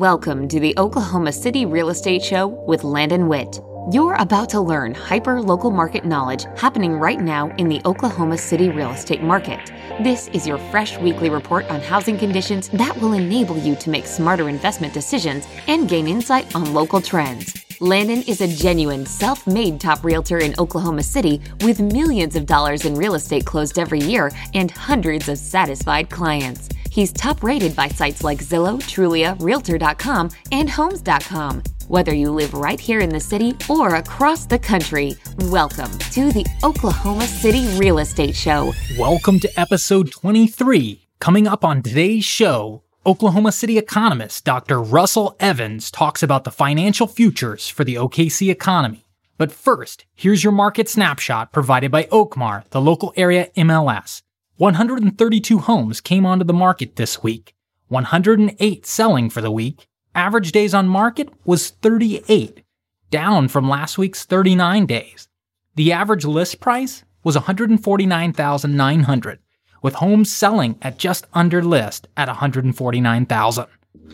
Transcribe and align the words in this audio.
Welcome 0.00 0.48
to 0.48 0.58
the 0.58 0.72
Oklahoma 0.78 1.30
City 1.30 1.66
Real 1.66 1.90
Estate 1.90 2.22
Show 2.22 2.46
with 2.46 2.84
Landon 2.84 3.28
Witt. 3.28 3.60
You're 3.92 4.14
about 4.14 4.48
to 4.48 4.58
learn 4.58 4.94
hyper 4.94 5.42
local 5.42 5.70
market 5.70 6.06
knowledge 6.06 6.46
happening 6.56 6.94
right 6.94 7.20
now 7.20 7.54
in 7.56 7.68
the 7.68 7.82
Oklahoma 7.84 8.38
City 8.38 8.70
real 8.70 8.92
estate 8.92 9.22
market. 9.22 9.60
This 10.02 10.28
is 10.28 10.46
your 10.46 10.56
fresh 10.70 10.96
weekly 10.96 11.28
report 11.28 11.68
on 11.68 11.82
housing 11.82 12.16
conditions 12.16 12.70
that 12.70 12.96
will 12.96 13.12
enable 13.12 13.58
you 13.58 13.76
to 13.76 13.90
make 13.90 14.06
smarter 14.06 14.48
investment 14.48 14.94
decisions 14.94 15.46
and 15.66 15.86
gain 15.86 16.08
insight 16.08 16.54
on 16.54 16.72
local 16.72 17.02
trends. 17.02 17.62
Landon 17.82 18.22
is 18.24 18.42
a 18.42 18.46
genuine, 18.46 19.06
self 19.06 19.46
made 19.46 19.80
top 19.80 20.04
realtor 20.04 20.36
in 20.36 20.54
Oklahoma 20.58 21.02
City 21.02 21.40
with 21.62 21.80
millions 21.80 22.36
of 22.36 22.44
dollars 22.44 22.84
in 22.84 22.94
real 22.94 23.14
estate 23.14 23.46
closed 23.46 23.78
every 23.78 24.00
year 24.00 24.30
and 24.52 24.70
hundreds 24.70 25.30
of 25.30 25.38
satisfied 25.38 26.10
clients. 26.10 26.68
He's 26.90 27.10
top 27.10 27.42
rated 27.42 27.74
by 27.74 27.88
sites 27.88 28.22
like 28.22 28.40
Zillow, 28.40 28.76
Trulia, 28.82 29.34
Realtor.com, 29.40 30.28
and 30.52 30.68
Homes.com. 30.68 31.62
Whether 31.88 32.14
you 32.14 32.30
live 32.32 32.52
right 32.52 32.78
here 32.78 33.00
in 33.00 33.08
the 33.08 33.18
city 33.18 33.56
or 33.66 33.94
across 33.94 34.44
the 34.44 34.58
country, 34.58 35.16
welcome 35.38 35.90
to 36.12 36.30
the 36.32 36.44
Oklahoma 36.62 37.24
City 37.24 37.66
Real 37.78 37.98
Estate 38.00 38.36
Show. 38.36 38.74
Welcome 38.98 39.40
to 39.40 39.58
episode 39.58 40.12
23. 40.12 41.06
Coming 41.18 41.46
up 41.46 41.64
on 41.64 41.82
today's 41.82 42.26
show, 42.26 42.82
Oklahoma 43.06 43.50
City 43.50 43.78
economist 43.78 44.44
Dr. 44.44 44.78
Russell 44.78 45.34
Evans 45.40 45.90
talks 45.90 46.22
about 46.22 46.44
the 46.44 46.50
financial 46.50 47.06
futures 47.06 47.66
for 47.66 47.82
the 47.82 47.94
OKC 47.94 48.50
economy. 48.50 49.06
But 49.38 49.50
first, 49.50 50.04
here's 50.14 50.44
your 50.44 50.52
market 50.52 50.86
snapshot 50.86 51.50
provided 51.50 51.90
by 51.90 52.04
Oakmar, 52.12 52.64
the 52.68 52.80
local 52.80 53.14
area 53.16 53.48
MLS. 53.56 54.20
132 54.58 55.60
homes 55.60 56.02
came 56.02 56.26
onto 56.26 56.44
the 56.44 56.52
market 56.52 56.96
this 56.96 57.22
week, 57.22 57.54
108 57.88 58.84
selling 58.84 59.30
for 59.30 59.40
the 59.40 59.50
week. 59.50 59.86
Average 60.14 60.52
days 60.52 60.74
on 60.74 60.86
market 60.86 61.30
was 61.46 61.70
38, 61.70 62.62
down 63.10 63.48
from 63.48 63.66
last 63.66 63.96
week's 63.96 64.26
39 64.26 64.84
days. 64.84 65.26
The 65.74 65.92
average 65.92 66.26
list 66.26 66.60
price 66.60 67.04
was 67.24 67.34
149,900, 67.34 69.38
with 69.82 69.94
homes 69.94 70.30
selling 70.30 70.78
at 70.82 70.98
just 70.98 71.26
under 71.32 71.62
list 71.62 72.08
at 72.16 72.28
149,000. 72.28 73.66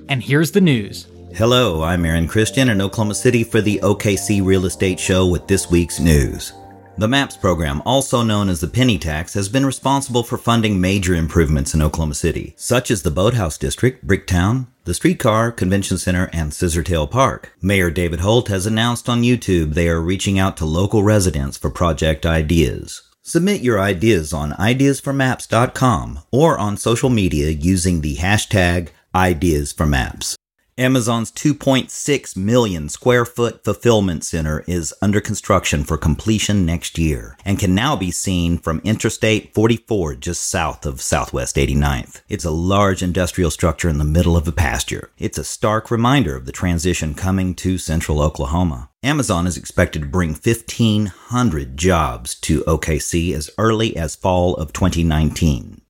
And 0.09 0.23
here's 0.23 0.53
the 0.53 0.61
news. 0.61 1.07
Hello, 1.35 1.83
I'm 1.83 2.05
Aaron 2.05 2.29
Christian 2.29 2.69
in 2.69 2.81
Oklahoma 2.81 3.15
City 3.15 3.45
for 3.45 3.61
the 3.61 3.79
OKC 3.83 4.45
Real 4.45 4.65
Estate 4.65 4.99
Show 4.99 5.27
with 5.27 5.47
this 5.47 5.71
week's 5.71 6.01
news. 6.01 6.53
The 6.99 7.09
MAPS 7.09 7.37
program, 7.37 7.83
also 7.85 8.23
known 8.23 8.49
as 8.49 8.63
the 8.63 8.69
penny 8.69 8.97
tax, 8.97 9.35
has 9.35 9.51
been 9.51 9.67
responsible 9.67 10.23
for 10.23 10.39
funding 10.39 10.81
major 10.81 11.15
improvements 11.15 11.75
in 11.75 11.83
Oklahoma 11.83 12.15
City, 12.15 12.55
such 12.57 12.91
as 12.91 13.03
the 13.03 13.11
Boathouse 13.11 13.59
District, 13.59 14.07
Bricktown, 14.07 14.69
the 14.85 14.95
Streetcar, 14.95 15.53
Convention 15.53 15.99
Center, 15.99 16.31
and 16.33 16.53
Scissortail 16.53 17.11
Park. 17.11 17.53
Mayor 17.61 17.91
David 17.91 18.21
Holt 18.21 18.49
has 18.49 18.65
announced 18.65 19.11
on 19.11 19.21
YouTube 19.21 19.75
they 19.75 19.91
are 19.91 20.01
reaching 20.01 20.39
out 20.39 20.57
to 20.57 20.65
local 20.65 21.03
residents 21.03 21.59
for 21.59 21.69
project 21.69 22.25
ideas. 22.25 23.03
Submit 23.29 23.61
your 23.61 23.81
ideas 23.81 24.33
on 24.33 24.53
ideasformaps.com 24.53 26.21
or 26.31 26.57
on 26.57 26.77
social 26.77 27.11
media 27.11 27.51
using 27.51 28.01
the 28.01 28.19
hashtag 28.19 28.91
ideasformaps. 29.13 30.37
Amazon's 30.79 31.33
2.6 31.33 32.37
million 32.37 32.91
square 32.91 33.25
foot 33.25 33.65
fulfillment 33.65 34.23
center 34.23 34.63
is 34.67 34.93
under 35.01 35.23
construction 35.23 35.85
for 35.85 35.97
completion 35.97 36.67
next 36.67 36.99
year 36.99 37.39
and 37.47 37.59
can 37.59 37.75
now 37.75 37.97
be 37.97 38.11
seen 38.11 38.59
from 38.59 38.83
Interstate 38.85 39.55
44 39.55 40.17
just 40.17 40.43
south 40.43 40.85
of 40.85 41.01
Southwest 41.01 41.57
89th. 41.57 42.21
It's 42.29 42.45
a 42.45 42.51
large 42.51 43.03
industrial 43.03 43.51
structure 43.51 43.89
in 43.89 43.97
the 43.97 44.05
middle 44.05 44.37
of 44.37 44.47
a 44.47 44.53
pasture. 44.53 45.09
It's 45.17 45.39
a 45.39 45.45
stark 45.45 45.91
reminder 45.91 46.37
of 46.37 46.45
the 46.45 46.53
transition 46.53 47.15
coming 47.15 47.55
to 47.55 47.79
central 47.79 48.21
Oklahoma. 48.21 48.91
Amazon 49.03 49.47
is 49.47 49.57
expected 49.57 50.03
to 50.03 50.09
bring 50.09 50.33
1,500 50.33 51.79
jobs 51.79 52.35
to 52.41 52.61
OKC 52.65 53.33
as 53.33 53.49
early 53.57 53.97
as 53.97 54.15
fall 54.15 54.55
of 54.57 54.75
2019. 54.75 55.81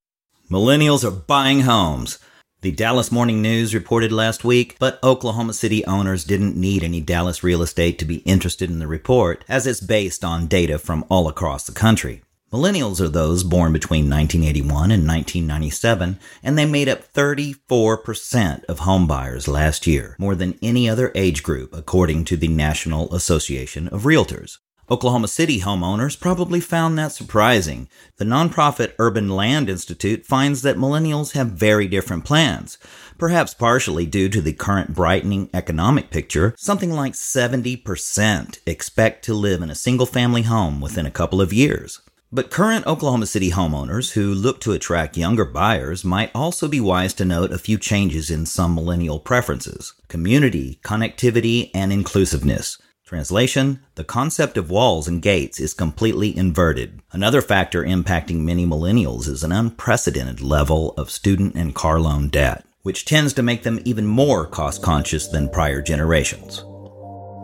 Millennials 0.48 1.02
are 1.02 1.10
buying 1.10 1.62
homes. 1.62 2.20
The 2.62 2.72
Dallas 2.72 3.12
Morning 3.12 3.42
News 3.42 3.74
reported 3.74 4.10
last 4.10 4.42
week, 4.42 4.76
but 4.78 4.98
Oklahoma 5.04 5.52
City 5.52 5.84
owners 5.84 6.24
didn't 6.24 6.56
need 6.56 6.82
any 6.82 7.02
Dallas 7.02 7.42
real 7.42 7.60
estate 7.60 7.98
to 7.98 8.06
be 8.06 8.16
interested 8.20 8.70
in 8.70 8.78
the 8.78 8.86
report, 8.86 9.44
as 9.46 9.66
it's 9.66 9.80
based 9.80 10.24
on 10.24 10.46
data 10.46 10.78
from 10.78 11.04
all 11.10 11.28
across 11.28 11.66
the 11.66 11.72
country. 11.72 12.22
Millennials 12.50 12.98
are 12.98 13.08
those 13.08 13.44
born 13.44 13.74
between 13.74 14.08
1981 14.08 14.90
and 14.90 15.06
1997, 15.06 16.18
and 16.42 16.56
they 16.56 16.64
made 16.64 16.88
up 16.88 17.12
34% 17.12 18.64
of 18.64 18.80
homebuyers 18.80 19.46
last 19.46 19.86
year, 19.86 20.16
more 20.18 20.34
than 20.34 20.58
any 20.62 20.88
other 20.88 21.12
age 21.14 21.42
group, 21.42 21.74
according 21.74 22.24
to 22.24 22.38
the 22.38 22.48
National 22.48 23.14
Association 23.14 23.86
of 23.88 24.04
Realtors. 24.04 24.58
Oklahoma 24.88 25.26
City 25.26 25.60
homeowners 25.60 26.18
probably 26.18 26.60
found 26.60 26.96
that 26.96 27.10
surprising. 27.10 27.88
The 28.18 28.24
nonprofit 28.24 28.92
Urban 29.00 29.28
Land 29.28 29.68
Institute 29.68 30.24
finds 30.24 30.62
that 30.62 30.76
millennials 30.76 31.32
have 31.32 31.48
very 31.48 31.88
different 31.88 32.24
plans. 32.24 32.78
Perhaps 33.18 33.54
partially 33.54 34.06
due 34.06 34.28
to 34.28 34.40
the 34.40 34.52
current 34.52 34.94
brightening 34.94 35.50
economic 35.52 36.10
picture, 36.10 36.54
something 36.56 36.92
like 36.92 37.14
70% 37.14 38.60
expect 38.64 39.24
to 39.24 39.34
live 39.34 39.60
in 39.60 39.70
a 39.70 39.74
single 39.74 40.06
family 40.06 40.42
home 40.42 40.80
within 40.80 41.04
a 41.04 41.10
couple 41.10 41.40
of 41.40 41.52
years. 41.52 42.00
But 42.30 42.52
current 42.52 42.86
Oklahoma 42.86 43.26
City 43.26 43.50
homeowners 43.50 44.12
who 44.12 44.32
look 44.32 44.60
to 44.60 44.72
attract 44.72 45.16
younger 45.16 45.44
buyers 45.44 46.04
might 46.04 46.30
also 46.32 46.68
be 46.68 46.80
wise 46.80 47.12
to 47.14 47.24
note 47.24 47.50
a 47.50 47.58
few 47.58 47.76
changes 47.76 48.30
in 48.30 48.46
some 48.46 48.76
millennial 48.76 49.18
preferences 49.18 49.94
community, 50.06 50.78
connectivity, 50.84 51.72
and 51.74 51.92
inclusiveness. 51.92 52.78
Translation 53.06 53.84
The 53.94 54.02
concept 54.02 54.56
of 54.56 54.68
walls 54.68 55.06
and 55.06 55.22
gates 55.22 55.60
is 55.60 55.74
completely 55.74 56.36
inverted. 56.36 57.00
Another 57.12 57.40
factor 57.40 57.84
impacting 57.84 58.38
many 58.38 58.66
millennials 58.66 59.28
is 59.28 59.44
an 59.44 59.52
unprecedented 59.52 60.40
level 60.40 60.92
of 60.94 61.12
student 61.12 61.54
and 61.54 61.72
car 61.72 62.00
loan 62.00 62.26
debt, 62.30 62.66
which 62.82 63.04
tends 63.04 63.32
to 63.34 63.44
make 63.44 63.62
them 63.62 63.78
even 63.84 64.06
more 64.06 64.44
cost 64.44 64.82
conscious 64.82 65.28
than 65.28 65.48
prior 65.48 65.80
generations. 65.80 66.64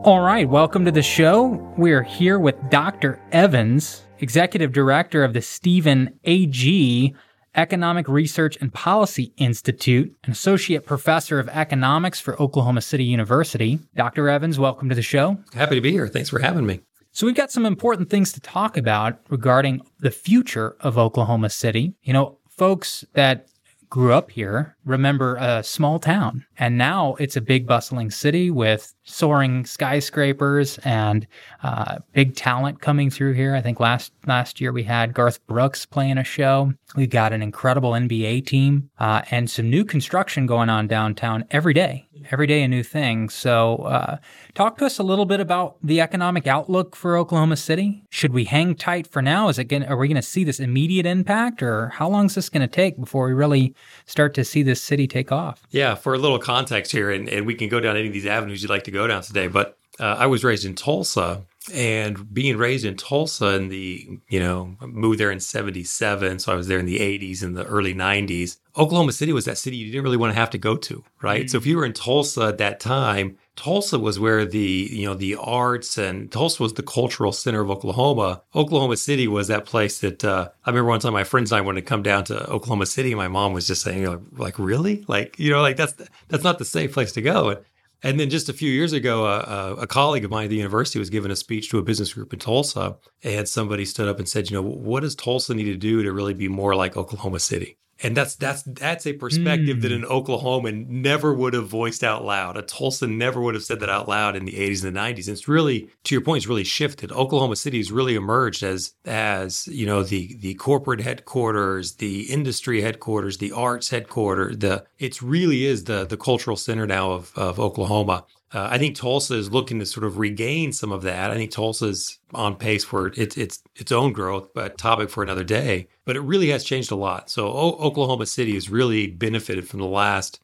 All 0.02 0.18
right, 0.20 0.48
welcome 0.48 0.84
to 0.84 0.90
the 0.90 1.00
show. 1.00 1.50
We're 1.76 2.02
here 2.02 2.40
with 2.40 2.56
Dr. 2.68 3.20
Evans, 3.30 4.02
Executive 4.18 4.72
Director 4.72 5.22
of 5.22 5.32
the 5.32 5.42
Steven 5.42 6.18
Agee 6.26 7.14
Economic 7.54 8.08
Research 8.08 8.56
and 8.60 8.72
Policy 8.72 9.32
Institute, 9.36 10.14
an 10.24 10.32
associate 10.32 10.86
professor 10.86 11.38
of 11.38 11.48
economics 11.50 12.18
for 12.18 12.40
Oklahoma 12.40 12.80
City 12.80 13.04
University. 13.04 13.78
Dr. 13.94 14.28
Evans, 14.28 14.58
welcome 14.58 14.88
to 14.88 14.94
the 14.94 15.02
show. 15.02 15.38
Happy 15.52 15.74
to 15.74 15.80
be 15.80 15.92
here. 15.92 16.08
Thanks 16.08 16.30
for 16.30 16.38
having 16.38 16.66
me. 16.66 16.80
So, 17.14 17.26
we've 17.26 17.36
got 17.36 17.50
some 17.50 17.66
important 17.66 18.08
things 18.08 18.32
to 18.32 18.40
talk 18.40 18.78
about 18.78 19.18
regarding 19.28 19.82
the 19.98 20.10
future 20.10 20.76
of 20.80 20.96
Oklahoma 20.96 21.50
City. 21.50 21.94
You 22.02 22.14
know, 22.14 22.38
folks 22.48 23.04
that 23.12 23.48
grew 23.90 24.14
up 24.14 24.30
here 24.30 24.74
remember 24.86 25.36
a 25.36 25.62
small 25.62 25.98
town, 25.98 26.46
and 26.56 26.78
now 26.78 27.14
it's 27.16 27.36
a 27.36 27.42
big, 27.42 27.66
bustling 27.66 28.10
city 28.10 28.50
with 28.50 28.94
soaring 29.04 29.64
skyscrapers 29.64 30.78
and 30.78 31.26
uh, 31.62 31.98
big 32.12 32.36
talent 32.36 32.80
coming 32.80 33.10
through 33.10 33.32
here. 33.32 33.54
I 33.54 33.60
think 33.60 33.80
last 33.80 34.12
last 34.26 34.60
year 34.60 34.72
we 34.72 34.84
had 34.84 35.14
Garth 35.14 35.44
Brooks 35.46 35.86
playing 35.86 36.18
a 36.18 36.24
show. 36.24 36.72
We've 36.94 37.10
got 37.10 37.32
an 37.32 37.42
incredible 37.42 37.92
NBA 37.92 38.46
team 38.46 38.90
uh, 38.98 39.22
and 39.30 39.50
some 39.50 39.70
new 39.70 39.84
construction 39.84 40.46
going 40.46 40.68
on 40.68 40.86
downtown 40.86 41.44
every 41.50 41.74
day. 41.74 42.08
Every 42.30 42.46
day 42.46 42.62
a 42.62 42.68
new 42.68 42.84
thing. 42.84 43.30
So, 43.30 43.78
uh, 43.78 44.18
talk 44.54 44.78
to 44.78 44.86
us 44.86 44.98
a 45.00 45.02
little 45.02 45.24
bit 45.26 45.40
about 45.40 45.76
the 45.82 46.00
economic 46.00 46.46
outlook 46.46 46.94
for 46.94 47.16
Oklahoma 47.16 47.56
City. 47.56 48.04
Should 48.10 48.32
we 48.32 48.44
hang 48.44 48.76
tight 48.76 49.08
for 49.08 49.20
now? 49.20 49.48
Is 49.48 49.58
it 49.58 49.64
going? 49.64 49.84
Are 49.84 49.96
we 49.96 50.06
going 50.06 50.16
to 50.16 50.22
see 50.22 50.44
this 50.44 50.60
immediate 50.60 51.04
impact, 51.04 51.64
or 51.64 51.88
how 51.88 52.08
long 52.08 52.26
is 52.26 52.36
this 52.36 52.48
going 52.48 52.60
to 52.60 52.68
take 52.68 52.96
before 53.00 53.26
we 53.26 53.32
really 53.32 53.74
start 54.06 54.34
to 54.34 54.44
see 54.44 54.62
this 54.62 54.80
city 54.80 55.08
take 55.08 55.32
off? 55.32 55.66
Yeah, 55.70 55.96
for 55.96 56.14
a 56.14 56.18
little 56.18 56.38
context 56.38 56.92
here, 56.92 57.10
and, 57.10 57.28
and 57.28 57.44
we 57.44 57.56
can 57.56 57.68
go 57.68 57.80
down 57.80 57.96
any 57.96 58.06
of 58.06 58.12
these 58.12 58.26
avenues 58.26 58.62
you'd 58.62 58.70
like 58.70 58.84
to 58.84 58.91
go 58.92 59.06
down 59.06 59.22
today. 59.22 59.48
But 59.48 59.78
uh, 59.98 60.16
I 60.18 60.26
was 60.26 60.44
raised 60.44 60.64
in 60.64 60.74
Tulsa, 60.74 61.44
and 61.72 62.32
being 62.32 62.56
raised 62.56 62.84
in 62.84 62.96
Tulsa 62.96 63.54
in 63.54 63.68
the, 63.68 64.20
you 64.28 64.40
know, 64.40 64.76
moved 64.80 65.20
there 65.20 65.30
in 65.30 65.38
77. 65.38 66.40
So 66.40 66.52
I 66.52 66.56
was 66.56 66.66
there 66.66 66.78
in 66.78 66.86
the 66.86 66.98
80s 66.98 67.42
and 67.42 67.56
the 67.56 67.64
early 67.64 67.94
90s. 67.94 68.56
Oklahoma 68.76 69.12
City 69.12 69.32
was 69.32 69.44
that 69.44 69.58
city 69.58 69.76
you 69.76 69.92
didn't 69.92 70.02
really 70.02 70.16
want 70.16 70.32
to 70.32 70.38
have 70.38 70.50
to 70.50 70.58
go 70.58 70.76
to, 70.76 71.04
right? 71.20 71.42
Mm-hmm. 71.42 71.48
So 71.48 71.58
if 71.58 71.66
you 71.66 71.76
were 71.76 71.84
in 71.84 71.92
Tulsa 71.92 72.46
at 72.46 72.58
that 72.58 72.80
time, 72.80 73.38
Tulsa 73.54 73.98
was 73.98 74.18
where 74.18 74.46
the, 74.46 74.88
you 74.90 75.06
know, 75.06 75.14
the 75.14 75.36
arts 75.36 75.98
and 75.98 76.32
Tulsa 76.32 76.62
was 76.62 76.72
the 76.72 76.82
cultural 76.82 77.32
center 77.32 77.60
of 77.60 77.70
Oklahoma. 77.70 78.42
Oklahoma 78.54 78.96
City 78.96 79.28
was 79.28 79.48
that 79.48 79.66
place 79.66 80.00
that 80.00 80.24
uh, 80.24 80.48
I 80.64 80.70
remember 80.70 80.88
one 80.88 81.00
time 81.00 81.12
my 81.12 81.22
friends 81.22 81.52
and 81.52 81.58
I 81.58 81.60
wanted 81.60 81.82
to 81.82 81.86
come 81.86 82.02
down 82.02 82.24
to 82.24 82.50
Oklahoma 82.50 82.86
City. 82.86 83.12
And 83.12 83.18
my 83.18 83.28
mom 83.28 83.52
was 83.52 83.66
just 83.66 83.82
saying, 83.82 84.02
know, 84.02 84.22
like, 84.32 84.58
really? 84.58 85.04
Like, 85.06 85.38
you 85.38 85.50
know, 85.50 85.60
like 85.60 85.76
that's, 85.76 85.94
that's 86.28 86.44
not 86.44 86.58
the 86.58 86.64
safe 86.64 86.92
place 86.94 87.12
to 87.12 87.22
go. 87.22 87.50
And 87.50 87.60
and 88.02 88.18
then 88.18 88.30
just 88.30 88.48
a 88.48 88.52
few 88.52 88.70
years 88.70 88.92
ago, 88.92 89.26
a 89.26 89.86
colleague 89.86 90.24
of 90.24 90.30
mine 90.30 90.44
at 90.44 90.50
the 90.50 90.56
university 90.56 90.98
was 90.98 91.10
giving 91.10 91.30
a 91.30 91.36
speech 91.36 91.70
to 91.70 91.78
a 91.78 91.82
business 91.82 92.12
group 92.12 92.32
in 92.32 92.38
Tulsa, 92.38 92.96
and 93.22 93.48
somebody 93.48 93.84
stood 93.84 94.08
up 94.08 94.18
and 94.18 94.28
said, 94.28 94.50
"You 94.50 94.56
know, 94.56 94.62
what 94.62 95.00
does 95.00 95.14
Tulsa 95.14 95.54
need 95.54 95.64
to 95.64 95.76
do 95.76 96.02
to 96.02 96.12
really 96.12 96.34
be 96.34 96.48
more 96.48 96.74
like 96.74 96.96
Oklahoma 96.96 97.38
City?" 97.38 97.78
And 98.04 98.16
that's 98.16 98.34
that's 98.34 98.62
that's 98.64 99.06
a 99.06 99.12
perspective 99.12 99.78
Mm. 99.78 99.82
that 99.82 99.92
an 99.92 100.02
Oklahoman 100.02 100.88
never 100.88 101.32
would 101.32 101.54
have 101.54 101.68
voiced 101.68 102.02
out 102.02 102.24
loud. 102.24 102.56
A 102.56 102.62
Tulsa 102.62 103.06
never 103.06 103.40
would 103.40 103.54
have 103.54 103.62
said 103.64 103.80
that 103.80 103.88
out 103.88 104.08
loud 104.08 104.34
in 104.34 104.44
the 104.44 104.52
80s 104.52 104.84
and 104.84 104.94
the 104.94 105.00
90s. 105.00 105.28
And 105.28 105.36
it's 105.36 105.46
really, 105.48 105.88
to 106.04 106.14
your 106.14 106.22
point, 106.22 106.38
it's 106.38 106.48
really 106.48 106.64
shifted. 106.64 107.12
Oklahoma 107.12 107.56
City 107.56 107.78
has 107.78 107.92
really 107.92 108.14
emerged 108.14 108.62
as 108.62 108.92
as 109.04 109.66
you 109.68 109.86
know 109.86 110.02
the 110.02 110.36
the 110.40 110.54
corporate 110.54 111.00
headquarters, 111.00 111.94
the 111.96 112.22
industry 112.22 112.82
headquarters, 112.82 113.38
the 113.38 113.52
arts 113.52 113.90
headquarters. 113.90 114.58
The 114.58 114.84
it's 114.98 115.22
really 115.22 115.64
is 115.64 115.84
the 115.84 116.04
the 116.04 116.16
cultural 116.16 116.56
center 116.56 116.86
now 116.86 117.12
of 117.12 117.32
of 117.36 117.60
Oklahoma. 117.60 118.24
Uh, 118.54 118.68
I 118.70 118.78
think 118.78 118.96
Tulsa 118.96 119.34
is 119.34 119.50
looking 119.50 119.78
to 119.78 119.86
sort 119.86 120.04
of 120.04 120.18
regain 120.18 120.72
some 120.72 120.92
of 120.92 121.02
that. 121.02 121.30
I 121.30 121.34
think 121.36 121.50
Tulsa's 121.50 122.18
on 122.34 122.56
pace 122.56 122.84
for 122.84 123.08
its 123.08 123.36
its 123.36 123.62
its 123.76 123.92
own 123.92 124.12
growth, 124.12 124.52
but 124.54 124.76
topic 124.76 125.08
for 125.10 125.22
another 125.22 125.44
day. 125.44 125.88
But 126.04 126.16
it 126.16 126.20
really 126.20 126.48
has 126.48 126.64
changed 126.64 126.90
a 126.90 126.96
lot. 126.96 127.30
So 127.30 127.46
o- 127.48 127.78
Oklahoma 127.78 128.26
City 128.26 128.54
has 128.54 128.68
really 128.68 129.06
benefited 129.06 129.68
from 129.68 129.80
the 129.80 129.86
last 129.86 130.40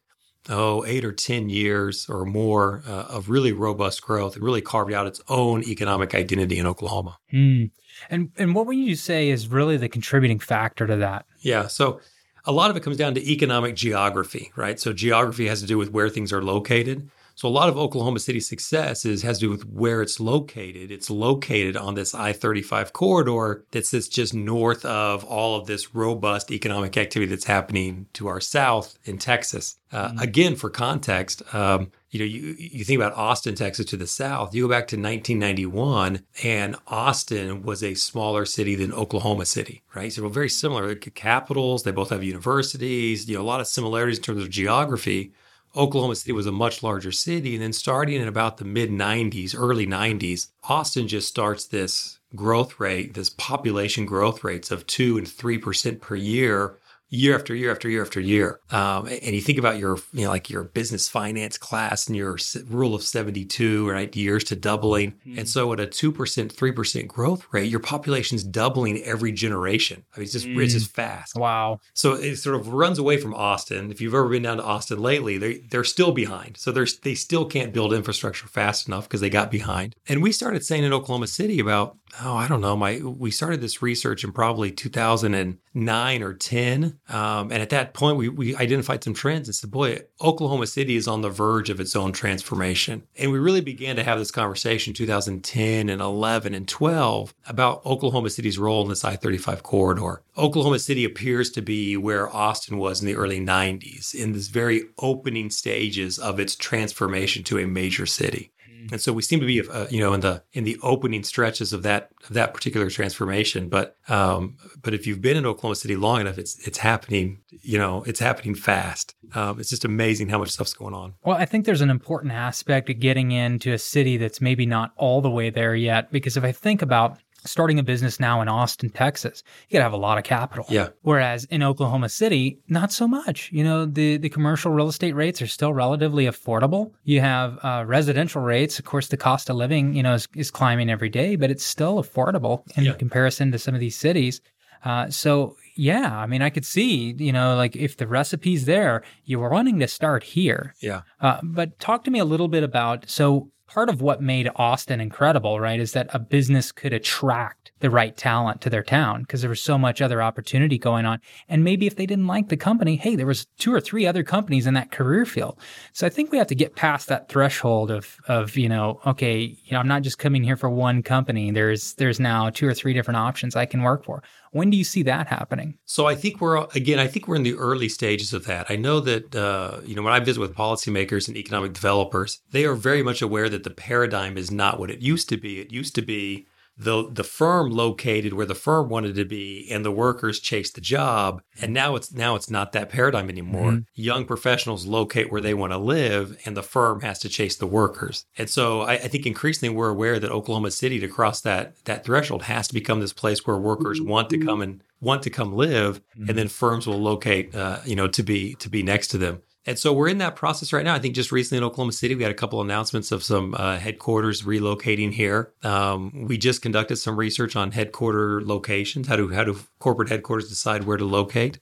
oh 0.49 0.83
eight 0.85 1.05
or 1.05 1.11
ten 1.11 1.49
years 1.49 2.07
or 2.09 2.25
more 2.25 2.81
uh, 2.87 3.05
of 3.09 3.29
really 3.29 3.51
robust 3.51 4.01
growth. 4.01 4.35
It 4.35 4.41
really 4.41 4.61
carved 4.61 4.93
out 4.93 5.05
its 5.05 5.21
own 5.27 5.63
economic 5.63 6.15
identity 6.15 6.57
in 6.57 6.65
Oklahoma. 6.65 7.19
Hmm. 7.29 7.65
And 8.09 8.31
and 8.37 8.55
what 8.55 8.65
would 8.65 8.77
you 8.77 8.95
say 8.95 9.29
is 9.29 9.47
really 9.47 9.77
the 9.77 9.89
contributing 9.89 10.39
factor 10.39 10.87
to 10.87 10.95
that? 10.95 11.25
Yeah. 11.41 11.67
So 11.67 11.99
a 12.45 12.51
lot 12.51 12.71
of 12.71 12.77
it 12.77 12.81
comes 12.81 12.97
down 12.97 13.13
to 13.15 13.31
economic 13.31 13.75
geography, 13.75 14.51
right? 14.55 14.79
So 14.79 14.93
geography 14.93 15.47
has 15.47 15.61
to 15.61 15.67
do 15.67 15.77
with 15.77 15.91
where 15.91 16.09
things 16.09 16.33
are 16.33 16.41
located. 16.41 17.09
So 17.39 17.47
a 17.47 17.49
lot 17.49 17.69
of 17.69 17.77
Oklahoma 17.77 18.19
City's 18.19 18.49
success 18.49 19.05
is 19.05 19.21
has 19.21 19.39
to 19.39 19.45
do 19.45 19.49
with 19.49 19.65
where 19.65 20.01
it's 20.01 20.19
located. 20.19 20.91
It's 20.91 21.09
located 21.09 21.77
on 21.77 21.95
this 21.95 22.13
I-35 22.13 22.91
corridor 22.91 23.63
that 23.71 23.85
sits 23.85 24.09
just 24.09 24.33
north 24.33 24.83
of 24.83 25.23
all 25.23 25.55
of 25.55 25.65
this 25.65 25.95
robust 25.95 26.51
economic 26.51 26.97
activity 26.97 27.29
that's 27.29 27.45
happening 27.45 28.07
to 28.11 28.27
our 28.27 28.41
south 28.41 28.99
in 29.05 29.19
Texas. 29.19 29.77
Uh, 29.89 30.11
Again, 30.19 30.57
for 30.57 30.69
context, 30.69 31.41
um, 31.55 31.93
you 32.11 32.19
know, 32.19 32.25
you, 32.25 32.57
you 32.59 32.83
think 32.83 32.99
about 32.99 33.15
Austin, 33.15 33.55
Texas 33.55 33.85
to 33.85 33.95
the 33.95 34.05
south, 34.05 34.53
you 34.53 34.63
go 34.63 34.69
back 34.69 34.87
to 34.89 34.97
1991 34.97 36.23
and 36.43 36.75
Austin 36.87 37.63
was 37.63 37.81
a 37.81 37.93
smaller 37.93 38.43
city 38.43 38.75
than 38.75 38.91
Oklahoma 38.91 39.45
City, 39.45 39.81
right? 39.95 40.11
So 40.11 40.27
very 40.27 40.49
similar 40.49 40.93
capitals. 40.93 41.83
They 41.83 41.91
both 41.91 42.09
have 42.09 42.21
universities, 42.21 43.29
you 43.29 43.37
know, 43.37 43.41
a 43.41 43.43
lot 43.43 43.61
of 43.61 43.67
similarities 43.67 44.17
in 44.17 44.23
terms 44.25 44.43
of 44.43 44.49
geography. 44.49 45.31
Oklahoma 45.75 46.15
City 46.15 46.31
was 46.31 46.47
a 46.47 46.51
much 46.51 46.81
larger 46.81 47.11
city. 47.11 47.55
And 47.55 47.63
then 47.63 47.73
starting 47.73 48.21
in 48.21 48.27
about 48.27 48.57
the 48.57 48.65
mid 48.65 48.89
90s, 48.89 49.55
early 49.57 49.85
90s, 49.85 50.47
Austin 50.63 51.07
just 51.07 51.27
starts 51.27 51.65
this 51.65 52.19
growth 52.35 52.79
rate, 52.79 53.13
this 53.13 53.29
population 53.29 54.05
growth 54.05 54.43
rates 54.43 54.71
of 54.71 54.85
2 54.87 55.17
and 55.17 55.27
3% 55.27 56.01
per 56.01 56.15
year 56.15 56.75
year 57.09 57.35
after 57.35 57.55
year 57.55 57.71
after 57.71 57.89
year 57.89 58.01
after 58.01 58.19
year. 58.19 58.59
Um, 58.71 59.07
and 59.07 59.35
you 59.35 59.41
think 59.41 59.57
about 59.57 59.79
your, 59.79 59.97
you 60.13 60.25
know, 60.25 60.29
like 60.29 60.49
your 60.49 60.63
business 60.63 61.09
finance 61.09 61.57
class 61.57 62.07
and 62.07 62.15
your 62.15 62.37
rule 62.67 62.93
of 62.93 63.03
72, 63.03 63.89
right? 63.89 64.15
Years 64.15 64.43
to 64.45 64.55
doubling. 64.55 65.15
And 65.37 65.47
so 65.49 65.73
at 65.73 65.79
a 65.79 65.87
2%, 65.87 66.13
3% 66.13 67.07
growth 67.07 67.47
rate, 67.51 67.69
your 67.69 67.79
population's 67.79 68.43
doubling 68.43 69.01
every 69.03 69.31
generation. 69.31 70.05
I 70.15 70.19
mean, 70.19 70.23
it's 70.25 70.33
just, 70.33 70.45
it's 70.45 70.73
just 70.73 70.91
fast. 70.91 71.35
Wow. 71.35 71.79
So 71.93 72.13
it 72.13 72.37
sort 72.37 72.55
of 72.55 72.69
runs 72.69 72.99
away 72.99 73.17
from 73.17 73.33
Austin. 73.33 73.91
If 73.91 74.01
you've 74.01 74.13
ever 74.13 74.29
been 74.29 74.43
down 74.43 74.57
to 74.57 74.63
Austin 74.63 74.99
lately, 74.99 75.37
they 75.37 75.59
they're 75.71 75.83
still 75.83 76.11
behind. 76.11 76.57
So 76.57 76.71
they're 76.71 76.87
they 77.03 77.15
still 77.15 77.45
can't 77.45 77.73
build 77.73 77.93
infrastructure 77.93 78.47
fast 78.47 78.87
enough 78.87 79.07
because 79.07 79.21
they 79.21 79.29
got 79.29 79.51
behind. 79.51 79.95
And 80.07 80.21
we 80.21 80.31
started 80.31 80.65
saying 80.65 80.83
in 80.83 80.93
Oklahoma 80.93 81.27
City 81.27 81.59
about 81.59 81.97
oh 82.23 82.35
I 82.35 82.47
don't 82.47 82.61
know 82.61 82.75
my 82.75 82.97
we 82.99 83.31
started 83.31 83.61
this 83.61 83.81
research 83.81 84.23
in 84.23 84.31
probably 84.31 84.71
2009 84.71 86.23
or 86.23 86.33
10, 86.33 86.98
um, 87.09 87.51
and 87.51 87.61
at 87.61 87.69
that 87.69 87.93
point 87.93 88.17
we 88.17 88.29
we 88.29 88.55
identified 88.55 89.03
some 89.03 89.13
trends 89.13 89.47
and 89.47 89.55
said 89.55 89.71
boy 89.71 89.99
Oklahoma 90.21 90.67
City 90.67 90.95
is 90.95 91.07
on 91.07 91.21
the 91.21 91.29
verge 91.29 91.69
of 91.69 91.79
its 91.79 91.95
own 91.95 92.11
transformation. 92.11 93.03
And 93.17 93.31
we 93.31 93.39
really 93.39 93.61
began 93.61 93.95
to 93.95 94.03
have 94.03 94.19
this 94.19 94.31
conversation 94.31 94.93
2010 94.93 95.89
and 95.89 96.01
11 96.01 96.53
and 96.53 96.67
12 96.67 97.33
about 97.47 97.85
Oklahoma 97.85 98.29
City's 98.29 98.59
role 98.59 98.83
in 98.83 98.89
this 98.89 99.03
I-35 99.03 99.63
corridor. 99.63 100.21
Oklahoma 100.37 100.79
City 100.79 101.03
appears 101.03 101.49
to 101.51 101.61
be 101.61 101.97
where 101.97 102.33
Austin 102.33 102.77
was 102.77 103.01
in 103.01 103.07
the 103.07 103.15
early 103.15 103.39
90s, 103.39 104.13
in 104.13 104.33
this 104.33 104.47
very 104.47 104.83
opening 104.99 105.49
stages 105.49 106.19
of 106.19 106.39
its 106.39 106.55
transformation 106.55 107.43
to 107.43 107.59
a 107.59 107.67
major 107.67 108.05
city. 108.05 108.51
And 108.91 109.01
so 109.01 109.13
we 109.13 109.21
seem 109.21 109.39
to 109.39 109.45
be, 109.45 109.67
uh, 109.67 109.87
you 109.89 109.99
know, 109.99 110.13
in 110.13 110.21
the 110.21 110.43
in 110.53 110.63
the 110.63 110.77
opening 110.81 111.23
stretches 111.23 111.73
of 111.73 111.83
that 111.83 112.11
of 112.23 112.33
that 112.33 112.53
particular 112.53 112.89
transformation. 112.89 113.69
But 113.69 113.97
um, 114.07 114.57
but 114.81 114.93
if 114.93 115.05
you've 115.05 115.21
been 115.21 115.37
in 115.37 115.45
Oklahoma 115.45 115.75
City 115.75 115.95
long 115.95 116.21
enough, 116.21 116.37
it's 116.37 116.55
it's 116.67 116.77
happening. 116.77 117.39
You 117.49 117.77
know, 117.77 118.03
it's 118.03 118.19
happening 118.19 118.55
fast. 118.55 119.15
Um, 119.35 119.59
it's 119.59 119.69
just 119.69 119.85
amazing 119.85 120.29
how 120.29 120.39
much 120.39 120.49
stuff's 120.49 120.73
going 120.73 120.93
on. 120.93 121.13
Well, 121.23 121.37
I 121.37 121.45
think 121.45 121.65
there's 121.65 121.81
an 121.81 121.89
important 121.89 122.33
aspect 122.33 122.89
of 122.89 122.99
getting 122.99 123.31
into 123.31 123.73
a 123.73 123.77
city 123.77 124.17
that's 124.17 124.41
maybe 124.41 124.65
not 124.65 124.93
all 124.95 125.21
the 125.21 125.29
way 125.29 125.49
there 125.49 125.75
yet. 125.75 126.11
Because 126.11 126.37
if 126.37 126.43
I 126.43 126.51
think 126.51 126.81
about 126.81 127.17
starting 127.45 127.79
a 127.79 127.83
business 127.83 128.19
now 128.19 128.41
in 128.41 128.47
Austin, 128.47 128.89
Texas, 128.89 129.43
you 129.69 129.73
got 129.75 129.79
to 129.79 129.83
have 129.83 129.93
a 129.93 129.97
lot 129.97 130.17
of 130.17 130.23
capital. 130.23 130.65
Yeah. 130.69 130.89
Whereas 131.01 131.45
in 131.45 131.63
Oklahoma 131.63 132.09
City, 132.09 132.59
not 132.67 132.91
so 132.91 133.07
much. 133.07 133.49
You 133.51 133.63
know, 133.63 133.85
the, 133.85 134.17
the 134.17 134.29
commercial 134.29 134.71
real 134.71 134.87
estate 134.87 135.13
rates 135.15 135.41
are 135.41 135.47
still 135.47 135.73
relatively 135.73 136.25
affordable. 136.25 136.91
You 137.03 137.21
have 137.21 137.57
uh, 137.63 137.83
residential 137.87 138.41
rates. 138.41 138.79
Of 138.79 138.85
course, 138.85 139.07
the 139.07 139.17
cost 139.17 139.49
of 139.49 139.55
living, 139.55 139.93
you 139.93 140.03
know, 140.03 140.13
is, 140.13 140.27
is 140.35 140.51
climbing 140.51 140.89
every 140.89 141.09
day, 141.09 141.35
but 141.35 141.49
it's 141.51 141.63
still 141.65 142.01
affordable 142.03 142.63
in 142.77 142.83
Yeah. 142.85 142.93
comparison 142.93 143.51
to 143.51 143.59
some 143.59 143.73
of 143.73 143.79
these 143.79 143.95
cities. 143.95 144.41
Uh, 144.83 145.09
so 145.09 145.55
yeah, 145.75 146.17
I 146.17 146.25
mean, 146.25 146.41
I 146.41 146.49
could 146.49 146.65
see, 146.65 147.13
you 147.17 147.33
know, 147.33 147.55
like 147.55 147.75
if 147.75 147.97
the 147.97 148.07
recipe's 148.07 148.65
there, 148.65 149.03
you 149.25 149.39
were 149.39 149.49
wanting 149.49 149.79
to 149.79 149.87
start 149.87 150.23
here. 150.23 150.73
Yeah. 150.81 151.01
Uh, 151.19 151.39
but 151.43 151.79
talk 151.79 152.05
to 152.05 152.11
me 152.11 152.19
a 152.19 152.25
little 152.25 152.47
bit 152.47 152.63
about 152.63 153.09
so 153.09 153.49
part 153.69 153.89
of 153.89 154.01
what 154.01 154.21
made 154.21 154.49
Austin 154.55 154.99
incredible, 154.99 155.59
right, 155.59 155.79
is 155.79 155.91
that 155.91 156.09
a 156.11 156.19
business 156.19 156.71
could 156.71 156.91
attract 156.91 157.71
the 157.79 157.89
right 157.89 158.17
talent 158.17 158.61
to 158.61 158.69
their 158.69 158.83
town 158.83 159.21
because 159.21 159.41
there 159.41 159.49
was 159.49 159.61
so 159.61 159.77
much 159.77 160.01
other 160.01 160.21
opportunity 160.21 160.77
going 160.77 161.05
on. 161.05 161.21
And 161.47 161.63
maybe 161.63 161.87
if 161.87 161.95
they 161.95 162.05
didn't 162.05 162.27
like 162.27 162.49
the 162.49 162.57
company, 162.57 162.95
hey, 162.95 163.15
there 163.15 163.25
was 163.25 163.45
two 163.57 163.73
or 163.73 163.79
three 163.79 164.05
other 164.05 164.23
companies 164.23 164.67
in 164.67 164.73
that 164.73 164.91
career 164.91 165.25
field. 165.25 165.57
So 165.93 166.05
I 166.05 166.09
think 166.09 166.31
we 166.31 166.37
have 166.37 166.47
to 166.47 166.55
get 166.55 166.75
past 166.75 167.07
that 167.07 167.29
threshold 167.29 167.91
of 167.91 168.17
of 168.27 168.57
you 168.57 168.67
know, 168.67 168.99
okay, 169.05 169.39
you 169.39 169.71
know, 169.71 169.79
I'm 169.79 169.87
not 169.87 170.01
just 170.01 170.19
coming 170.19 170.43
here 170.43 170.57
for 170.57 170.69
one 170.69 171.03
company. 171.03 171.51
There's 171.51 171.93
there's 171.93 172.19
now 172.19 172.49
two 172.49 172.67
or 172.67 172.73
three 172.73 172.93
different 172.93 173.17
options 173.17 173.55
I 173.55 173.65
can 173.65 173.83
work 173.83 174.03
for. 174.03 174.23
When 174.51 174.69
do 174.69 174.77
you 174.77 174.83
see 174.83 175.03
that 175.03 175.27
happening? 175.27 175.77
So 175.85 176.05
I 176.05 176.15
think 176.15 176.41
we're 176.41 176.65
again. 176.75 176.99
I 176.99 177.07
think 177.07 177.27
we're 177.27 177.35
in 177.35 177.43
the 177.43 177.55
early 177.55 177.89
stages 177.89 178.33
of 178.33 178.45
that. 178.45 178.65
I 178.69 178.75
know 178.75 178.99
that 178.99 179.35
uh, 179.35 179.81
you 179.85 179.95
know 179.95 180.01
when 180.01 180.13
I 180.13 180.19
visit 180.19 180.39
with 180.39 180.55
policymakers 180.55 181.27
and 181.27 181.37
economic 181.37 181.73
developers, 181.73 182.41
they 182.51 182.65
are 182.65 182.75
very 182.75 183.03
much 183.03 183.21
aware 183.21 183.49
that 183.49 183.63
the 183.63 183.69
paradigm 183.69 184.37
is 184.37 184.51
not 184.51 184.79
what 184.79 184.91
it 184.91 184.99
used 184.99 185.29
to 185.29 185.37
be. 185.37 185.59
It 185.59 185.71
used 185.71 185.95
to 185.95 186.01
be 186.01 186.47
the 186.79 187.09
the 187.11 187.25
firm 187.25 187.69
located 187.69 188.31
where 188.33 188.45
the 188.45 188.55
firm 188.55 188.87
wanted 188.87 189.15
to 189.15 189.25
be, 189.25 189.67
and 189.69 189.83
the 189.83 189.91
workers 189.91 190.39
chased 190.39 190.75
the 190.75 190.81
job. 190.81 191.41
And 191.61 191.73
now 191.73 191.95
it's 191.97 192.13
now 192.13 192.35
it's 192.35 192.49
not 192.49 192.71
that 192.71 192.89
paradigm 192.89 193.29
anymore. 193.29 193.71
Mm-hmm. 193.71 193.79
Young 193.95 194.25
professionals 194.25 194.85
locate 194.85 195.29
where 195.29 195.41
they 195.41 195.53
want 195.53 195.73
to 195.73 195.77
live, 195.77 196.37
and 196.45 196.55
the 196.55 196.63
firm 196.63 197.01
has 197.01 197.19
to 197.19 197.29
chase 197.29 197.57
the 197.57 197.67
workers. 197.67 198.25
And 198.37 198.49
so 198.49 198.81
I, 198.81 198.93
I 198.93 199.07
think 199.09 199.25
increasingly 199.25 199.75
we're 199.75 199.89
aware 199.89 200.19
that 200.19 200.31
Oklahoma 200.31 200.71
City 200.71 200.99
to 201.01 201.09
cross 201.09 201.41
that 201.41 201.83
that 201.83 202.05
threshold 202.05 202.43
has 202.43 202.69
to 202.69 202.73
become 202.73 203.01
this 203.01 203.13
place 203.13 203.45
where 203.45 203.57
workers 203.57 203.99
mm-hmm. 203.99 204.09
want 204.09 204.29
to 204.29 204.37
come 204.37 204.61
and 204.61 204.81
want 205.01 205.23
to 205.23 205.29
come 205.29 205.53
live, 205.53 206.01
and 206.15 206.27
mm-hmm. 206.27 206.35
then 206.35 206.47
firms 206.47 206.87
will 206.87 207.01
locate, 207.01 207.53
uh, 207.53 207.79
you 207.85 207.95
know, 207.95 208.07
to 208.07 208.23
be 208.23 208.55
to 208.55 208.69
be 208.69 208.83
next 208.83 209.07
to 209.07 209.17
them. 209.17 209.41
And 209.65 209.77
so 209.77 209.93
we're 209.93 210.07
in 210.07 210.19
that 210.19 210.35
process 210.35 210.71
right 210.71 210.85
now. 210.85 210.95
I 210.95 210.99
think 210.99 211.15
just 211.15 211.31
recently 211.31 211.57
in 211.59 211.63
Oklahoma 211.63 211.91
City, 211.91 212.15
we 212.15 212.23
had 212.23 212.31
a 212.31 212.35
couple 212.35 212.61
announcements 212.61 213.11
of 213.11 213.23
some 213.23 213.53
uh, 213.57 213.77
headquarters 213.77 214.43
relocating 214.43 215.11
here. 215.11 215.53
Um, 215.63 216.25
we 216.27 216.37
just 216.37 216.61
conducted 216.61 216.95
some 216.95 217.17
research 217.17 217.55
on 217.55 217.71
headquarter 217.71 218.41
locations. 218.43 219.07
How 219.07 219.17
do 219.17 219.29
how 219.29 219.43
do 219.43 219.59
corporate 219.79 220.09
headquarters 220.09 220.49
decide 220.49 220.85
where 220.85 220.97
to 220.97 221.05
locate? 221.05 221.59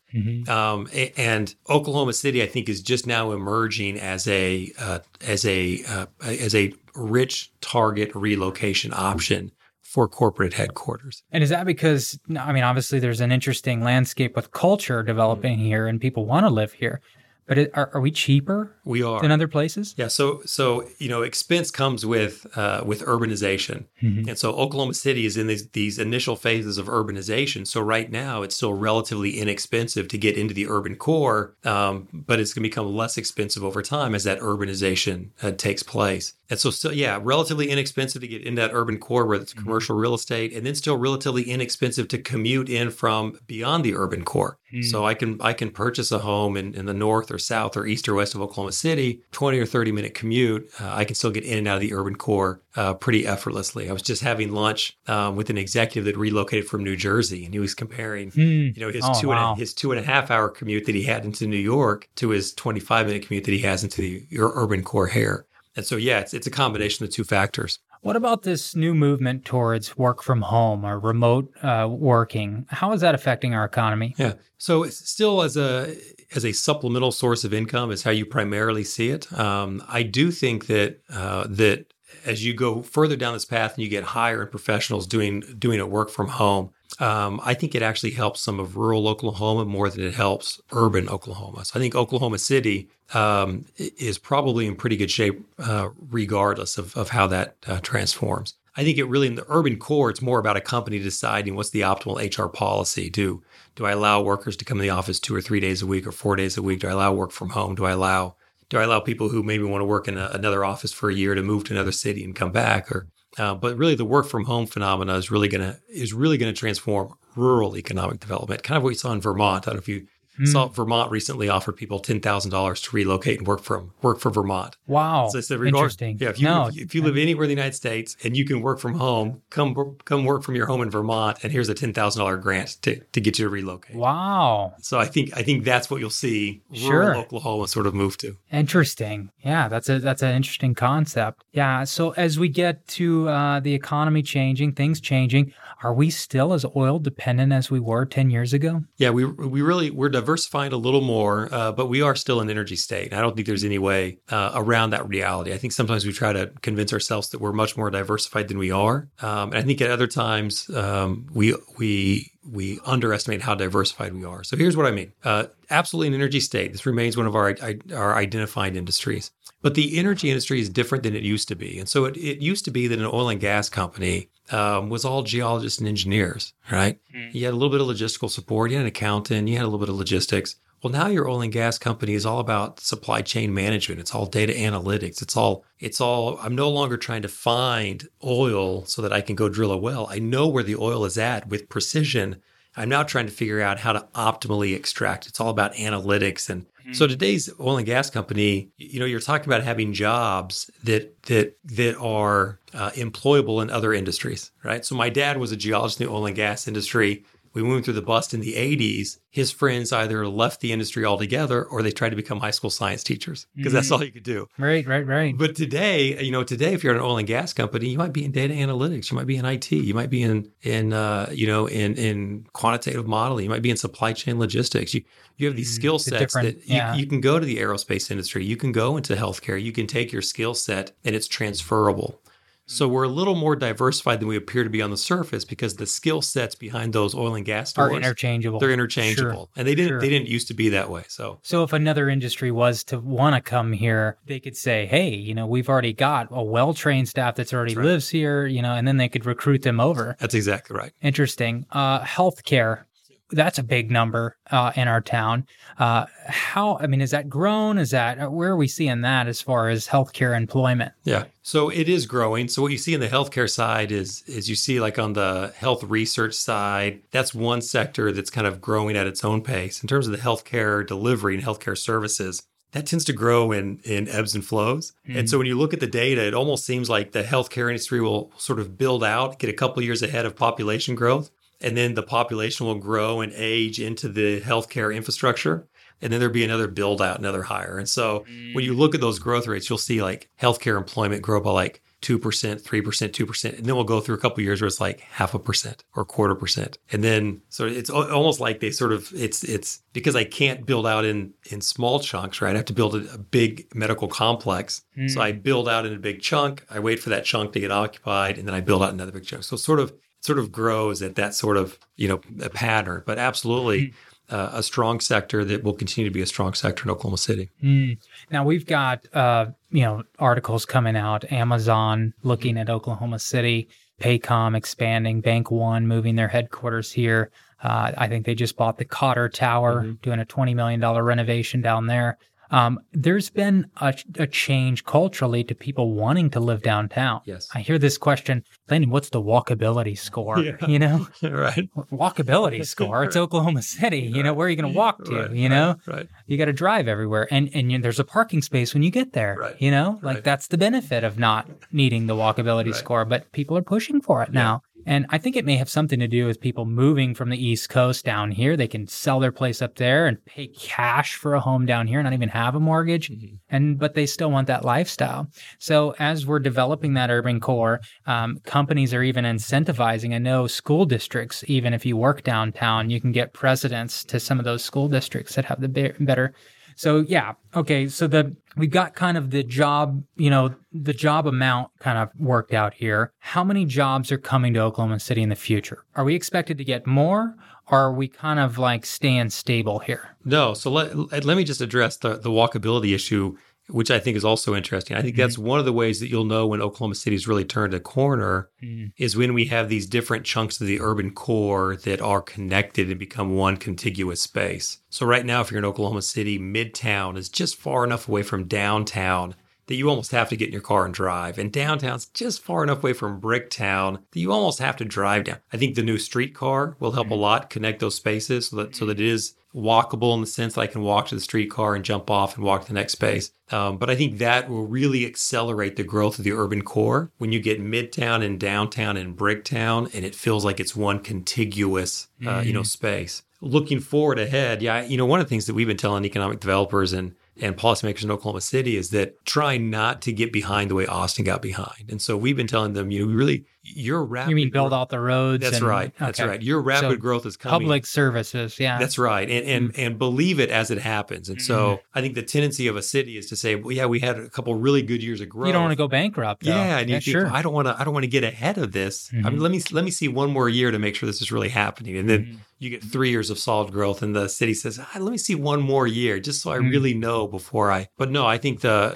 Um, 0.49 0.87
and 1.17 1.53
Oklahoma 1.69 2.13
City, 2.13 2.43
I 2.43 2.47
think, 2.47 2.69
is 2.69 2.81
just 2.81 3.07
now 3.07 3.31
emerging 3.31 3.99
as 3.99 4.27
a 4.27 4.71
uh, 4.79 4.99
as 5.25 5.45
a 5.45 5.83
uh, 5.87 6.05
as 6.21 6.55
a 6.55 6.73
rich 6.95 7.51
target 7.61 8.13
relocation 8.13 8.93
option 8.93 9.51
for 9.81 10.07
corporate 10.07 10.53
headquarters. 10.53 11.23
And 11.31 11.41
is 11.41 11.49
that 11.49 11.65
because, 11.65 12.19
I 12.37 12.51
mean, 12.51 12.63
obviously 12.63 12.99
there's 12.99 13.21
an 13.21 13.31
interesting 13.31 13.81
landscape 13.81 14.35
with 14.35 14.51
culture 14.51 15.01
developing 15.01 15.57
here 15.59 15.87
and 15.87 16.01
people 16.01 16.25
want 16.25 16.45
to 16.45 16.49
live 16.49 16.73
here. 16.73 17.01
But 17.47 17.57
it, 17.57 17.71
are, 17.73 17.89
are 17.93 18.01
we 18.01 18.11
cheaper 18.11 18.75
We 18.83 19.01
are. 19.03 19.21
than 19.21 19.31
other 19.31 19.47
places? 19.47 19.95
Yeah, 19.97 20.09
so 20.09 20.41
so 20.45 20.87
you 20.99 21.07
know, 21.07 21.21
expense 21.21 21.71
comes 21.71 22.05
with 22.05 22.45
uh, 22.57 22.83
with 22.85 23.01
urbanization, 23.01 23.85
and 24.01 24.37
so 24.37 24.51
Oklahoma 24.51 24.93
City 24.93 25.25
is 25.25 25.37
in 25.37 25.47
these 25.47 25.67
these 25.69 25.97
initial 25.97 26.35
phases 26.35 26.77
of 26.77 26.87
urbanization. 26.87 27.65
So 27.65 27.81
right 27.81 28.11
now, 28.11 28.41
it's 28.41 28.55
still 28.55 28.73
relatively 28.73 29.39
inexpensive 29.39 30.07
to 30.09 30.17
get 30.17 30.37
into 30.37 30.53
the 30.53 30.67
urban 30.67 30.95
core, 30.95 31.55
um, 31.63 32.07
but 32.11 32.39
it's 32.39 32.53
going 32.53 32.63
to 32.63 32.69
become 32.69 32.93
less 32.93 33.17
expensive 33.17 33.63
over 33.63 33.81
time 33.81 34.13
as 34.13 34.23
that 34.25 34.39
urbanization 34.39 35.29
uh, 35.41 35.51
takes 35.51 35.83
place. 35.83 36.33
And 36.49 36.59
so, 36.59 36.69
still, 36.69 36.93
yeah, 36.93 37.19
relatively 37.21 37.69
inexpensive 37.69 38.21
to 38.21 38.27
get 38.27 38.43
in 38.43 38.55
that 38.55 38.71
urban 38.73 38.99
core 38.99 39.25
where 39.25 39.39
it's 39.41 39.53
commercial 39.53 39.95
real 39.97 40.13
estate, 40.13 40.53
and 40.53 40.65
then 40.65 40.75
still 40.75 40.97
relatively 40.97 41.43
inexpensive 41.43 42.07
to 42.09 42.17
commute 42.17 42.69
in 42.69 42.89
from 42.91 43.39
beyond 43.47 43.83
the 43.83 43.95
urban 43.95 44.23
core. 44.23 44.57
So 44.81 45.05
I 45.05 45.13
can 45.13 45.39
I 45.41 45.53
can 45.53 45.71
purchase 45.71 46.11
a 46.11 46.19
home 46.19 46.57
in, 46.57 46.73
in 46.75 46.87
the 46.87 46.93
north 46.93 47.31
or 47.31 47.36
south 47.37 47.75
or 47.77 47.85
east 47.85 48.07
or 48.09 48.13
west 48.15 48.35
of 48.35 48.41
Oklahoma 48.41 48.71
City, 48.71 49.21
twenty 49.31 49.59
or 49.59 49.65
thirty 49.65 49.91
minute 49.91 50.13
commute. 50.13 50.69
Uh, 50.79 50.89
I 50.93 51.05
can 51.05 51.15
still 51.15 51.31
get 51.31 51.43
in 51.43 51.57
and 51.59 51.67
out 51.67 51.75
of 51.75 51.81
the 51.81 51.93
urban 51.93 52.15
core 52.15 52.61
uh, 52.75 52.93
pretty 52.93 53.25
effortlessly. 53.27 53.89
I 53.89 53.93
was 53.93 54.01
just 54.01 54.21
having 54.21 54.51
lunch 54.51 54.97
um, 55.07 55.35
with 55.35 55.49
an 55.49 55.57
executive 55.57 56.05
that 56.05 56.17
relocated 56.17 56.67
from 56.67 56.83
New 56.83 56.95
Jersey, 56.95 57.45
and 57.45 57.53
he 57.53 57.59
was 57.59 57.73
comparing 57.73 58.31
you 58.35 58.73
know 58.77 58.91
his 58.91 59.03
Oh, 59.05 59.19
two 59.19 59.31
and 59.31 59.39
a- 59.39 59.55
his 59.55 59.73
two 59.73 59.91
and 59.91 59.99
a 59.99 60.03
half 60.03 60.29
hour 60.31 60.49
commute 60.49 60.85
that 60.85 60.95
he 60.95 61.03
had 61.03 61.25
into 61.25 61.47
New 61.47 61.57
York 61.57 62.09
to 62.15 62.29
his 62.29 62.53
twenty 62.53 62.79
five 62.79 63.07
minute 63.07 63.25
commute 63.27 63.43
that 63.45 63.51
he 63.51 63.59
has 63.59 63.83
into 63.83 64.01
the 64.01 64.25
ur- 64.37 64.51
urban 64.55 64.83
core 64.83 65.07
here. 65.07 65.45
And 65.75 65.85
so 65.85 65.95
yeah, 65.95 66.19
it's 66.19 66.33
it's 66.33 66.47
a 66.47 66.51
combination 66.51 67.03
of 67.05 67.11
the 67.11 67.15
two 67.15 67.23
factors. 67.23 67.77
What 68.01 68.15
about 68.15 68.43
this 68.43 68.75
new 68.75 68.93
movement 68.93 69.45
towards 69.45 69.97
work 69.97 70.21
from 70.23 70.41
home 70.41 70.85
or 70.85 70.99
remote 70.99 71.51
uh, 71.61 71.87
working? 71.89 72.65
How 72.69 72.93
is 72.93 73.01
that 73.01 73.15
affecting 73.15 73.53
our 73.53 73.65
economy? 73.65 74.15
Yeah. 74.17 74.33
So 74.57 74.83
it's 74.83 75.09
still 75.09 75.41
as 75.41 75.57
a 75.57 75.95
as 76.35 76.45
a 76.45 76.51
supplemental 76.51 77.11
source 77.11 77.43
of 77.43 77.53
income 77.53 77.91
is 77.91 78.03
how 78.03 78.11
you 78.11 78.25
primarily 78.25 78.83
see 78.83 79.09
it. 79.09 79.31
Um, 79.37 79.83
I 79.87 80.03
do 80.03 80.31
think 80.31 80.67
that 80.67 80.99
uh, 81.09 81.47
that 81.49 81.93
as 82.25 82.45
you 82.45 82.53
go 82.53 82.81
further 82.81 83.15
down 83.15 83.33
this 83.33 83.45
path 83.45 83.75
and 83.75 83.83
you 83.83 83.89
get 83.89 84.03
higher 84.03 84.43
in 84.43 84.49
professionals 84.49 85.07
doing 85.07 85.43
doing 85.57 85.79
a 85.79 85.87
work 85.87 86.09
from 86.09 86.27
home, 86.27 86.71
um, 86.99 87.39
I 87.43 87.53
think 87.53 87.75
it 87.75 87.81
actually 87.81 88.11
helps 88.11 88.41
some 88.41 88.59
of 88.59 88.75
rural 88.75 89.07
Oklahoma 89.07 89.65
more 89.65 89.89
than 89.89 90.03
it 90.03 90.15
helps 90.15 90.59
urban 90.71 91.07
Oklahoma. 91.09 91.65
So 91.65 91.79
I 91.79 91.81
think 91.81 91.95
Oklahoma 91.95 92.39
City 92.39 92.89
um, 93.13 93.65
is 93.77 94.17
probably 94.17 94.65
in 94.65 94.75
pretty 94.75 94.97
good 94.97 95.11
shape, 95.11 95.45
uh, 95.59 95.89
regardless 96.09 96.77
of, 96.77 96.95
of 96.97 97.09
how 97.09 97.27
that 97.27 97.55
uh, 97.67 97.79
transforms. 97.81 98.55
I 98.75 98.83
think 98.83 98.99
it 98.99 99.05
really 99.05 99.27
in 99.27 99.35
the 99.35 99.45
urban 99.49 99.77
core, 99.77 100.11
it's 100.11 100.21
more 100.21 100.39
about 100.39 100.55
a 100.55 100.61
company 100.61 100.99
deciding 100.99 101.55
what's 101.55 101.71
the 101.71 101.81
optimal 101.81 102.17
HR 102.21 102.47
policy. 102.47 103.09
Do 103.09 103.41
do 103.75 103.85
I 103.85 103.91
allow 103.91 104.21
workers 104.21 104.55
to 104.57 104.65
come 104.65 104.77
to 104.77 104.81
the 104.83 104.91
office 104.91 105.19
two 105.19 105.35
or 105.35 105.41
three 105.41 105.59
days 105.59 105.81
a 105.81 105.87
week 105.87 106.05
or 106.05 106.11
four 106.11 106.35
days 106.35 106.57
a 106.57 106.61
week? 106.61 106.81
Do 106.81 106.87
I 106.87 106.91
allow 106.91 107.13
work 107.13 107.31
from 107.31 107.49
home? 107.49 107.73
Do 107.75 107.85
I 107.85 107.91
allow 107.91 108.35
do 108.69 108.77
I 108.77 108.83
allow 108.83 108.99
people 108.99 109.29
who 109.29 109.43
maybe 109.43 109.63
want 109.63 109.81
to 109.81 109.85
work 109.85 110.07
in 110.07 110.17
a, 110.17 110.29
another 110.33 110.63
office 110.63 110.91
for 110.91 111.09
a 111.09 111.13
year 111.13 111.33
to 111.33 111.41
move 111.41 111.63
to 111.65 111.73
another 111.73 111.91
city 111.91 112.23
and 112.23 112.35
come 112.35 112.51
back? 112.51 112.91
Or 112.91 113.07
uh, 113.37 113.55
but 113.55 113.77
really, 113.77 113.95
the 113.95 114.05
work 114.05 114.27
from 114.27 114.45
home 114.45 114.65
phenomena 114.65 115.15
is 115.15 115.29
really 115.31 115.47
gonna 115.47 115.79
is 115.89 116.13
really 116.13 116.37
gonna 116.37 116.53
transform 116.53 117.13
rural 117.35 117.77
economic 117.77 118.19
development. 118.19 118.63
Kind 118.63 118.77
of 118.77 118.83
what 118.83 118.89
you 118.89 118.95
saw 118.95 119.11
in 119.11 119.21
Vermont. 119.21 119.67
I 119.67 119.71
don't 119.71 119.75
know 119.75 119.79
if 119.79 119.87
you 119.87 120.07
saw 120.45 120.67
Vermont 120.67 121.11
recently 121.11 121.49
offered 121.49 121.75
people 121.77 121.99
ten 121.99 122.19
thousand 122.19 122.51
dollars 122.51 122.81
to 122.81 122.95
relocate 122.95 123.39
and 123.39 123.47
work 123.47 123.61
from 123.63 123.93
work 124.01 124.19
for 124.19 124.29
Vermont. 124.29 124.77
Wow, 124.87 125.29
So 125.31 125.37
it's 125.39 125.47
the 125.47 125.57
regard- 125.57 125.75
interesting. 125.83 126.17
Yeah, 126.19 126.29
if 126.29 126.39
you 126.39 126.45
no, 126.45 126.67
if, 126.67 126.77
if 126.77 126.95
you 126.95 127.01
live 127.03 127.17
anywhere 127.17 127.45
in 127.45 127.49
the 127.49 127.55
United 127.55 127.75
States 127.75 128.15
and 128.23 128.35
you 128.37 128.45
can 128.45 128.61
work 128.61 128.79
from 128.79 128.95
home, 128.95 129.41
come 129.49 129.75
come 130.05 130.25
work 130.25 130.43
from 130.43 130.55
your 130.55 130.65
home 130.67 130.81
in 130.81 130.89
Vermont, 130.89 131.39
and 131.43 131.51
here's 131.51 131.69
a 131.69 131.73
ten 131.73 131.93
thousand 131.93 132.19
dollar 132.19 132.37
grant 132.37 132.77
to 132.83 132.99
to 132.99 133.19
get 133.21 133.39
you 133.39 133.45
to 133.45 133.49
relocate. 133.49 133.95
wow, 133.95 134.73
So 134.81 134.99
I 134.99 135.05
think 135.05 135.35
I 135.35 135.43
think 135.43 135.63
that's 135.63 135.89
what 135.89 135.99
you'll 135.99 136.09
see 136.09 136.61
Sure. 136.73 136.99
rural 136.99 137.21
Oklahoma 137.21 137.67
sort 137.67 137.87
of 137.87 137.93
move 137.93 138.17
to. 138.17 138.37
Interesting. 138.51 139.31
Yeah, 139.43 139.67
that's 139.69 139.87
a 139.89 139.99
that's 139.99 140.21
an 140.21 140.35
interesting 140.35 140.75
concept. 140.75 141.43
Yeah. 141.53 141.83
So 141.85 142.11
as 142.11 142.37
we 142.37 142.49
get 142.49 142.85
to 142.89 143.29
uh, 143.29 143.59
the 143.59 143.73
economy 143.73 144.21
changing, 144.21 144.73
things 144.73 144.99
changing, 144.99 145.53
are 145.83 145.93
we 145.93 146.09
still 146.09 146.53
as 146.53 146.65
oil 146.75 146.99
dependent 146.99 147.53
as 147.53 147.71
we 147.71 147.79
were 147.79 148.05
ten 148.05 148.29
years 148.29 148.51
ago? 148.53 148.83
Yeah, 148.97 149.09
we 149.11 149.25
we 149.25 149.61
really 149.61 149.89
we're 149.89 150.09
diversifying 150.27 150.73
a 150.73 150.77
little 150.77 150.99
more, 150.99 151.47
uh, 151.53 151.71
but 151.71 151.85
we 151.85 152.01
are 152.01 152.13
still 152.13 152.41
an 152.41 152.49
energy 152.49 152.75
state. 152.75 153.13
I 153.13 153.21
don't 153.21 153.33
think 153.33 153.47
there's 153.47 153.63
any 153.63 153.77
way 153.77 154.19
uh, 154.29 154.51
around 154.55 154.89
that 154.89 155.07
reality. 155.07 155.53
I 155.53 155.57
think 155.57 155.71
sometimes 155.71 156.05
we 156.05 156.11
try 156.11 156.33
to 156.33 156.51
convince 156.61 156.91
ourselves 156.91 157.29
that 157.29 157.39
we're 157.39 157.53
much 157.53 157.77
more 157.77 157.89
diversified 157.89 158.49
than 158.49 158.57
we 158.57 158.69
are, 158.69 159.07
um, 159.21 159.51
and 159.51 159.55
I 159.55 159.61
think 159.61 159.79
at 159.81 159.89
other 159.89 160.07
times 160.07 160.69
um, 160.71 161.27
we 161.33 161.55
we 161.77 162.31
we 162.45 162.79
underestimate 162.85 163.41
how 163.41 163.55
diversified 163.55 164.13
we 164.13 164.25
are. 164.25 164.43
So 164.43 164.57
here's 164.57 164.75
what 164.75 164.85
I 164.85 164.91
mean: 164.91 165.13
uh, 165.23 165.45
absolutely 165.69 166.09
an 166.09 166.13
energy 166.15 166.41
state. 166.41 166.73
This 166.73 166.85
remains 166.85 167.15
one 167.15 167.25
of 167.25 167.35
our 167.35 167.55
our 167.95 168.15
identified 168.15 168.75
industries. 168.75 169.31
But 169.61 169.73
the 169.73 169.97
energy 169.97 170.29
industry 170.29 170.59
is 170.59 170.69
different 170.69 171.03
than 171.03 171.15
it 171.15 171.23
used 171.23 171.47
to 171.47 171.55
be. 171.55 171.79
And 171.79 171.89
so 171.89 172.05
it, 172.05 172.15
it 172.15 172.43
used 172.43 172.63
to 172.65 172.71
be 172.71 172.87
that 172.87 172.99
an 172.99 173.05
oil 173.05 173.27
and 173.27 173.39
gas 173.39 173.69
company 173.69 174.29
um, 174.51 174.89
was 174.89 175.05
all 175.05 175.23
geologists 175.23 175.79
and 175.79 175.87
engineers, 175.87 176.53
right? 176.71 176.99
You 177.33 177.45
had 177.45 177.53
a 177.53 177.57
little 177.57 177.69
bit 177.69 177.81
of 177.81 177.87
logistical 177.87 178.29
support, 178.29 178.71
you 178.71 178.77
had 178.77 178.83
an 178.83 178.87
accountant, 178.87 179.47
you 179.47 179.55
had 179.57 179.63
a 179.63 179.67
little 179.67 179.79
bit 179.79 179.89
of 179.89 179.95
logistics. 179.95 180.55
Well, 180.83 180.93
now 180.93 181.07
your 181.07 181.27
oil 181.27 181.41
and 181.41 181.51
gas 181.51 181.79
company 181.79 182.13
is 182.13 182.25
all 182.25 182.39
about 182.39 182.79
supply 182.79 183.23
chain 183.23 183.51
management. 183.51 183.99
It's 183.99 184.13
all 184.13 184.27
data 184.27 184.53
analytics. 184.53 185.23
It's 185.23 185.35
all, 185.35 185.65
it's 185.79 185.99
all, 185.99 186.37
I'm 186.39 186.55
no 186.55 186.69
longer 186.69 186.97
trying 186.97 187.23
to 187.23 187.27
find 187.27 188.07
oil 188.23 188.85
so 188.85 189.01
that 189.01 189.11
I 189.11 189.21
can 189.21 189.35
go 189.35 189.49
drill 189.49 189.71
a 189.71 189.77
well. 189.77 190.07
I 190.09 190.19
know 190.19 190.47
where 190.47 190.63
the 190.63 190.75
oil 190.75 191.03
is 191.03 191.17
at 191.17 191.47
with 191.47 191.67
precision. 191.67 192.41
I'm 192.75 192.89
now 192.89 193.01
trying 193.01 193.25
to 193.25 193.31
figure 193.31 193.59
out 193.59 193.79
how 193.79 193.93
to 193.93 194.07
optimally 194.13 194.75
extract. 194.75 195.25
It's 195.25 195.41
all 195.41 195.49
about 195.49 195.73
analytics. 195.73 196.47
And 196.47 196.67
so 196.93 197.07
today's 197.07 197.49
oil 197.59 197.77
and 197.77 197.85
gas 197.85 198.09
company, 198.09 198.69
you 198.77 198.99
know, 198.99 199.05
you're 199.05 199.19
talking 199.19 199.47
about 199.47 199.63
having 199.63 199.93
jobs 199.93 200.71
that 200.83 201.21
that 201.23 201.57
that 201.65 201.97
are 201.97 202.59
uh, 202.73 202.91
employable 202.91 203.61
in 203.61 203.69
other 203.69 203.93
industries, 203.93 204.51
right? 204.63 204.85
So 204.85 204.95
my 204.95 205.09
dad 205.09 205.37
was 205.37 205.51
a 205.51 205.57
geologist 205.57 205.99
in 205.99 206.07
the 206.07 206.13
oil 206.13 206.25
and 206.25 206.35
gas 206.35 206.67
industry. 206.67 207.25
We 207.63 207.69
went 207.69 207.85
through 207.85 207.95
the 207.95 208.01
bust 208.01 208.33
in 208.33 208.39
the 208.39 208.53
80s. 208.53 209.17
His 209.29 209.51
friends 209.51 209.91
either 209.91 210.27
left 210.27 210.61
the 210.61 210.71
industry 210.71 211.05
altogether 211.05 211.63
or 211.63 211.83
they 211.83 211.91
tried 211.91 212.09
to 212.09 212.15
become 212.15 212.39
high 212.39 212.51
school 212.51 212.69
science 212.69 213.03
teachers 213.03 213.45
because 213.55 213.73
that's 213.73 213.91
all 213.91 214.03
you 214.03 214.11
could 214.11 214.23
do. 214.23 214.47
Right, 214.57 214.85
right, 214.87 215.05
right. 215.05 215.37
But 215.37 215.55
today, 215.55 216.23
you 216.23 216.31
know, 216.31 216.43
today, 216.43 216.73
if 216.73 216.83
you're 216.83 216.95
an 216.95 217.01
oil 217.01 217.17
and 217.17 217.27
gas 217.27 217.53
company, 217.53 217.89
you 217.89 217.97
might 217.97 218.13
be 218.13 218.23
in 218.25 218.31
data 218.31 218.53
analytics, 218.53 219.11
you 219.11 219.15
might 219.17 219.27
be 219.27 219.37
in 219.37 219.45
IT, 219.45 219.71
you 219.71 219.93
might 219.93 220.09
be 220.09 220.23
in 220.23 220.51
in 220.63 220.93
uh, 220.93 221.29
you 221.31 221.47
know 221.47 221.67
in 221.67 221.95
in 221.95 222.45
quantitative 222.53 223.07
modeling, 223.07 223.43
you 223.43 223.49
might 223.49 223.61
be 223.61 223.69
in 223.69 223.77
supply 223.77 224.13
chain 224.13 224.39
logistics. 224.39 224.93
You 224.93 225.03
you 225.37 225.47
have 225.47 225.55
these 225.55 225.73
skill 225.73 225.97
Mm, 225.97 226.07
It's 226.07 226.07
a 226.07 226.09
sets 226.19 226.33
that 226.33 226.55
you, 226.67 226.75
yeah. 226.75 226.95
you 226.95 227.05
can 227.07 227.21
go 227.21 227.39
to 227.39 227.45
the 227.45 227.57
aerospace 227.57 228.11
industry, 228.11 228.43
you 228.45 228.57
can 228.57 228.71
go 228.71 228.97
into 228.97 229.15
healthcare, 229.15 229.61
you 229.61 229.71
can 229.71 229.87
take 229.87 230.11
your 230.11 230.21
skill 230.21 230.53
set 230.53 230.91
and 231.05 231.15
it's 231.15 231.27
transferable. 231.27 232.19
So 232.69 232.87
we're 232.87 233.03
a 233.03 233.07
little 233.09 233.35
more 233.35 233.55
diversified 233.55 234.19
than 234.19 234.27
we 234.27 234.35
appear 234.35 234.63
to 234.65 234.69
be 234.69 234.81
on 234.81 234.91
the 234.91 234.97
surface 234.97 235.45
because 235.45 235.75
the 235.77 235.85
skill 235.87 236.21
sets 236.21 236.53
behind 236.53 236.91
those 236.91 237.15
oil 237.15 237.33
and 237.35 237.45
gas 237.45 237.69
stores 237.69 237.93
Are 237.93 237.95
interchangeable. 237.95 238.59
they're 238.59 238.71
interchangeable, 238.71 239.31
Sure, 239.45 239.49
and 239.55 239.67
they 239.67 239.73
didn't 239.73 239.89
sure. 239.89 240.01
they 240.01 240.09
didn't 240.09 240.27
used 240.27 240.47
to 240.49 240.53
be 240.53 240.69
that 240.69 240.89
way. 240.89 241.03
So 241.07 241.39
So 241.43 241.63
if 241.63 241.71
another 241.71 242.09
industry 242.09 242.51
was 242.51 242.83
to 242.85 242.99
want 242.99 243.35
to 243.35 243.41
come 243.41 243.71
here, 243.71 244.17
they 244.25 244.39
could 244.41 244.57
say, 244.57 244.85
"Hey, 244.85 245.15
you 245.15 245.33
know, 245.33 245.47
we've 245.47 245.69
already 245.69 245.93
got 245.93 246.27
a 246.29 246.43
well-trained 246.43 247.07
staff 247.07 247.35
that's 247.35 247.53
already 247.53 247.73
That's 247.73 247.85
right. 247.85 247.91
lives 247.93 248.09
here," 248.09 248.45
you 248.45 248.61
know, 248.61 248.73
and 248.73 248.85
then 248.87 248.97
they 248.97 249.07
could 249.09 249.25
recruit 249.25 249.61
them 249.61 249.79
over. 249.79 250.17
that's 250.19 250.33
exactly 250.35 250.75
right. 250.77 250.91
Interesting. 251.01 251.65
Uh, 251.71 252.01
healthcare. 252.01 252.83
That's 253.29 253.59
a 253.59 253.63
big 253.63 253.91
number 253.91 254.37
uh, 254.49 254.71
in 254.75 254.87
our 254.87 255.01
town. 255.01 255.47
Uh, 255.77 256.05
how? 256.27 256.77
I 256.77 256.87
mean, 256.87 257.01
is 257.01 257.11
that 257.11 257.29
grown? 257.29 257.77
Is 257.77 257.91
that 257.91 258.19
uh, 258.19 258.29
where 258.29 258.51
are 258.51 258.55
we 258.55 258.67
seeing 258.67 259.01
that 259.01 259.27
as 259.27 259.41
far 259.41 259.69
as 259.69 259.87
healthcare 259.87 260.35
employment? 260.35 260.93
Yeah. 261.03 261.25
So 261.41 261.69
it 261.69 261.89
is 261.89 262.05
growing. 262.05 262.47
So 262.47 262.61
what 262.61 262.71
you 262.71 262.77
see 262.77 262.93
in 262.93 263.01
the 263.01 263.09
healthcare 263.09 263.49
side 263.49 263.91
is 263.91 264.23
is 264.27 264.49
you 264.49 264.55
see 264.55 264.79
like 264.79 264.97
on 264.97 265.13
the 265.13 265.53
health 265.57 265.83
research 265.83 266.35
side, 266.35 267.01
that's 267.11 267.33
one 267.33 267.61
sector 267.61 268.11
that's 268.11 268.29
kind 268.29 268.47
of 268.47 268.61
growing 268.61 268.95
at 268.95 269.07
its 269.07 269.25
own 269.25 269.41
pace. 269.41 269.81
In 269.81 269.87
terms 269.87 270.07
of 270.07 270.13
the 270.13 270.19
healthcare 270.19 270.85
delivery 270.85 271.35
and 271.35 271.43
healthcare 271.43 271.77
services, 271.77 272.43
that 272.71 272.85
tends 272.85 273.05
to 273.05 273.13
grow 273.13 273.51
in 273.51 273.79
in 273.83 274.07
ebbs 274.07 274.35
and 274.35 274.45
flows. 274.45 274.93
And 275.07 275.29
so 275.29 275.37
when 275.37 275.47
you 275.47 275.57
look 275.57 275.73
at 275.73 275.79
the 275.79 275.87
data, 275.87 276.27
it 276.27 276.33
almost 276.33 276.65
seems 276.65 276.89
like 276.89 277.11
the 277.11 277.23
healthcare 277.23 277.69
industry 277.69 278.01
will 278.01 278.31
sort 278.37 278.59
of 278.59 278.77
build 278.77 279.03
out, 279.03 279.39
get 279.39 279.49
a 279.49 279.53
couple 279.53 279.81
years 279.83 280.03
ahead 280.03 280.25
of 280.25 280.35
population 280.35 280.93
growth, 280.93 281.31
and 281.61 281.75
then 281.75 281.95
the 281.95 282.03
population 282.03 282.65
will 282.65 282.75
grow 282.75 283.21
and 283.21 283.33
age 283.35 283.79
into 283.79 284.09
the 284.09 284.41
healthcare 284.41 284.95
infrastructure. 284.95 285.67
And 285.99 286.13
then 286.13 286.19
there'll 286.19 286.33
be 286.33 286.43
another 286.43 286.67
build 286.67 287.01
out, 287.01 287.17
another 287.17 287.41
hire 287.41 287.79
And 287.79 287.89
so 287.89 288.23
when 288.53 288.63
you 288.63 288.75
look 288.75 288.93
at 288.93 289.01
those 289.01 289.17
growth 289.17 289.47
rates, 289.47 289.67
you'll 289.67 289.79
see 289.79 290.03
like 290.03 290.29
healthcare 290.39 290.77
employment 290.77 291.23
grow 291.23 291.41
by 291.41 291.49
like 291.49 291.81
2%, 292.03 292.19
3%, 292.19 292.61
2%. 292.63 293.57
And 293.57 293.65
then 293.65 293.75
we'll 293.75 293.83
go 293.83 293.99
through 293.99 294.15
a 294.15 294.19
couple 294.19 294.43
years 294.43 294.61
where 294.61 294.67
it's 294.67 294.79
like 294.79 294.99
half 294.99 295.33
a 295.33 295.39
percent 295.39 295.83
or 295.95 296.05
quarter 296.05 296.35
percent. 296.35 296.77
And 296.91 297.03
then 297.03 297.41
so 297.49 297.65
it's 297.65 297.89
almost 297.89 298.39
like 298.39 298.59
they 298.59 298.69
sort 298.69 298.93
of 298.93 299.11
it's 299.15 299.43
it's 299.43 299.81
because 299.93 300.15
I 300.15 300.23
can't 300.23 300.65
build 300.65 300.85
out 300.85 301.05
in 301.05 301.33
in 301.49 301.59
small 301.59 301.99
chunks, 301.99 302.39
right? 302.39 302.53
I 302.53 302.57
have 302.57 302.65
to 302.65 302.73
build 302.73 302.95
a, 302.95 303.13
a 303.13 303.17
big 303.17 303.67
medical 303.73 304.07
complex. 304.07 304.83
So 305.07 305.21
I 305.21 305.31
hmm. 305.31 305.39
build 305.39 305.67
out 305.67 305.85
in 305.85 305.93
a 305.93 305.99
big 305.99 306.21
chunk, 306.21 306.63
I 306.69 306.79
wait 306.79 306.99
for 306.99 307.09
that 307.09 307.25
chunk 307.25 307.53
to 307.53 307.59
get 307.59 307.71
occupied, 307.71 308.37
and 308.37 308.47
then 308.47 308.53
I 308.53 308.61
build 308.61 308.83
out 308.83 308.93
another 308.93 309.11
big 309.11 309.25
chunk. 309.25 309.43
So 309.43 309.55
sort 309.57 309.79
of 309.79 309.93
sort 310.27 310.37
of 310.37 310.51
grows 310.51 311.01
at 311.01 311.15
that 311.15 311.33
sort 311.33 311.57
of, 311.57 311.79
you 311.95 312.07
know, 312.07 312.21
a 312.43 312.49
pattern. 312.49 313.01
But 313.05 313.17
absolutely 313.17 313.93
uh, 314.29 314.49
a 314.53 314.63
strong 314.63 314.99
sector 314.99 315.45
that 315.45 315.63
will 315.63 315.73
continue 315.73 316.09
to 316.09 316.13
be 316.13 316.21
a 316.21 316.25
strong 316.25 316.53
sector 316.53 316.83
in 316.83 316.91
Oklahoma 316.91 317.17
City. 317.17 317.49
Mm. 317.63 317.97
Now 318.29 318.43
we've 318.43 318.65
got 318.65 319.05
uh, 319.15 319.47
you 319.71 319.81
know 319.81 320.03
articles 320.19 320.65
coming 320.65 320.95
out. 320.95 321.31
Amazon 321.31 322.13
looking 322.23 322.57
at 322.57 322.69
Oklahoma 322.69 323.19
City, 323.19 323.69
Paycom 324.01 324.55
expanding, 324.55 325.21
Bank 325.21 325.49
One 325.49 325.87
moving 325.87 326.15
their 326.15 326.27
headquarters 326.27 326.91
here. 326.91 327.31
Uh, 327.63 327.91
I 327.97 328.07
think 328.07 328.25
they 328.25 328.35
just 328.35 328.55
bought 328.55 328.77
the 328.77 328.85
Cotter 328.85 329.29
Tower, 329.29 329.81
mm-hmm. 329.81 329.93
doing 330.01 330.19
a 330.19 330.25
twenty 330.25 330.53
million 330.53 330.79
dollar 330.79 331.03
renovation 331.03 331.61
down 331.61 331.87
there. 331.87 332.17
Um, 332.51 332.79
there's 332.93 333.29
been 333.29 333.69
a, 333.77 333.93
a, 334.17 334.27
change 334.27 334.85
culturally 334.85 335.43
to 335.43 335.55
people 335.55 335.93
wanting 335.93 336.29
to 336.31 336.39
live 336.39 336.61
downtown. 336.61 337.21
Yes. 337.25 337.49
I 337.53 337.59
hear 337.59 337.77
this 337.77 337.97
question, 337.97 338.43
Landon, 338.69 338.89
what's 338.89 339.09
the 339.09 339.21
walkability 339.21 339.97
score? 339.97 340.39
Yeah. 340.39 340.55
You 340.65 340.79
know? 340.79 341.07
right. 341.23 341.69
Walkability 341.91 342.65
score. 342.67 343.03
It's 343.03 343.15
Oklahoma 343.15 343.61
City. 343.61 343.99
You 343.99 344.23
know, 344.23 344.33
where 344.33 344.47
are 344.47 344.49
you 344.49 344.55
going 344.55 344.71
to 344.71 344.77
walk 344.77 345.03
to? 345.05 345.21
Right. 345.23 345.31
You 345.31 345.49
know? 345.49 345.75
Right. 345.85 346.07
You 346.25 346.37
got 346.37 346.45
to 346.45 346.53
drive 346.53 346.87
everywhere. 346.87 347.27
And, 347.31 347.49
and 347.53 347.71
you, 347.71 347.79
there's 347.79 347.99
a 347.99 348.05
parking 348.05 348.41
space 348.41 348.73
when 348.73 348.83
you 348.83 348.91
get 348.91 349.13
there. 349.13 349.37
Right. 349.39 349.55
You 349.61 349.71
know? 349.71 349.99
Like 350.01 350.23
that's 350.23 350.47
the 350.47 350.57
benefit 350.57 351.03
of 351.03 351.19
not 351.19 351.49
needing 351.71 352.07
the 352.07 352.15
walkability 352.15 352.73
score, 352.73 353.05
but 353.05 353.31
people 353.31 353.57
are 353.57 353.61
pushing 353.61 354.01
for 354.01 354.23
it 354.23 354.29
yeah. 354.31 354.41
now. 354.41 354.61
And 354.87 355.05
I 355.09 355.17
think 355.17 355.35
it 355.35 355.45
may 355.45 355.57
have 355.57 355.69
something 355.69 355.99
to 355.99 356.07
do 356.07 356.25
with 356.25 356.39
people 356.39 356.65
moving 356.65 357.13
from 357.13 357.29
the 357.29 357.45
East 357.45 357.69
Coast 357.69 358.05
down 358.05 358.31
here. 358.31 358.55
They 358.55 358.69
can 358.69 358.87
sell 358.87 359.19
their 359.19 359.33
place 359.33 359.61
up 359.61 359.75
there 359.75 360.07
and 360.07 360.23
pay 360.25 360.47
cash 360.47 361.15
for 361.15 361.35
a 361.35 361.41
home 361.41 361.65
down 361.65 361.87
here, 361.87 362.01
not 362.01 362.13
even 362.13 362.29
have 362.29 362.55
a 362.55 362.59
mortgage. 362.59 363.11
Mm-hmm. 363.11 363.35
And 363.49 363.77
but 363.77 363.93
they 363.93 364.05
still 364.05 364.31
want 364.31 364.47
that 364.47 364.63
lifestyle. 364.63 365.29
So 365.59 365.93
as 365.99 366.25
we're 366.25 366.39
developing 366.39 366.93
that 366.93 367.11
urban 367.11 367.41
core, 367.41 367.81
um, 368.05 368.39
companies 368.45 368.93
are 368.93 369.03
even 369.03 369.25
incentivizing. 369.25 370.15
I 370.15 370.19
know 370.19 370.47
school 370.47 370.85
districts, 370.85 371.43
even 371.47 371.73
if 371.73 371.85
you 371.85 371.97
work 371.97 372.23
downtown, 372.23 372.89
you 372.89 373.01
can 373.01 373.11
get 373.11 373.33
presidents 373.33 374.05
to 374.05 374.21
some 374.21 374.39
of 374.39 374.45
those 374.45 374.63
school 374.63 374.87
districts 374.87 375.35
that 375.35 375.45
have 375.45 375.59
the 375.59 375.93
better 375.99 376.33
so 376.77 376.99
yeah, 377.07 377.33
okay. 377.55 377.87
So 377.87 378.07
the 378.07 378.35
we 378.57 378.67
got 378.67 378.95
kind 378.95 379.17
of 379.17 379.31
the 379.31 379.43
job, 379.43 380.03
you 380.15 380.29
know, 380.29 380.55
the 380.73 380.93
job 380.93 381.27
amount 381.27 381.69
kind 381.79 381.97
of 381.97 382.09
worked 382.19 382.53
out 382.53 382.73
here. 382.73 383.13
How 383.19 383.43
many 383.43 383.65
jobs 383.65 384.11
are 384.11 384.17
coming 384.17 384.53
to 384.55 384.59
Oklahoma 384.61 384.99
City 384.99 385.21
in 385.21 385.29
the 385.29 385.35
future? 385.35 385.85
Are 385.95 386.03
we 386.03 386.15
expected 386.15 386.57
to 386.57 386.63
get 386.63 386.87
more? 386.87 387.35
Or 387.69 387.79
are 387.79 387.93
we 387.93 388.07
kind 388.07 388.39
of 388.39 388.57
like 388.57 388.85
staying 388.85 389.29
stable 389.31 389.79
here? 389.79 390.15
No. 390.23 390.53
So 390.53 390.71
let, 390.71 391.25
let 391.25 391.37
me 391.37 391.43
just 391.43 391.59
address 391.59 391.97
the, 391.97 392.17
the 392.17 392.29
walkability 392.29 392.95
issue 392.95 393.37
which 393.69 393.91
I 393.91 393.99
think 393.99 394.17
is 394.17 394.25
also 394.25 394.55
interesting. 394.55 394.95
I 394.95 395.01
think 395.01 395.15
mm-hmm. 395.15 395.21
that's 395.21 395.37
one 395.37 395.59
of 395.59 395.65
the 395.65 395.73
ways 395.73 395.99
that 395.99 396.09
you'll 396.09 396.25
know 396.25 396.47
when 396.47 396.61
Oklahoma 396.61 396.95
City's 396.95 397.27
really 397.27 397.45
turned 397.45 397.73
a 397.73 397.79
corner 397.79 398.49
mm-hmm. 398.63 398.87
is 398.97 399.17
when 399.17 399.33
we 399.33 399.45
have 399.45 399.69
these 399.69 399.85
different 399.85 400.25
chunks 400.25 400.59
of 400.61 400.67
the 400.67 400.79
urban 400.79 401.11
core 401.11 401.75
that 401.77 402.01
are 402.01 402.21
connected 402.21 402.89
and 402.89 402.99
become 402.99 403.35
one 403.35 403.57
contiguous 403.57 404.21
space. 404.21 404.79
So 404.89 405.05
right 405.05 405.25
now, 405.25 405.41
if 405.41 405.51
you're 405.51 405.59
in 405.59 405.65
Oklahoma 405.65 406.01
City, 406.01 406.39
Midtown 406.39 407.17
is 407.17 407.29
just 407.29 407.57
far 407.57 407.83
enough 407.83 408.07
away 408.07 408.23
from 408.23 408.47
downtown 408.47 409.35
that 409.67 409.75
you 409.75 409.89
almost 409.89 410.11
have 410.11 410.29
to 410.29 410.37
get 410.37 410.47
in 410.47 410.53
your 410.53 410.61
car 410.61 410.85
and 410.85 410.93
drive. 410.93 411.37
And 411.37 411.51
downtown's 411.51 412.05
just 412.07 412.41
far 412.41 412.63
enough 412.63 412.79
away 412.79 412.93
from 412.93 413.21
Bricktown 413.21 413.99
that 414.11 414.19
you 414.19 414.31
almost 414.31 414.59
have 414.59 414.77
to 414.77 414.85
drive 414.85 415.25
down. 415.25 415.39
I 415.51 415.57
think 415.57 415.75
the 415.75 415.83
new 415.83 415.97
streetcar 415.97 416.77
will 416.79 416.93
help 416.93 417.07
a 417.07 417.09
mm-hmm. 417.11 417.21
lot 417.21 417.49
connect 417.49 417.81
those 417.81 417.95
spaces 417.95 418.47
so 418.47 418.55
that 418.57 418.75
so 418.75 418.85
that 418.85 418.99
it 418.99 419.05
is 419.05 419.33
walkable 419.57 420.13
in 420.13 420.21
the 420.21 420.27
sense 420.27 420.53
that 420.53 420.61
I 420.61 420.67
can 420.67 420.81
walk 420.81 421.07
to 421.07 421.15
the 421.15 421.21
streetcar 421.21 421.75
and 421.75 421.83
jump 421.83 422.09
off 422.11 422.35
and 422.35 422.45
walk 422.45 422.61
to 422.61 422.67
the 422.67 422.73
next 422.73 422.93
space. 422.93 423.31
Um, 423.49 423.77
but 423.77 423.89
I 423.89 423.95
think 423.95 424.19
that 424.19 424.49
will 424.49 424.67
really 424.67 425.05
accelerate 425.05 425.75
the 425.75 425.83
growth 425.83 426.19
of 426.19 426.23
the 426.23 426.33
urban 426.33 426.61
core 426.61 427.11
when 427.17 427.31
you 427.31 427.39
get 427.39 427.61
Midtown 427.61 428.23
and 428.23 428.39
downtown 428.39 428.97
and 428.97 429.17
Bricktown, 429.17 429.93
and 429.93 430.05
it 430.05 430.15
feels 430.15 430.45
like 430.45 430.59
it's 430.59 430.75
one 430.75 430.99
contiguous, 430.99 432.07
uh, 432.21 432.25
mm-hmm. 432.25 432.47
you 432.47 432.53
know, 432.53 432.59
mm-hmm. 432.59 432.65
space. 432.65 433.23
Looking 433.41 433.79
forward 433.79 434.19
ahead, 434.19 434.61
yeah, 434.61 434.83
you 434.83 434.97
know, 434.97 435.05
one 435.05 435.19
of 435.19 435.25
the 435.25 435.29
things 435.29 435.45
that 435.45 435.53
we've 435.53 435.67
been 435.67 435.77
telling 435.77 436.05
economic 436.05 436.39
developers 436.39 436.93
and 436.93 437.15
and 437.39 437.55
policymakers 437.55 438.03
in 438.03 438.09
Oklahoma 438.09 438.41
City 438.41 438.77
is 438.77 438.89
that 438.89 439.23
try 439.25 439.57
not 439.57 440.01
to 440.01 440.11
get 440.11 440.33
behind 440.33 440.71
the 440.71 440.75
way 440.75 440.87
Austin 440.87 441.23
got 441.23 441.39
behind. 441.41 441.89
And 441.89 442.01
so 442.01 442.17
we've 442.17 442.35
been 442.35 442.47
telling 442.47 442.73
them, 442.73 442.89
you 442.89 443.01
know, 443.01 443.07
we 443.07 443.13
really 443.13 443.45
your 443.75 444.03
rapid 444.03 444.29
You 444.29 444.35
mean 444.35 444.49
build 444.49 444.69
growth, 444.69 444.81
out 444.81 444.89
the 444.89 444.99
roads? 444.99 445.43
That's 445.43 445.57
and, 445.57 445.65
right. 445.65 445.93
That's 445.99 446.19
okay. 446.19 446.29
right. 446.29 446.41
Your 446.41 446.61
rapid 446.61 446.91
so 446.91 446.97
growth 446.97 447.25
is 447.25 447.37
coming. 447.37 447.61
Public 447.61 447.85
services, 447.85 448.59
yeah. 448.59 448.79
That's 448.79 448.97
right. 448.97 449.29
And 449.29 449.45
and 449.45 449.73
mm 449.73 449.77
and 449.77 449.99
believe 449.99 450.39
it 450.39 450.49
as 450.49 450.71
it 450.71 450.79
happens. 450.79 451.29
And 451.29 451.37
mm 451.37 451.41
so 451.41 451.79
I 451.93 452.01
think 452.01 452.15
the 452.15 452.23
tendency 452.23 452.67
of 452.67 452.75
a 452.75 452.81
city 452.81 453.17
is 453.17 453.27
to 453.27 453.35
say, 453.35 453.55
well, 453.55 453.71
yeah, 453.71 453.85
we 453.85 453.99
had 453.99 454.17
a 454.17 454.29
couple 454.29 454.55
really 454.55 454.81
good 454.81 455.03
years 455.03 455.21
of 455.21 455.29
growth. 455.29 455.47
You 455.47 455.53
don't 455.53 455.61
want 455.61 455.71
to 455.71 455.77
go 455.77 455.87
bankrupt. 455.87 456.43
Though. 456.43 456.51
Yeah, 456.51 456.79
and 456.79 456.89
yeah, 456.89 456.95
you 456.95 457.01
think, 457.01 457.13
sure. 457.13 457.23
well, 457.25 457.35
I 457.35 457.41
don't 457.41 457.53
want 457.53 457.67
to 457.67 457.79
I 457.79 457.83
don't 457.83 457.93
want 457.93 458.03
to 458.03 458.09
get 458.09 458.23
ahead 458.23 458.57
of 458.57 458.71
this. 458.71 459.09
Mm-hmm. 459.09 459.25
I 459.25 459.29
mean, 459.29 459.39
let 459.39 459.51
me 459.51 459.61
let 459.71 459.83
me 459.83 459.91
see 459.91 460.07
one 460.07 460.31
more 460.31 460.49
year 460.49 460.71
to 460.71 460.79
make 460.79 460.95
sure 460.95 461.07
this 461.07 461.21
is 461.21 461.31
really 461.31 461.49
happening. 461.49 461.97
And 461.97 462.09
then 462.09 462.25
mm-hmm. 462.25 462.37
you 462.59 462.69
get 462.69 462.83
3 462.83 463.09
years 463.09 463.29
of 463.29 463.37
solid 463.37 463.71
growth 463.71 464.01
and 464.01 464.15
the 464.15 464.27
city 464.27 464.53
says, 464.53 464.79
ah, 464.79 464.99
let 464.99 465.11
me 465.11 465.17
see 465.17 465.35
one 465.35 465.61
more 465.61 465.87
year 465.87 466.19
just 466.19 466.41
so 466.41 466.51
I 466.51 466.57
mm 466.57 466.67
really 466.67 466.93
know 466.93 467.27
before 467.27 467.71
I 467.71 467.87
But 467.97 468.11
no, 468.11 468.25
I 468.25 468.37
think 468.37 468.59
the 468.59 468.93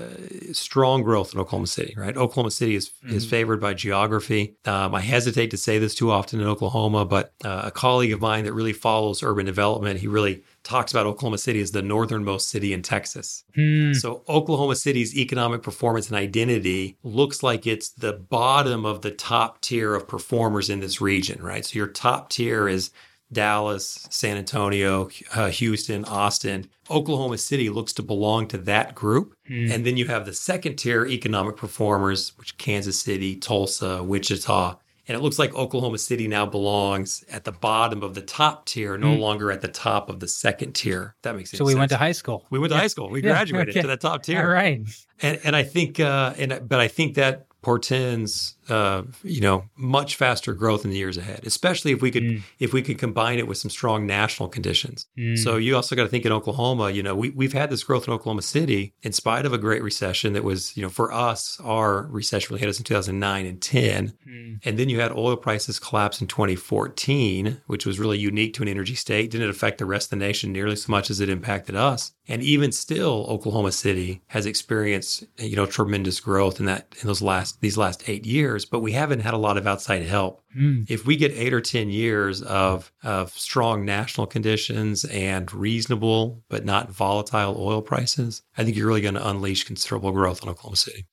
strong 0.51 1.03
growth 1.03 1.33
in 1.33 1.39
Oklahoma 1.39 1.67
City, 1.67 1.93
right? 1.95 2.15
Oklahoma 2.17 2.51
City 2.51 2.75
is 2.75 2.91
is 3.07 3.23
mm-hmm. 3.23 3.29
favored 3.29 3.61
by 3.61 3.73
geography. 3.73 4.55
Um, 4.65 4.93
I 4.93 5.01
hesitate 5.01 5.49
to 5.51 5.57
say 5.57 5.79
this 5.79 5.95
too 5.95 6.11
often 6.11 6.39
in 6.39 6.45
Oklahoma, 6.45 7.03
but 7.03 7.33
uh, 7.43 7.63
a 7.65 7.71
colleague 7.71 8.13
of 8.13 8.21
mine 8.21 8.43
that 8.45 8.53
really 8.53 8.73
follows 8.73 9.23
urban 9.23 9.45
development, 9.45 9.99
he 9.99 10.07
really 10.07 10.43
talks 10.63 10.91
about 10.91 11.07
Oklahoma 11.07 11.39
City 11.39 11.61
as 11.61 11.71
the 11.71 11.81
northernmost 11.81 12.47
city 12.47 12.71
in 12.71 12.83
Texas. 12.83 13.43
Hmm. 13.55 13.93
So 13.93 14.23
Oklahoma 14.29 14.75
City's 14.75 15.17
economic 15.17 15.63
performance 15.63 16.09
and 16.09 16.17
identity 16.17 16.97
looks 17.01 17.41
like 17.41 17.65
it's 17.65 17.89
the 17.89 18.13
bottom 18.13 18.85
of 18.85 19.01
the 19.01 19.11
top 19.11 19.61
tier 19.61 19.95
of 19.95 20.07
performers 20.07 20.69
in 20.69 20.79
this 20.79 21.01
region, 21.01 21.41
right? 21.41 21.65
So 21.65 21.77
your 21.77 21.87
top 21.87 22.29
tier 22.29 22.67
is 22.67 22.91
Dallas, 23.31 24.07
San 24.09 24.37
Antonio, 24.37 25.09
uh, 25.33 25.49
Houston, 25.49 26.05
Austin. 26.05 26.69
Oklahoma 26.89 27.37
City 27.37 27.69
looks 27.69 27.93
to 27.93 28.03
belong 28.03 28.47
to 28.49 28.57
that 28.59 28.95
group. 28.95 29.33
Mm. 29.49 29.71
And 29.71 29.85
then 29.85 29.97
you 29.97 30.07
have 30.07 30.25
the 30.25 30.33
second 30.33 30.75
tier 30.75 31.05
economic 31.05 31.55
performers, 31.55 32.37
which 32.37 32.57
Kansas 32.57 32.99
City, 32.99 33.35
Tulsa, 33.35 34.03
Wichita, 34.03 34.77
and 35.07 35.17
it 35.17 35.21
looks 35.21 35.39
like 35.39 35.53
Oklahoma 35.55 35.97
City 35.97 36.27
now 36.27 36.45
belongs 36.45 37.25
at 37.29 37.43
the 37.43 37.51
bottom 37.51 38.03
of 38.03 38.13
the 38.13 38.21
top 38.21 38.65
tier, 38.65 38.97
no 38.97 39.07
mm. 39.07 39.19
longer 39.19 39.51
at 39.51 39.61
the 39.61 39.67
top 39.67 40.09
of 40.09 40.19
the 40.19 40.27
second 40.27 40.73
tier. 40.73 41.15
That 41.23 41.35
makes 41.35 41.49
sense. 41.49 41.57
So 41.57 41.65
we 41.65 41.75
went 41.75 41.89
to 41.89 41.97
high 41.97 42.11
school. 42.11 42.45
We 42.49 42.59
went 42.59 42.71
to 42.71 42.75
yeah. 42.75 42.81
high 42.81 42.87
school. 42.87 43.09
We 43.09 43.21
graduated 43.21 43.69
okay. 43.69 43.81
to 43.81 43.87
the 43.87 43.97
top 43.97 44.23
tier. 44.23 44.39
All 44.39 44.47
right. 44.47 44.81
And 45.21 45.39
and 45.43 45.55
I 45.55 45.63
think 45.63 45.99
uh, 45.99 46.33
and 46.37 46.61
but 46.67 46.79
I 46.79 46.87
think 46.87 47.15
that 47.15 47.47
portends 47.61 48.55
uh, 48.69 49.03
you 49.23 49.41
know 49.41 49.65
much 49.75 50.15
faster 50.15 50.53
growth 50.53 50.83
in 50.83 50.91
the 50.91 50.97
years 50.97 51.17
ahead 51.17 51.41
especially 51.45 51.91
if 51.91 52.01
we 52.01 52.11
could 52.11 52.23
mm. 52.23 52.41
if 52.59 52.73
we 52.73 52.81
could 52.81 52.97
combine 52.97 53.39
it 53.39 53.47
with 53.47 53.57
some 53.57 53.71
strong 53.71 54.05
national 54.05 54.49
conditions 54.49 55.07
mm. 55.17 55.37
so 55.37 55.57
you 55.57 55.75
also 55.75 55.95
got 55.95 56.03
to 56.03 56.09
think 56.09 56.25
in 56.25 56.31
oklahoma 56.31 56.89
you 56.91 57.01
know 57.01 57.15
we, 57.15 57.29
we've 57.31 57.53
had 57.53 57.69
this 57.69 57.83
growth 57.83 58.07
in 58.07 58.13
oklahoma 58.13 58.41
city 58.41 58.93
in 59.01 59.11
spite 59.11 59.45
of 59.45 59.53
a 59.53 59.57
great 59.57 59.81
recession 59.81 60.33
that 60.33 60.43
was 60.43 60.75
you 60.77 60.83
know 60.83 60.89
for 60.89 61.11
us 61.11 61.59
our 61.61 62.07
recession 62.07 62.53
really 62.53 62.59
hit 62.59 62.69
us 62.69 62.77
in 62.77 62.83
2009 62.83 63.45
and 63.45 63.61
10 63.61 64.13
mm. 64.27 64.59
and 64.63 64.77
then 64.77 64.89
you 64.89 64.99
had 64.99 65.11
oil 65.11 65.35
prices 65.35 65.79
collapse 65.79 66.21
in 66.21 66.27
2014 66.27 67.61
which 67.67 67.85
was 67.85 67.99
really 67.99 68.19
unique 68.19 68.53
to 68.53 68.61
an 68.61 68.67
energy 68.67 68.95
state 68.95 69.31
didn't 69.31 69.49
affect 69.49 69.77
the 69.77 69.85
rest 69.85 70.07
of 70.07 70.19
the 70.19 70.25
nation 70.25 70.51
nearly 70.51 70.75
so 70.75 70.91
much 70.91 71.09
as 71.09 71.19
it 71.19 71.29
impacted 71.29 71.75
us 71.75 72.11
and 72.27 72.43
even 72.43 72.71
still 72.71 73.25
oklahoma 73.27 73.71
city 73.71 74.21
has 74.27 74.45
experienced 74.45 75.23
you 75.39 75.55
know 75.55 75.65
tremendous 75.65 76.19
growth 76.19 76.59
in 76.59 76.65
that 76.65 76.95
in 77.01 77.07
those 77.07 77.21
last 77.21 77.59
these 77.61 77.77
last 77.77 78.07
eight 78.07 78.25
years, 78.25 78.50
but 78.59 78.79
we 78.79 78.91
haven't 78.91 79.21
had 79.21 79.33
a 79.33 79.37
lot 79.37 79.57
of 79.57 79.67
outside 79.67 80.03
help. 80.03 80.41
Mm. 80.57 80.89
If 80.89 81.05
we 81.05 81.15
get 81.15 81.31
eight 81.31 81.53
or 81.53 81.61
10 81.61 81.89
years 81.89 82.41
of, 82.41 82.91
of 83.03 83.31
strong 83.31 83.85
national 83.85 84.27
conditions 84.27 85.05
and 85.05 85.51
reasonable 85.53 86.43
but 86.49 86.65
not 86.65 86.91
volatile 86.91 87.55
oil 87.57 87.81
prices, 87.81 88.41
I 88.57 88.63
think 88.63 88.75
you're 88.75 88.87
really 88.87 89.01
going 89.01 89.15
to 89.15 89.27
unleash 89.27 89.63
considerable 89.63 90.11
growth 90.11 90.43
in 90.43 90.49
Oklahoma 90.49 90.77
City. 90.77 91.05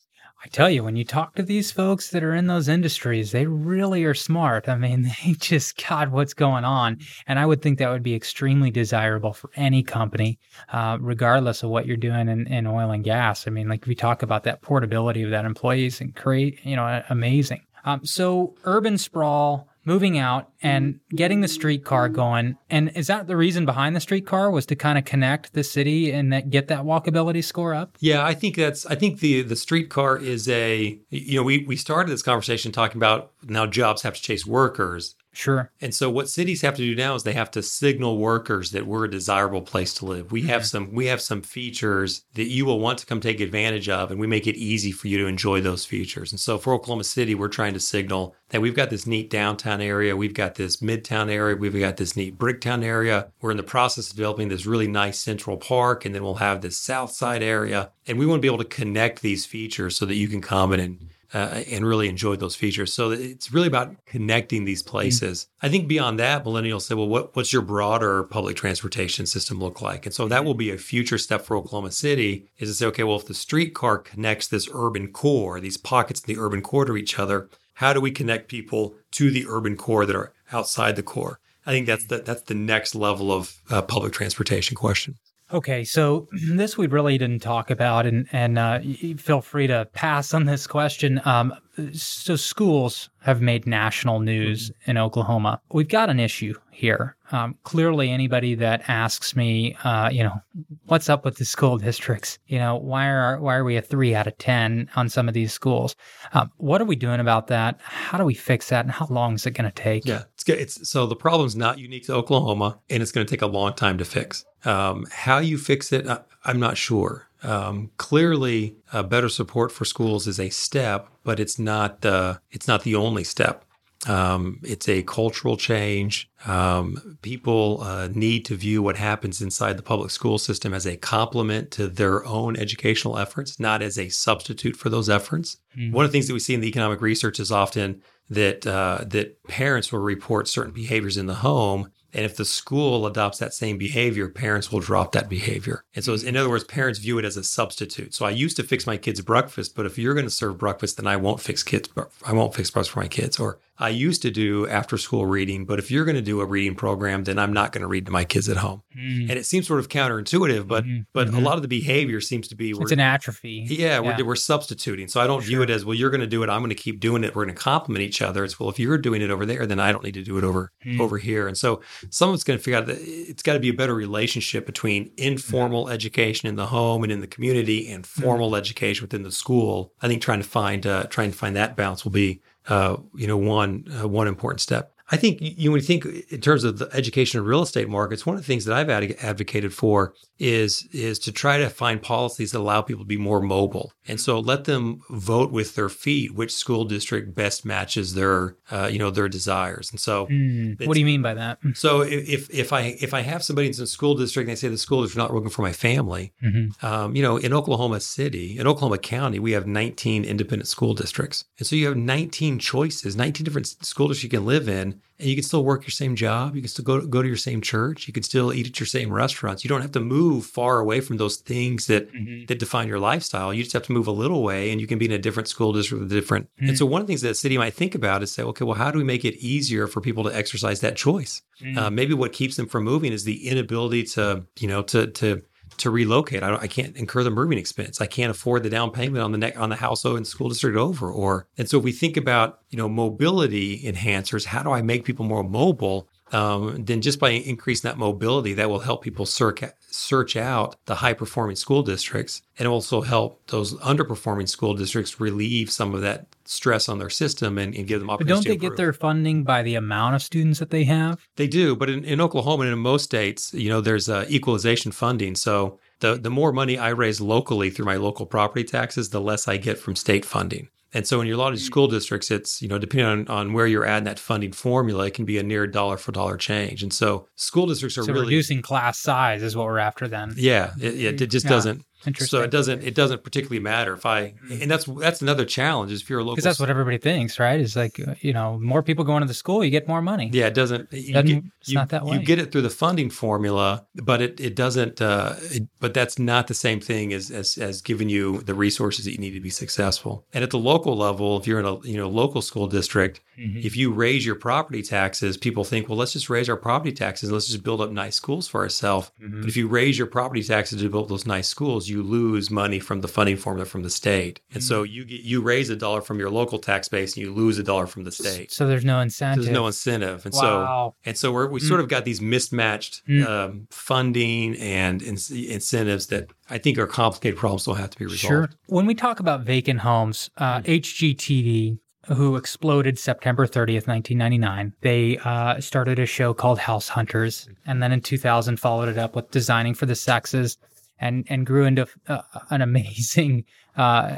I 0.44 0.48
tell 0.48 0.70
you, 0.70 0.84
when 0.84 0.94
you 0.94 1.04
talk 1.04 1.34
to 1.34 1.42
these 1.42 1.72
folks 1.72 2.10
that 2.10 2.22
are 2.22 2.34
in 2.34 2.46
those 2.46 2.68
industries, 2.68 3.32
they 3.32 3.46
really 3.46 4.04
are 4.04 4.14
smart. 4.14 4.68
I 4.68 4.76
mean, 4.76 5.02
they 5.24 5.32
just 5.32 5.82
got 5.88 6.12
what's 6.12 6.34
going 6.34 6.64
on. 6.64 6.98
And 7.26 7.38
I 7.38 7.46
would 7.46 7.60
think 7.60 7.78
that 7.78 7.90
would 7.90 8.04
be 8.04 8.14
extremely 8.14 8.70
desirable 8.70 9.32
for 9.32 9.50
any 9.56 9.82
company, 9.82 10.38
uh, 10.72 10.98
regardless 11.00 11.64
of 11.64 11.70
what 11.70 11.86
you're 11.86 11.96
doing 11.96 12.28
in, 12.28 12.46
in 12.46 12.66
oil 12.68 12.92
and 12.92 13.02
gas. 13.02 13.48
I 13.48 13.50
mean, 13.50 13.68
like 13.68 13.86
we 13.86 13.96
talk 13.96 14.22
about 14.22 14.44
that 14.44 14.62
portability 14.62 15.22
of 15.22 15.30
that 15.30 15.44
employees 15.44 16.00
and 16.00 16.14
create, 16.14 16.64
you 16.64 16.76
know, 16.76 17.02
amazing. 17.10 17.62
Um, 17.84 18.04
so 18.04 18.54
urban 18.64 18.96
sprawl, 18.96 19.68
moving 19.84 20.18
out 20.18 20.50
and 20.62 21.00
getting 21.10 21.40
the 21.40 21.48
streetcar 21.48 22.08
going. 22.08 22.56
And 22.68 22.90
is 22.94 23.06
that 23.06 23.26
the 23.26 23.36
reason 23.36 23.64
behind 23.64 23.96
the 23.96 24.00
streetcar 24.00 24.50
was 24.50 24.66
to 24.66 24.76
kind 24.76 24.98
of 24.98 25.04
connect 25.04 25.54
the 25.54 25.64
city 25.64 26.10
and 26.12 26.32
that, 26.32 26.50
get 26.50 26.68
that 26.68 26.84
walkability 26.84 27.42
score 27.42 27.74
up? 27.74 27.96
Yeah, 28.00 28.24
I 28.24 28.34
think 28.34 28.56
that's 28.56 28.86
I 28.86 28.94
think 28.94 29.20
the 29.20 29.42
the 29.42 29.56
streetcar 29.56 30.18
is 30.18 30.48
a 30.48 30.98
you 31.10 31.36
know, 31.36 31.42
we 31.42 31.64
we 31.64 31.76
started 31.76 32.12
this 32.12 32.22
conversation 32.22 32.72
talking 32.72 32.98
about 32.98 33.32
now 33.44 33.66
jobs 33.66 34.02
have 34.02 34.14
to 34.14 34.22
chase 34.22 34.46
workers. 34.46 35.14
Sure. 35.38 35.70
And 35.80 35.94
so 35.94 36.10
what 36.10 36.28
cities 36.28 36.62
have 36.62 36.74
to 36.74 36.82
do 36.82 36.96
now 36.96 37.14
is 37.14 37.22
they 37.22 37.32
have 37.32 37.52
to 37.52 37.62
signal 37.62 38.18
workers 38.18 38.72
that 38.72 38.88
we're 38.88 39.04
a 39.04 39.10
desirable 39.10 39.62
place 39.62 39.94
to 39.94 40.04
live. 40.04 40.32
We 40.32 40.42
have 40.42 40.62
mm-hmm. 40.62 40.66
some 40.88 40.92
we 40.92 41.06
have 41.06 41.20
some 41.20 41.42
features 41.42 42.24
that 42.34 42.48
you 42.48 42.66
will 42.66 42.80
want 42.80 42.98
to 42.98 43.06
come 43.06 43.20
take 43.20 43.38
advantage 43.38 43.88
of 43.88 44.10
and 44.10 44.18
we 44.18 44.26
make 44.26 44.48
it 44.48 44.56
easy 44.56 44.90
for 44.90 45.06
you 45.06 45.16
to 45.18 45.26
enjoy 45.26 45.60
those 45.60 45.84
features. 45.84 46.32
And 46.32 46.40
so 46.40 46.58
for 46.58 46.74
Oklahoma 46.74 47.04
City, 47.04 47.36
we're 47.36 47.46
trying 47.46 47.74
to 47.74 47.78
signal 47.78 48.34
that 48.48 48.60
we've 48.60 48.74
got 48.74 48.90
this 48.90 49.06
neat 49.06 49.30
downtown 49.30 49.80
area, 49.80 50.16
we've 50.16 50.34
got 50.34 50.56
this 50.56 50.78
midtown 50.78 51.30
area, 51.30 51.54
we've 51.54 51.78
got 51.78 51.98
this 51.98 52.16
neat 52.16 52.36
bricktown 52.36 52.82
area. 52.82 53.30
We're 53.40 53.52
in 53.52 53.58
the 53.58 53.62
process 53.62 54.10
of 54.10 54.16
developing 54.16 54.48
this 54.48 54.66
really 54.66 54.88
nice 54.88 55.20
central 55.20 55.56
park 55.56 56.04
and 56.04 56.12
then 56.12 56.24
we'll 56.24 56.34
have 56.34 56.62
this 56.62 56.76
south 56.76 57.12
side 57.12 57.44
area 57.44 57.92
and 58.08 58.18
we 58.18 58.26
want 58.26 58.38
to 58.38 58.42
be 58.42 58.52
able 58.52 58.58
to 58.58 58.64
connect 58.64 59.22
these 59.22 59.46
features 59.46 59.96
so 59.96 60.04
that 60.04 60.16
you 60.16 60.26
can 60.26 60.40
come 60.40 60.72
in 60.72 60.80
and 60.80 61.08
uh, 61.34 61.62
and 61.70 61.86
really 61.86 62.08
enjoyed 62.08 62.40
those 62.40 62.54
features. 62.54 62.92
So 62.92 63.10
it's 63.10 63.52
really 63.52 63.68
about 63.68 63.94
connecting 64.06 64.64
these 64.64 64.82
places. 64.82 65.44
Mm-hmm. 65.44 65.66
I 65.66 65.68
think 65.68 65.88
beyond 65.88 66.18
that, 66.18 66.44
millennials 66.44 66.82
say, 66.82 66.94
well, 66.94 67.08
what, 67.08 67.36
what's 67.36 67.52
your 67.52 67.62
broader 67.62 68.22
public 68.24 68.56
transportation 68.56 69.26
system 69.26 69.58
look 69.58 69.82
like? 69.82 70.06
And 70.06 70.14
so 70.14 70.26
that 70.28 70.44
will 70.44 70.54
be 70.54 70.70
a 70.70 70.78
future 70.78 71.18
step 71.18 71.42
for 71.42 71.56
Oklahoma 71.56 71.92
City 71.92 72.48
is 72.58 72.70
to 72.70 72.74
say, 72.74 72.86
okay, 72.86 73.04
well, 73.04 73.16
if 73.16 73.26
the 73.26 73.34
streetcar 73.34 73.98
connects 73.98 74.48
this 74.48 74.68
urban 74.72 75.08
core, 75.08 75.60
these 75.60 75.76
pockets 75.76 76.20
in 76.20 76.34
the 76.34 76.40
urban 76.40 76.62
core 76.62 76.86
to 76.86 76.96
each 76.96 77.18
other, 77.18 77.48
how 77.74 77.92
do 77.92 78.00
we 78.00 78.10
connect 78.10 78.48
people 78.48 78.94
to 79.12 79.30
the 79.30 79.46
urban 79.48 79.76
core 79.76 80.06
that 80.06 80.16
are 80.16 80.32
outside 80.52 80.96
the 80.96 81.02
core? 81.02 81.40
I 81.66 81.72
think 81.72 81.86
that's 81.86 82.06
the, 82.06 82.18
that's 82.18 82.42
the 82.42 82.54
next 82.54 82.94
level 82.94 83.30
of 83.30 83.58
uh, 83.68 83.82
public 83.82 84.14
transportation 84.14 84.74
question. 84.74 85.16
Okay, 85.52 85.84
so 85.84 86.28
this 86.32 86.76
we 86.76 86.86
really 86.86 87.18
didn't 87.18 87.40
talk 87.40 87.70
about, 87.70 88.06
and 88.06 88.26
and 88.32 88.58
uh, 88.58 88.80
feel 89.16 89.40
free 89.40 89.66
to 89.66 89.88
pass 89.92 90.34
on 90.34 90.44
this 90.44 90.66
question. 90.66 91.20
Um, 91.24 91.54
so 91.92 92.36
schools 92.36 93.10
have 93.20 93.40
made 93.40 93.66
national 93.66 94.20
news 94.20 94.70
mm-hmm. 94.70 94.90
in 94.90 94.98
Oklahoma. 94.98 95.60
We've 95.72 95.88
got 95.88 96.10
an 96.10 96.20
issue 96.20 96.54
here. 96.70 97.16
Um, 97.30 97.56
clearly, 97.64 98.10
anybody 98.10 98.54
that 98.54 98.88
asks 98.88 99.36
me, 99.36 99.76
uh, 99.84 100.08
you 100.10 100.22
know, 100.22 100.40
what's 100.86 101.08
up 101.08 101.24
with 101.24 101.36
the 101.36 101.44
school 101.44 101.76
districts? 101.76 102.38
You 102.46 102.58
know, 102.58 102.76
why 102.76 103.06
are 103.08 103.38
why 103.40 103.56
are 103.56 103.64
we 103.64 103.76
a 103.76 103.82
three 103.82 104.14
out 104.14 104.26
of 104.26 104.38
ten 104.38 104.88
on 104.96 105.08
some 105.08 105.28
of 105.28 105.34
these 105.34 105.52
schools? 105.52 105.94
Um, 106.32 106.50
what 106.56 106.80
are 106.80 106.86
we 106.86 106.96
doing 106.96 107.20
about 107.20 107.48
that? 107.48 107.78
How 107.82 108.16
do 108.16 108.24
we 108.24 108.34
fix 108.34 108.70
that? 108.70 108.84
And 108.84 108.92
how 108.92 109.06
long 109.10 109.34
is 109.34 109.46
it 109.46 109.50
going 109.50 109.70
to 109.70 109.82
take? 109.82 110.06
Yeah, 110.06 110.22
it's 110.34 110.44
good. 110.44 110.58
It's 110.58 110.88
so 110.88 111.06
the 111.06 111.16
problem's 111.16 111.56
not 111.56 111.78
unique 111.78 112.06
to 112.06 112.14
Oklahoma, 112.14 112.78
and 112.88 113.02
it's 113.02 113.12
going 113.12 113.26
to 113.26 113.30
take 113.30 113.42
a 113.42 113.46
long 113.46 113.74
time 113.74 113.98
to 113.98 114.04
fix. 114.04 114.44
Um, 114.64 115.06
how 115.12 115.38
you 115.38 115.58
fix 115.58 115.92
it, 115.92 116.06
I, 116.06 116.20
I'm 116.44 116.58
not 116.58 116.76
sure. 116.76 117.27
Um, 117.42 117.90
clearly, 117.98 118.76
uh, 118.92 119.02
better 119.02 119.28
support 119.28 119.70
for 119.70 119.84
schools 119.84 120.26
is 120.26 120.40
a 120.40 120.50
step, 120.50 121.08
but 121.24 121.38
it's 121.38 121.58
not 121.58 122.00
the 122.00 122.40
it's 122.50 122.66
not 122.66 122.82
the 122.82 122.94
only 122.94 123.24
step. 123.24 123.64
Um, 124.06 124.60
it's 124.62 124.88
a 124.88 125.02
cultural 125.02 125.56
change. 125.56 126.30
Um, 126.46 127.18
people 127.22 127.80
uh, 127.82 128.08
need 128.12 128.44
to 128.46 128.54
view 128.54 128.80
what 128.80 128.96
happens 128.96 129.42
inside 129.42 129.76
the 129.76 129.82
public 129.82 130.10
school 130.12 130.38
system 130.38 130.72
as 130.72 130.86
a 130.86 130.96
complement 130.96 131.72
to 131.72 131.88
their 131.88 132.24
own 132.24 132.56
educational 132.56 133.18
efforts, 133.18 133.58
not 133.58 133.82
as 133.82 133.98
a 133.98 134.08
substitute 134.08 134.76
for 134.76 134.88
those 134.88 135.08
efforts. 135.08 135.56
Mm-hmm. 135.76 135.92
One 135.92 136.04
of 136.04 136.10
the 136.10 136.12
things 136.12 136.28
that 136.28 136.32
we 136.34 136.38
see 136.40 136.54
in 136.54 136.60
the 136.60 136.68
economic 136.68 137.00
research 137.00 137.40
is 137.40 137.50
often 137.50 138.02
that 138.30 138.66
uh, 138.66 139.04
that 139.06 139.42
parents 139.44 139.90
will 139.90 140.00
report 140.00 140.48
certain 140.48 140.72
behaviors 140.72 141.16
in 141.16 141.26
the 141.26 141.36
home 141.36 141.90
and 142.18 142.24
if 142.24 142.34
the 142.34 142.44
school 142.44 143.06
adopts 143.06 143.38
that 143.38 143.54
same 143.54 143.78
behavior, 143.78 144.28
parents 144.28 144.72
will 144.72 144.80
drop 144.80 145.12
that 145.12 145.28
behavior. 145.28 145.84
And 145.94 146.04
so, 146.04 146.14
in 146.14 146.36
other 146.36 146.50
words, 146.50 146.64
parents 146.64 146.98
view 146.98 147.16
it 147.20 147.24
as 147.24 147.36
a 147.36 147.44
substitute. 147.44 148.12
So 148.12 148.26
I 148.26 148.30
used 148.30 148.56
to 148.56 148.64
fix 148.64 148.88
my 148.88 148.96
kids' 148.96 149.20
breakfast, 149.20 149.76
but 149.76 149.86
if 149.86 149.96
you're 149.96 150.14
going 150.14 150.26
to 150.26 150.30
serve 150.30 150.58
breakfast, 150.58 150.96
then 150.96 151.06
I 151.06 151.16
won't 151.16 151.40
fix 151.40 151.62
kids. 151.62 151.88
I 152.26 152.32
won't 152.32 152.56
fix 152.56 152.72
breakfast 152.72 152.90
for 152.90 152.98
my 152.98 153.06
kids. 153.06 153.38
Or 153.38 153.60
I 153.80 153.90
used 153.90 154.22
to 154.22 154.30
do 154.30 154.66
after 154.68 154.98
school 154.98 155.26
reading, 155.26 155.64
but 155.64 155.78
if 155.78 155.90
you're 155.90 156.04
going 156.04 156.16
to 156.16 156.22
do 156.22 156.40
a 156.40 156.44
reading 156.44 156.74
program, 156.74 157.24
then 157.24 157.38
I'm 157.38 157.52
not 157.52 157.70
going 157.70 157.82
to 157.82 157.86
read 157.86 158.06
to 158.06 158.12
my 158.12 158.24
kids 158.24 158.48
at 158.48 158.56
home. 158.56 158.82
Mm. 158.96 159.30
And 159.30 159.32
it 159.32 159.46
seems 159.46 159.68
sort 159.68 159.78
of 159.78 159.88
counterintuitive, 159.88 160.66
but 160.66 160.84
mm-hmm. 160.84 161.02
but 161.12 161.28
mm-hmm. 161.28 161.36
a 161.36 161.40
lot 161.40 161.56
of 161.56 161.62
the 161.62 161.68
behavior 161.68 162.20
seems 162.20 162.48
to 162.48 162.56
be 162.56 162.70
it's 162.70 162.92
an 162.92 163.00
atrophy. 163.00 163.66
Yeah, 163.68 164.00
yeah. 164.00 164.16
We're, 164.18 164.24
we're 164.24 164.36
substituting. 164.36 165.06
So 165.06 165.20
I 165.20 165.26
don't 165.28 165.42
view 165.42 165.62
it 165.62 165.70
as 165.70 165.84
well. 165.84 165.94
You're 165.94 166.10
going 166.10 166.20
to 166.20 166.26
do 166.26 166.42
it. 166.42 166.50
I'm 166.50 166.60
going 166.60 166.70
to 166.70 166.74
keep 166.74 166.98
doing 166.98 167.22
it. 167.22 167.36
We're 167.36 167.44
going 167.44 167.54
to 167.54 167.60
complement 167.60 168.02
each 168.02 168.20
other. 168.20 168.44
It's 168.44 168.58
well, 168.58 168.68
if 168.68 168.80
you're 168.80 168.98
doing 168.98 169.22
it 169.22 169.30
over 169.30 169.46
there, 169.46 169.64
then 169.64 169.78
I 169.78 169.92
don't 169.92 170.02
need 170.02 170.14
to 170.14 170.24
do 170.24 170.38
it 170.38 170.44
over 170.44 170.72
mm. 170.84 170.98
over 170.98 171.18
here. 171.18 171.46
And 171.46 171.56
so 171.56 171.80
someone's 172.10 172.44
going 172.44 172.58
to 172.58 172.62
figure 172.62 172.78
out 172.78 172.86
that 172.86 172.98
it's 173.00 173.42
got 173.42 173.52
to 173.52 173.60
be 173.60 173.68
a 173.68 173.74
better 173.74 173.94
relationship 173.94 174.66
between 174.66 175.12
informal 175.16 175.86
mm. 175.86 175.92
education 175.92 176.48
in 176.48 176.56
the 176.56 176.66
home 176.66 177.04
and 177.04 177.12
in 177.12 177.20
the 177.20 177.26
community 177.28 177.88
and 177.90 178.02
mm. 178.02 178.06
formal 178.06 178.56
education 178.56 179.04
within 179.04 179.22
the 179.22 179.32
school. 179.32 179.92
I 180.00 180.08
think 180.08 180.20
trying 180.20 180.42
to 180.42 180.48
find 180.48 180.84
uh, 180.84 181.04
trying 181.04 181.30
to 181.30 181.36
find 181.36 181.54
that 181.54 181.76
balance 181.76 182.04
will 182.04 182.12
be 182.12 182.42
uh, 182.68 182.96
you 183.14 183.26
know, 183.26 183.36
one 183.36 183.84
uh, 184.00 184.08
one 184.08 184.28
important 184.28 184.60
step. 184.60 184.94
I 185.10 185.16
think 185.16 185.38
you 185.40 185.70
when 185.70 185.80
you 185.80 185.86
think 185.86 186.04
in 186.04 186.40
terms 186.40 186.64
of 186.64 186.78
the 186.78 186.88
education 186.92 187.38
and 187.38 187.48
real 187.48 187.62
estate 187.62 187.88
markets, 187.88 188.26
one 188.26 188.36
of 188.36 188.42
the 188.42 188.46
things 188.46 188.66
that 188.66 188.76
I've 188.76 188.90
ad- 188.90 189.16
advocated 189.22 189.72
for 189.72 190.14
is 190.38 190.86
is 190.92 191.18
to 191.20 191.32
try 191.32 191.58
to 191.58 191.70
find 191.70 192.02
policies 192.02 192.52
that 192.52 192.58
allow 192.58 192.82
people 192.82 193.04
to 193.04 193.08
be 193.08 193.16
more 193.16 193.40
mobile, 193.40 193.92
and 194.06 194.20
so 194.20 194.38
let 194.38 194.64
them 194.64 195.00
vote 195.08 195.50
with 195.50 195.76
their 195.76 195.88
feet 195.88 196.34
which 196.34 196.54
school 196.54 196.84
district 196.84 197.34
best 197.34 197.64
matches 197.64 198.14
their 198.14 198.56
uh, 198.70 198.88
you 198.92 198.98
know 198.98 199.10
their 199.10 199.28
desires. 199.28 199.90
And 199.90 199.98
so, 199.98 200.26
mm, 200.26 200.86
what 200.86 200.94
do 200.94 201.00
you 201.00 201.06
mean 201.06 201.22
by 201.22 201.34
that? 201.34 201.58
So 201.74 202.00
if 202.00 202.50
if 202.50 202.72
I 202.72 202.96
if 203.00 203.14
I 203.14 203.20
have 203.20 203.44
somebody 203.44 203.68
in 203.68 203.74
a 203.80 203.86
school 203.86 204.14
district 204.14 204.48
and 204.48 204.56
they 204.56 204.60
say 204.60 204.68
the 204.68 204.76
school 204.76 205.04
is 205.04 205.16
not 205.16 205.32
working 205.32 205.50
for 205.50 205.62
my 205.62 205.72
family, 205.72 206.32
mm-hmm. 206.42 206.84
um, 206.84 207.14
you 207.14 207.22
know, 207.22 207.36
in 207.36 207.52
Oklahoma 207.52 208.00
City, 208.00 208.58
in 208.58 208.66
Oklahoma 208.66 208.98
County, 208.98 209.38
we 209.38 209.52
have 209.52 209.66
19 209.66 210.24
independent 210.24 210.66
school 210.66 210.92
districts, 210.92 211.44
and 211.58 211.66
so 211.66 211.76
you 211.76 211.86
have 211.86 211.96
19 211.96 212.58
choices, 212.58 213.16
19 213.16 213.44
different 213.44 213.68
school 213.68 214.08
districts 214.08 214.24
you 214.24 214.30
can 214.38 214.44
live 214.44 214.68
in 214.68 214.97
and 215.18 215.28
you 215.28 215.34
can 215.34 215.42
still 215.42 215.64
work 215.64 215.82
your 215.82 215.90
same 215.90 216.14
job. 216.14 216.54
You 216.54 216.62
can 216.62 216.68
still 216.68 216.84
go 216.84 217.00
to, 217.00 217.06
go 217.06 217.22
to 217.22 217.28
your 217.28 217.36
same 217.36 217.60
church. 217.60 218.06
You 218.06 218.12
can 218.12 218.22
still 218.22 218.52
eat 218.52 218.68
at 218.68 218.78
your 218.78 218.86
same 218.86 219.12
restaurants. 219.12 219.64
You 219.64 219.68
don't 219.68 219.82
have 219.82 219.92
to 219.92 220.00
move 220.00 220.46
far 220.46 220.78
away 220.78 221.00
from 221.00 221.16
those 221.16 221.36
things 221.36 221.86
that 221.88 222.12
mm-hmm. 222.12 222.46
that 222.46 222.58
define 222.58 222.86
your 222.88 223.00
lifestyle. 223.00 223.52
You 223.52 223.62
just 223.62 223.72
have 223.72 223.82
to 223.84 223.92
move 223.92 224.06
a 224.06 224.12
little 224.12 224.42
way, 224.42 224.70
and 224.70 224.80
you 224.80 224.86
can 224.86 224.98
be 224.98 225.06
in 225.06 225.12
a 225.12 225.18
different 225.18 225.48
school 225.48 225.72
district 225.72 226.02
with 226.02 226.12
a 226.12 226.14
different. 226.14 226.46
Mm-hmm. 226.56 226.68
And 226.68 226.78
so, 226.78 226.86
one 226.86 227.00
of 227.00 227.06
the 227.06 227.12
things 227.12 227.22
that 227.22 227.30
a 227.30 227.34
city 227.34 227.58
might 227.58 227.74
think 227.74 227.94
about 227.94 228.22
is 228.22 228.30
say, 228.30 228.42
okay, 228.44 228.64
well, 228.64 228.76
how 228.76 228.90
do 228.90 228.98
we 228.98 229.04
make 229.04 229.24
it 229.24 229.34
easier 229.36 229.86
for 229.86 230.00
people 230.00 230.24
to 230.24 230.34
exercise 230.34 230.80
that 230.80 230.96
choice? 230.96 231.42
Mm-hmm. 231.60 231.78
Uh, 231.78 231.90
maybe 231.90 232.14
what 232.14 232.32
keeps 232.32 232.56
them 232.56 232.66
from 232.66 232.84
moving 232.84 233.12
is 233.12 233.24
the 233.24 233.48
inability 233.48 234.04
to, 234.04 234.44
you 234.60 234.68
know, 234.68 234.82
to 234.82 235.08
to 235.08 235.42
to 235.78 235.90
relocate. 235.90 236.42
I, 236.42 236.56
I 236.56 236.66
can't 236.66 236.96
incur 236.96 237.22
the 237.22 237.30
moving 237.30 237.58
expense. 237.58 238.00
I 238.00 238.06
can't 238.06 238.30
afford 238.30 238.62
the 238.62 238.70
down 238.70 238.90
payment 238.90 239.22
on 239.22 239.32
the 239.32 239.38
ne- 239.38 239.54
on 239.54 239.68
the 239.68 239.76
house 239.76 240.04
in 240.04 240.24
school 240.24 240.48
district 240.48 240.76
over. 240.76 241.10
Or 241.10 241.46
and 241.56 241.68
so 241.68 241.78
if 241.78 241.84
we 241.84 241.92
think 241.92 242.16
about 242.16 242.60
you 242.70 242.78
know 242.78 242.88
mobility 242.88 243.82
enhancers, 243.82 244.44
how 244.44 244.62
do 244.62 244.70
I 244.70 244.82
make 244.82 245.04
people 245.04 245.24
more 245.24 245.42
mobile? 245.42 246.08
Um, 246.30 246.84
then 246.84 247.00
just 247.00 247.18
by 247.18 247.30
increasing 247.30 247.88
that 247.88 247.96
mobility, 247.96 248.52
that 248.54 248.68
will 248.68 248.80
help 248.80 249.02
people 249.02 249.24
search 249.24 249.62
search 249.90 250.36
out 250.36 250.76
the 250.86 250.96
high 250.96 251.14
performing 251.14 251.56
school 251.56 251.82
districts, 251.82 252.42
and 252.58 252.68
also 252.68 253.00
help 253.00 253.46
those 253.48 253.74
underperforming 253.74 254.48
school 254.48 254.74
districts 254.74 255.20
relieve 255.20 255.70
some 255.70 255.94
of 255.94 256.02
that 256.02 256.26
stress 256.44 256.88
on 256.88 256.98
their 256.98 257.10
system 257.10 257.58
and, 257.58 257.74
and 257.74 257.86
give 257.86 258.00
them 258.00 258.10
opportunities. 258.10 258.44
But 258.44 258.48
don't 258.50 258.60
they 258.60 258.68
get 258.68 258.76
their 258.76 258.92
funding 258.92 259.44
by 259.44 259.62
the 259.62 259.74
amount 259.74 260.14
of 260.14 260.22
students 260.22 260.58
that 260.58 260.70
they 260.70 260.84
have? 260.84 261.26
They 261.36 261.46
do, 261.46 261.76
but 261.76 261.90
in, 261.90 262.04
in 262.04 262.20
Oklahoma 262.20 262.64
and 262.64 262.72
in 262.72 262.78
most 262.78 263.04
states, 263.04 263.52
you 263.54 263.68
know, 263.68 263.80
there's 263.80 264.08
uh, 264.08 264.26
equalization 264.28 264.92
funding. 264.92 265.34
So 265.34 265.78
the 266.00 266.16
the 266.16 266.30
more 266.30 266.52
money 266.52 266.78
I 266.78 266.90
raise 266.90 267.20
locally 267.20 267.70
through 267.70 267.86
my 267.86 267.96
local 267.96 268.26
property 268.26 268.64
taxes, 268.64 269.10
the 269.10 269.20
less 269.20 269.48
I 269.48 269.56
get 269.56 269.78
from 269.78 269.96
state 269.96 270.24
funding. 270.24 270.68
And 270.94 271.06
so 271.06 271.20
in 271.20 271.26
your 271.26 271.36
lot 271.36 271.52
of 271.52 271.60
school 271.60 271.86
districts, 271.86 272.30
it's, 272.30 272.62
you 272.62 272.68
know, 272.68 272.78
depending 272.78 273.06
on, 273.06 273.28
on 273.28 273.52
where 273.52 273.66
you're 273.66 273.84
at 273.84 273.98
in 273.98 274.04
that 274.04 274.18
funding 274.18 274.52
formula, 274.52 275.06
it 275.06 275.14
can 275.14 275.26
be 275.26 275.38
a 275.38 275.42
near 275.42 275.66
dollar 275.66 275.98
for 275.98 276.12
dollar 276.12 276.36
change. 276.36 276.82
And 276.82 276.92
so 276.92 277.28
school 277.36 277.66
districts 277.66 277.98
are 277.98 278.04
so 278.04 278.12
really 278.12 278.26
reducing 278.26 278.62
class 278.62 278.98
size 278.98 279.42
is 279.42 279.54
what 279.54 279.66
we're 279.66 279.78
after 279.78 280.08
then. 280.08 280.32
Yeah. 280.36 280.72
It, 280.80 281.20
it 281.20 281.26
just 281.26 281.44
yeah. 281.44 281.50
doesn't 281.50 281.84
so 282.14 282.42
it 282.42 282.50
doesn't 282.50 282.82
it 282.82 282.94
doesn't 282.94 283.24
particularly 283.24 283.60
matter 283.60 283.92
if 283.92 284.06
I 284.06 284.30
mm-hmm. 284.30 284.62
and 284.62 284.70
that's 284.70 284.84
that's 284.84 285.20
another 285.20 285.44
challenge 285.44 285.92
is 285.92 286.02
if 286.02 286.10
you're 286.10 286.20
a 286.20 286.22
local 286.22 286.36
because 286.36 286.44
that's 286.44 286.60
what 286.60 286.70
everybody 286.70 286.98
thinks, 286.98 287.38
right? 287.38 287.60
Is 287.60 287.76
like 287.76 287.98
uh, 288.00 288.14
you 288.20 288.32
know 288.32 288.58
more 288.58 288.82
people 288.82 289.04
going 289.04 289.22
to 289.22 289.26
the 289.26 289.34
school, 289.34 289.64
you 289.64 289.70
get 289.70 289.88
more 289.88 290.02
money. 290.02 290.30
Yeah, 290.32 290.46
it 290.46 290.54
doesn't. 290.54 290.92
You 290.92 291.14
doesn't 291.14 291.26
get, 291.26 291.44
it's 291.60 291.68
you, 291.70 291.74
not 291.74 291.88
that 291.90 292.04
way. 292.04 292.16
You 292.16 292.24
get 292.24 292.38
it 292.38 292.52
through 292.52 292.62
the 292.62 292.70
funding 292.70 293.10
formula, 293.10 293.86
but 293.94 294.20
it 294.20 294.40
it 294.40 294.54
doesn't. 294.54 295.00
Uh, 295.02 295.34
it, 295.42 295.68
but 295.80 295.94
that's 295.94 296.18
not 296.18 296.46
the 296.46 296.54
same 296.54 296.80
thing 296.80 297.12
as, 297.12 297.30
as 297.30 297.58
as 297.58 297.82
giving 297.82 298.08
you 298.08 298.38
the 298.42 298.54
resources 298.54 299.04
that 299.04 299.12
you 299.12 299.18
need 299.18 299.32
to 299.32 299.40
be 299.40 299.50
successful. 299.50 300.24
And 300.32 300.44
at 300.44 300.50
the 300.50 300.58
local 300.58 300.96
level, 300.96 301.36
if 301.38 301.46
you're 301.46 301.60
in 301.60 301.66
a 301.66 301.80
you 301.80 301.96
know 301.96 302.08
local 302.08 302.42
school 302.42 302.66
district, 302.66 303.20
mm-hmm. 303.38 303.58
if 303.58 303.76
you 303.76 303.92
raise 303.92 304.24
your 304.24 304.36
property 304.36 304.82
taxes, 304.82 305.36
people 305.36 305.64
think, 305.64 305.88
well, 305.88 305.98
let's 305.98 306.12
just 306.12 306.30
raise 306.30 306.48
our 306.48 306.56
property 306.56 306.92
taxes. 306.92 307.32
Let's 307.32 307.46
just 307.46 307.62
build 307.62 307.80
up 307.80 307.90
nice 307.90 308.16
schools 308.16 308.48
for 308.48 308.62
ourselves. 308.62 309.10
Mm-hmm. 309.20 309.40
But 309.40 309.48
if 309.48 309.56
you 309.56 309.68
raise 309.68 309.98
your 309.98 310.06
property 310.06 310.42
taxes 310.42 310.80
to 310.80 310.88
build 310.88 311.08
those 311.08 311.26
nice 311.26 311.48
schools, 311.48 311.87
you 311.88 312.02
lose 312.02 312.50
money 312.50 312.78
from 312.78 313.00
the 313.00 313.08
funding 313.08 313.36
formula 313.36 313.66
from 313.66 313.82
the 313.82 313.90
state. 313.90 314.40
And 314.52 314.62
mm-hmm. 314.62 314.68
so 314.68 314.84
mm. 314.84 314.90
you 314.90 315.04
get, 315.04 315.20
you 315.20 315.40
raise 315.40 315.70
a 315.70 315.76
dollar 315.76 316.00
from 316.00 316.18
your 316.18 316.30
local 316.30 316.58
tax 316.58 316.88
base 316.88 317.16
and 317.16 317.24
you 317.24 317.32
lose 317.32 317.58
a 317.58 317.62
dollar 317.62 317.86
from 317.86 318.04
the 318.04 318.12
state. 318.12 318.52
So 318.52 318.66
there's 318.66 318.84
no 318.84 319.00
incentive. 319.00 319.44
So 319.44 319.46
there's 319.46 319.54
no 319.54 319.66
incentive. 319.66 320.24
And 320.24 320.34
wow. 320.34 320.40
so 320.40 320.94
and 321.04 321.16
so 321.16 321.32
we're, 321.32 321.48
we 321.48 321.60
mm. 321.60 321.68
sort 321.68 321.80
of 321.80 321.88
got 321.88 322.04
these 322.04 322.20
mismatched 322.20 323.06
mm. 323.06 323.26
um, 323.26 323.66
funding 323.70 324.56
and 324.56 325.02
in, 325.02 325.16
incentives 325.30 326.08
that 326.08 326.32
I 326.50 326.58
think 326.58 326.78
are 326.78 326.86
complicated 326.86 327.38
problems 327.38 327.66
will 327.66 327.74
have 327.74 327.90
to 327.90 327.98
be 327.98 328.04
resolved. 328.04 328.20
Sure. 328.20 328.50
When 328.66 328.86
we 328.86 328.94
talk 328.94 329.20
about 329.20 329.42
vacant 329.42 329.80
homes, 329.80 330.30
uh, 330.38 330.60
HGTV 330.60 331.78
who 332.14 332.36
exploded 332.36 332.98
September 332.98 333.46
30th, 333.46 333.86
1999. 333.86 334.72
They 334.80 335.18
uh, 335.18 335.60
started 335.60 335.98
a 335.98 336.06
show 336.06 336.32
called 336.32 336.58
House 336.58 336.88
Hunters, 336.88 337.48
and 337.66 337.82
then 337.82 337.92
in 337.92 338.00
2000 338.00 338.58
followed 338.58 338.88
it 338.88 338.98
up 338.98 339.14
with 339.14 339.30
Designing 339.30 339.74
for 339.74 339.86
the 339.86 339.94
Sexes, 339.94 340.56
and 341.00 341.26
and 341.28 341.46
grew 341.46 341.64
into 341.64 341.86
uh, 342.08 342.22
an 342.50 342.62
amazing 342.62 343.44
uh, 343.78 344.16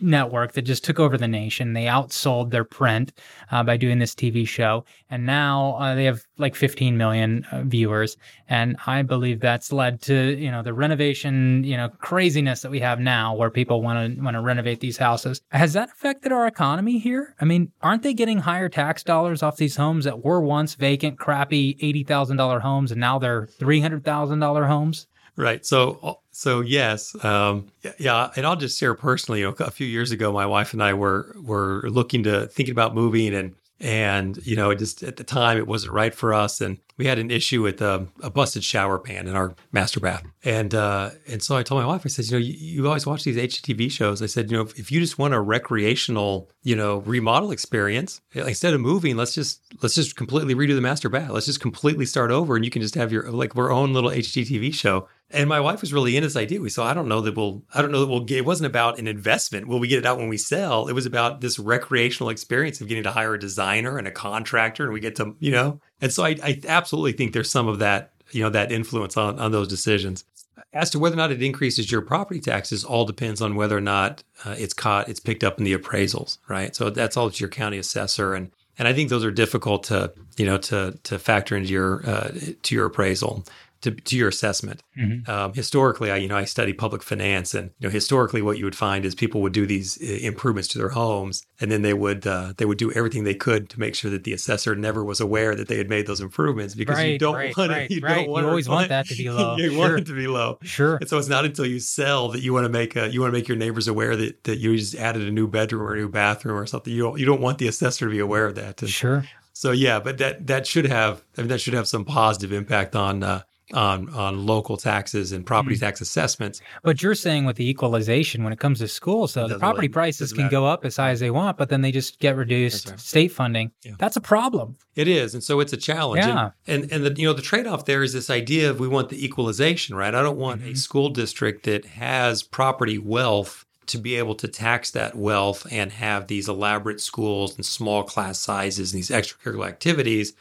network 0.00 0.52
that 0.52 0.62
just 0.62 0.84
took 0.84 1.00
over 1.00 1.18
the 1.18 1.26
nation. 1.26 1.72
They 1.72 1.86
outsold 1.86 2.50
their 2.50 2.64
print 2.64 3.12
uh, 3.50 3.64
by 3.64 3.76
doing 3.76 3.98
this 3.98 4.14
TV 4.14 4.46
show, 4.46 4.84
and 5.10 5.26
now 5.26 5.74
uh, 5.80 5.96
they 5.96 6.04
have 6.04 6.22
like 6.38 6.54
15 6.54 6.96
million 6.96 7.44
uh, 7.50 7.62
viewers. 7.64 8.16
And 8.48 8.76
I 8.86 9.02
believe 9.02 9.40
that's 9.40 9.72
led 9.72 10.00
to 10.02 10.36
you 10.38 10.50
know 10.50 10.62
the 10.62 10.72
renovation 10.72 11.64
you 11.64 11.76
know 11.76 11.88
craziness 11.98 12.62
that 12.62 12.70
we 12.70 12.78
have 12.80 13.00
now, 13.00 13.34
where 13.34 13.50
people 13.50 13.82
want 13.82 14.16
to 14.16 14.22
want 14.22 14.34
to 14.34 14.40
renovate 14.40 14.78
these 14.80 14.96
houses. 14.96 15.40
Has 15.50 15.72
that 15.72 15.90
affected 15.90 16.30
our 16.30 16.46
economy 16.46 16.98
here? 16.98 17.34
I 17.40 17.44
mean, 17.44 17.72
aren't 17.82 18.04
they 18.04 18.14
getting 18.14 18.38
higher 18.38 18.68
tax 18.68 19.02
dollars 19.02 19.42
off 19.42 19.56
these 19.56 19.76
homes 19.76 20.04
that 20.04 20.24
were 20.24 20.40
once 20.40 20.74
vacant, 20.76 21.18
crappy 21.18 21.76
eighty 21.80 22.04
thousand 22.04 22.36
dollar 22.36 22.60
homes, 22.60 22.92
and 22.92 23.00
now 23.00 23.18
they're 23.18 23.46
three 23.46 23.80
hundred 23.80 24.04
thousand 24.04 24.38
dollar 24.38 24.66
homes? 24.66 25.08
Right. 25.40 25.64
So, 25.64 26.20
so 26.32 26.60
yes, 26.60 27.16
um, 27.24 27.68
yeah, 27.98 28.30
and 28.36 28.46
I'll 28.46 28.56
just 28.56 28.78
share 28.78 28.94
personally. 28.94 29.40
You 29.40 29.46
know, 29.58 29.64
a 29.64 29.70
few 29.70 29.86
years 29.86 30.12
ago, 30.12 30.32
my 30.32 30.44
wife 30.44 30.74
and 30.74 30.82
I 30.82 30.92
were 30.92 31.34
were 31.42 31.88
looking 31.88 32.24
to 32.24 32.46
thinking 32.46 32.72
about 32.72 32.94
moving, 32.94 33.34
and 33.34 33.54
and 33.80 34.38
you 34.46 34.56
know, 34.56 34.74
just 34.74 35.02
at 35.02 35.16
the 35.16 35.24
time, 35.24 35.56
it 35.56 35.66
wasn't 35.66 35.94
right 35.94 36.14
for 36.14 36.34
us, 36.34 36.60
and 36.60 36.76
we 36.98 37.06
had 37.06 37.18
an 37.18 37.30
issue 37.30 37.62
with 37.62 37.80
a, 37.80 38.06
a 38.22 38.28
busted 38.28 38.62
shower 38.62 38.98
pan 38.98 39.26
in 39.26 39.34
our 39.34 39.54
master 39.72 40.00
bath, 40.00 40.22
and 40.44 40.74
uh, 40.74 41.10
and 41.26 41.42
so 41.42 41.56
I 41.56 41.62
told 41.62 41.80
my 41.80 41.86
wife, 41.86 42.02
I 42.04 42.08
said, 42.08 42.26
you 42.26 42.32
know, 42.32 42.38
you, 42.38 42.52
you 42.52 42.86
always 42.86 43.06
watch 43.06 43.24
these 43.24 43.38
HGTV 43.38 43.90
shows. 43.90 44.20
I 44.20 44.26
said, 44.26 44.50
you 44.50 44.58
know, 44.58 44.64
if, 44.64 44.78
if 44.78 44.92
you 44.92 45.00
just 45.00 45.18
want 45.18 45.32
a 45.32 45.40
recreational, 45.40 46.50
you 46.62 46.76
know, 46.76 46.98
remodel 46.98 47.52
experience, 47.52 48.20
instead 48.34 48.74
of 48.74 48.82
moving, 48.82 49.16
let's 49.16 49.34
just 49.34 49.62
let's 49.82 49.94
just 49.94 50.14
completely 50.14 50.54
redo 50.54 50.74
the 50.74 50.82
master 50.82 51.08
bath. 51.08 51.30
Let's 51.30 51.46
just 51.46 51.60
completely 51.60 52.04
start 52.04 52.30
over, 52.30 52.56
and 52.56 52.66
you 52.66 52.70
can 52.70 52.82
just 52.82 52.96
have 52.96 53.10
your 53.10 53.30
like 53.30 53.56
our 53.56 53.70
own 53.70 53.94
little 53.94 54.10
HGTV 54.10 54.74
show. 54.74 55.08
And 55.32 55.48
my 55.48 55.60
wife 55.60 55.80
was 55.80 55.92
really 55.92 56.16
in 56.16 56.24
this 56.24 56.36
idea. 56.36 56.60
We 56.60 56.70
saw, 56.70 56.86
I 56.86 56.94
don't 56.94 57.08
know 57.08 57.20
that 57.20 57.36
we'll, 57.36 57.62
I 57.72 57.82
don't 57.82 57.92
know 57.92 58.00
that 58.00 58.08
we'll 58.08 58.24
get, 58.24 58.38
it 58.38 58.44
wasn't 58.44 58.66
about 58.66 58.98
an 58.98 59.06
investment. 59.06 59.68
Will 59.68 59.78
we 59.78 59.86
get 59.86 60.00
it 60.00 60.06
out 60.06 60.18
when 60.18 60.28
we 60.28 60.36
sell? 60.36 60.88
It 60.88 60.92
was 60.92 61.06
about 61.06 61.40
this 61.40 61.58
recreational 61.58 62.30
experience 62.30 62.80
of 62.80 62.88
getting 62.88 63.04
to 63.04 63.12
hire 63.12 63.34
a 63.34 63.38
designer 63.38 63.96
and 63.96 64.08
a 64.08 64.12
contractor 64.12 64.84
and 64.84 64.92
we 64.92 65.00
get 65.00 65.16
to, 65.16 65.36
you 65.38 65.52
know, 65.52 65.80
and 66.00 66.12
so 66.12 66.24
I, 66.24 66.36
I 66.42 66.60
absolutely 66.66 67.12
think 67.12 67.32
there's 67.32 67.50
some 67.50 67.68
of 67.68 67.78
that, 67.78 68.12
you 68.32 68.42
know, 68.42 68.50
that 68.50 68.72
influence 68.72 69.16
on, 69.16 69.38
on 69.38 69.52
those 69.52 69.68
decisions. 69.68 70.24
As 70.72 70.90
to 70.90 70.98
whether 70.98 71.14
or 71.14 71.16
not 71.16 71.32
it 71.32 71.42
increases 71.42 71.90
your 71.90 72.00
property 72.00 72.40
taxes, 72.40 72.84
all 72.84 73.04
depends 73.04 73.40
on 73.40 73.54
whether 73.54 73.76
or 73.76 73.80
not 73.80 74.22
uh, 74.44 74.54
it's 74.58 74.74
caught, 74.74 75.08
it's 75.08 75.20
picked 75.20 75.42
up 75.42 75.58
in 75.58 75.64
the 75.64 75.76
appraisals, 75.76 76.38
right? 76.48 76.74
So 76.76 76.90
that's 76.90 77.16
all 77.16 77.30
to 77.30 77.40
your 77.40 77.48
county 77.48 77.78
assessor, 77.78 78.34
and 78.34 78.50
and 78.78 78.86
I 78.86 78.92
think 78.92 79.10
those 79.10 79.24
are 79.24 79.32
difficult 79.32 79.84
to 79.84 80.12
you 80.36 80.46
know 80.46 80.58
to 80.58 80.98
to 81.02 81.18
factor 81.18 81.56
into 81.56 81.70
your 81.70 82.08
uh, 82.08 82.30
to 82.62 82.74
your 82.74 82.86
appraisal 82.86 83.44
to, 83.82 83.90
to 83.90 84.16
your 84.16 84.28
assessment. 84.28 84.82
Mm-hmm. 84.98 85.30
Um, 85.30 85.52
historically, 85.54 86.10
I 86.10 86.16
you 86.16 86.28
know 86.28 86.36
I 86.36 86.44
study 86.44 86.72
public 86.72 87.02
finance, 87.02 87.54
and 87.54 87.70
you 87.78 87.88
know 87.88 87.92
historically, 87.92 88.42
what 88.42 88.58
you 88.58 88.64
would 88.64 88.76
find 88.76 89.04
is 89.04 89.14
people 89.14 89.40
would 89.42 89.52
do 89.52 89.66
these 89.66 89.98
uh, 90.02 90.18
improvements 90.20 90.68
to 90.68 90.78
their 90.78 90.90
homes, 90.90 91.46
and 91.60 91.70
then 91.70 91.82
they 91.82 91.94
would 91.94 92.26
uh, 92.26 92.52
they 92.56 92.64
would 92.64 92.78
do 92.78 92.92
everything 92.92 93.24
they 93.24 93.34
could 93.34 93.70
to 93.70 93.80
make 93.80 93.94
sure 93.94 94.10
that 94.10 94.24
the 94.24 94.32
assessor 94.32 94.74
never 94.74 95.04
was 95.04 95.20
aware 95.20 95.54
that 95.54 95.68
they 95.68 95.78
had 95.78 95.88
made 95.88 96.06
those 96.06 96.20
improvements 96.20 96.74
because 96.74 96.96
right, 96.96 97.12
you 97.12 97.18
don't 97.18 97.34
right, 97.34 97.56
want 97.56 97.70
right, 97.70 97.90
it. 97.90 97.94
You 97.94 98.00
don't 98.00 98.28
want 98.28 98.44
you 98.44 98.48
always 98.48 98.68
want 98.68 98.88
that 98.88 99.06
to 99.06 99.14
be 99.14 99.30
low. 99.30 99.56
you 99.56 99.70
sure. 99.70 99.78
want 99.78 99.94
it 99.94 100.06
to 100.06 100.14
be 100.14 100.26
low. 100.26 100.58
Sure. 100.62 100.96
And 100.96 101.08
so 101.08 101.18
it's 101.18 101.28
not 101.28 101.44
until 101.44 101.66
you 101.66 101.80
sell 101.80 102.28
that 102.30 102.42
you 102.42 102.52
want 102.52 102.64
to 102.64 102.70
make 102.70 102.96
a, 102.96 103.10
you 103.10 103.20
want 103.20 103.32
to 103.32 103.38
make 103.38 103.48
your 103.48 103.56
neighbors 103.56 103.88
aware 103.88 104.16
that 104.16 104.44
that 104.44 104.58
you 104.58 104.76
just 104.76 104.94
added 104.94 105.22
a 105.22 105.30
new 105.30 105.48
bedroom 105.48 105.82
or 105.82 105.94
a 105.94 105.96
new 105.96 106.08
bathroom 106.08 106.56
or 106.56 106.66
something. 106.66 106.92
You 106.92 107.02
don't 107.02 107.18
you 107.18 107.26
don't 107.26 107.40
want 107.40 107.58
the 107.58 107.68
assessor 107.68 108.06
to 108.06 108.10
be 108.10 108.18
aware 108.18 108.46
of 108.46 108.54
that. 108.56 108.82
And 108.82 108.90
sure. 108.90 109.24
So 109.52 109.72
yeah, 109.72 110.00
but 110.00 110.18
that 110.18 110.46
that 110.46 110.66
should 110.66 110.86
have 110.86 111.22
I 111.36 111.42
mean 111.42 111.48
that 111.48 111.60
should 111.60 111.74
have 111.74 111.88
some 111.88 112.04
positive 112.04 112.52
impact 112.52 112.96
on 112.96 113.22
uh, 113.22 113.42
on 113.72 114.08
on 114.10 114.46
local 114.46 114.76
taxes 114.76 115.32
and 115.32 115.44
property 115.46 115.76
mm. 115.76 115.80
tax 115.80 116.00
assessments. 116.00 116.60
But 116.82 117.02
you're 117.02 117.14
saying 117.14 117.44
with 117.44 117.56
the 117.56 117.68
equalization 117.68 118.44
when 118.44 118.52
it 118.52 118.58
comes 118.58 118.78
to 118.80 118.88
schools, 118.88 119.32
so 119.32 119.48
the 119.48 119.58
property 119.58 119.88
prices 119.88 120.32
can 120.32 120.44
matter. 120.44 120.50
go 120.52 120.66
up 120.66 120.84
as 120.84 120.96
high 120.96 121.10
as 121.10 121.20
they 121.20 121.30
want, 121.30 121.56
but 121.56 121.68
then 121.68 121.80
they 121.80 121.92
just 121.92 122.18
get 122.18 122.36
reduced 122.36 122.90
right. 122.90 123.00
state 123.00 123.32
funding. 123.32 123.70
Yeah. 123.82 123.92
That's 123.98 124.16
a 124.16 124.20
problem. 124.20 124.76
It 124.96 125.08
is, 125.08 125.34
and 125.34 125.42
so 125.42 125.60
it's 125.60 125.72
a 125.72 125.76
challenge. 125.76 126.24
Yeah. 126.24 126.50
And 126.66 126.84
and, 126.84 126.92
and 126.92 127.04
the 127.06 127.20
you 127.20 127.26
know 127.26 127.32
the 127.32 127.42
trade 127.42 127.66
off 127.66 127.84
there 127.84 128.02
is 128.02 128.12
this 128.12 128.30
idea 128.30 128.70
of 128.70 128.80
we 128.80 128.88
want 128.88 129.08
the 129.08 129.24
equalization, 129.24 129.96
right? 129.96 130.14
I 130.14 130.22
don't 130.22 130.38
want 130.38 130.60
mm-hmm. 130.60 130.72
a 130.72 130.76
school 130.76 131.08
district 131.10 131.64
that 131.64 131.84
has 131.84 132.42
property 132.42 132.98
wealth 132.98 133.66
to 133.86 133.98
be 133.98 134.16
able 134.16 134.36
to 134.36 134.46
tax 134.46 134.92
that 134.92 135.16
wealth 135.16 135.66
and 135.70 135.90
have 135.90 136.28
these 136.28 136.48
elaborate 136.48 137.00
schools 137.00 137.56
and 137.56 137.66
small 137.66 138.04
class 138.04 138.38
sizes 138.38 138.92
and 138.92 138.98
these 138.98 139.10
extracurricular 139.10 139.66
activities 139.66 140.32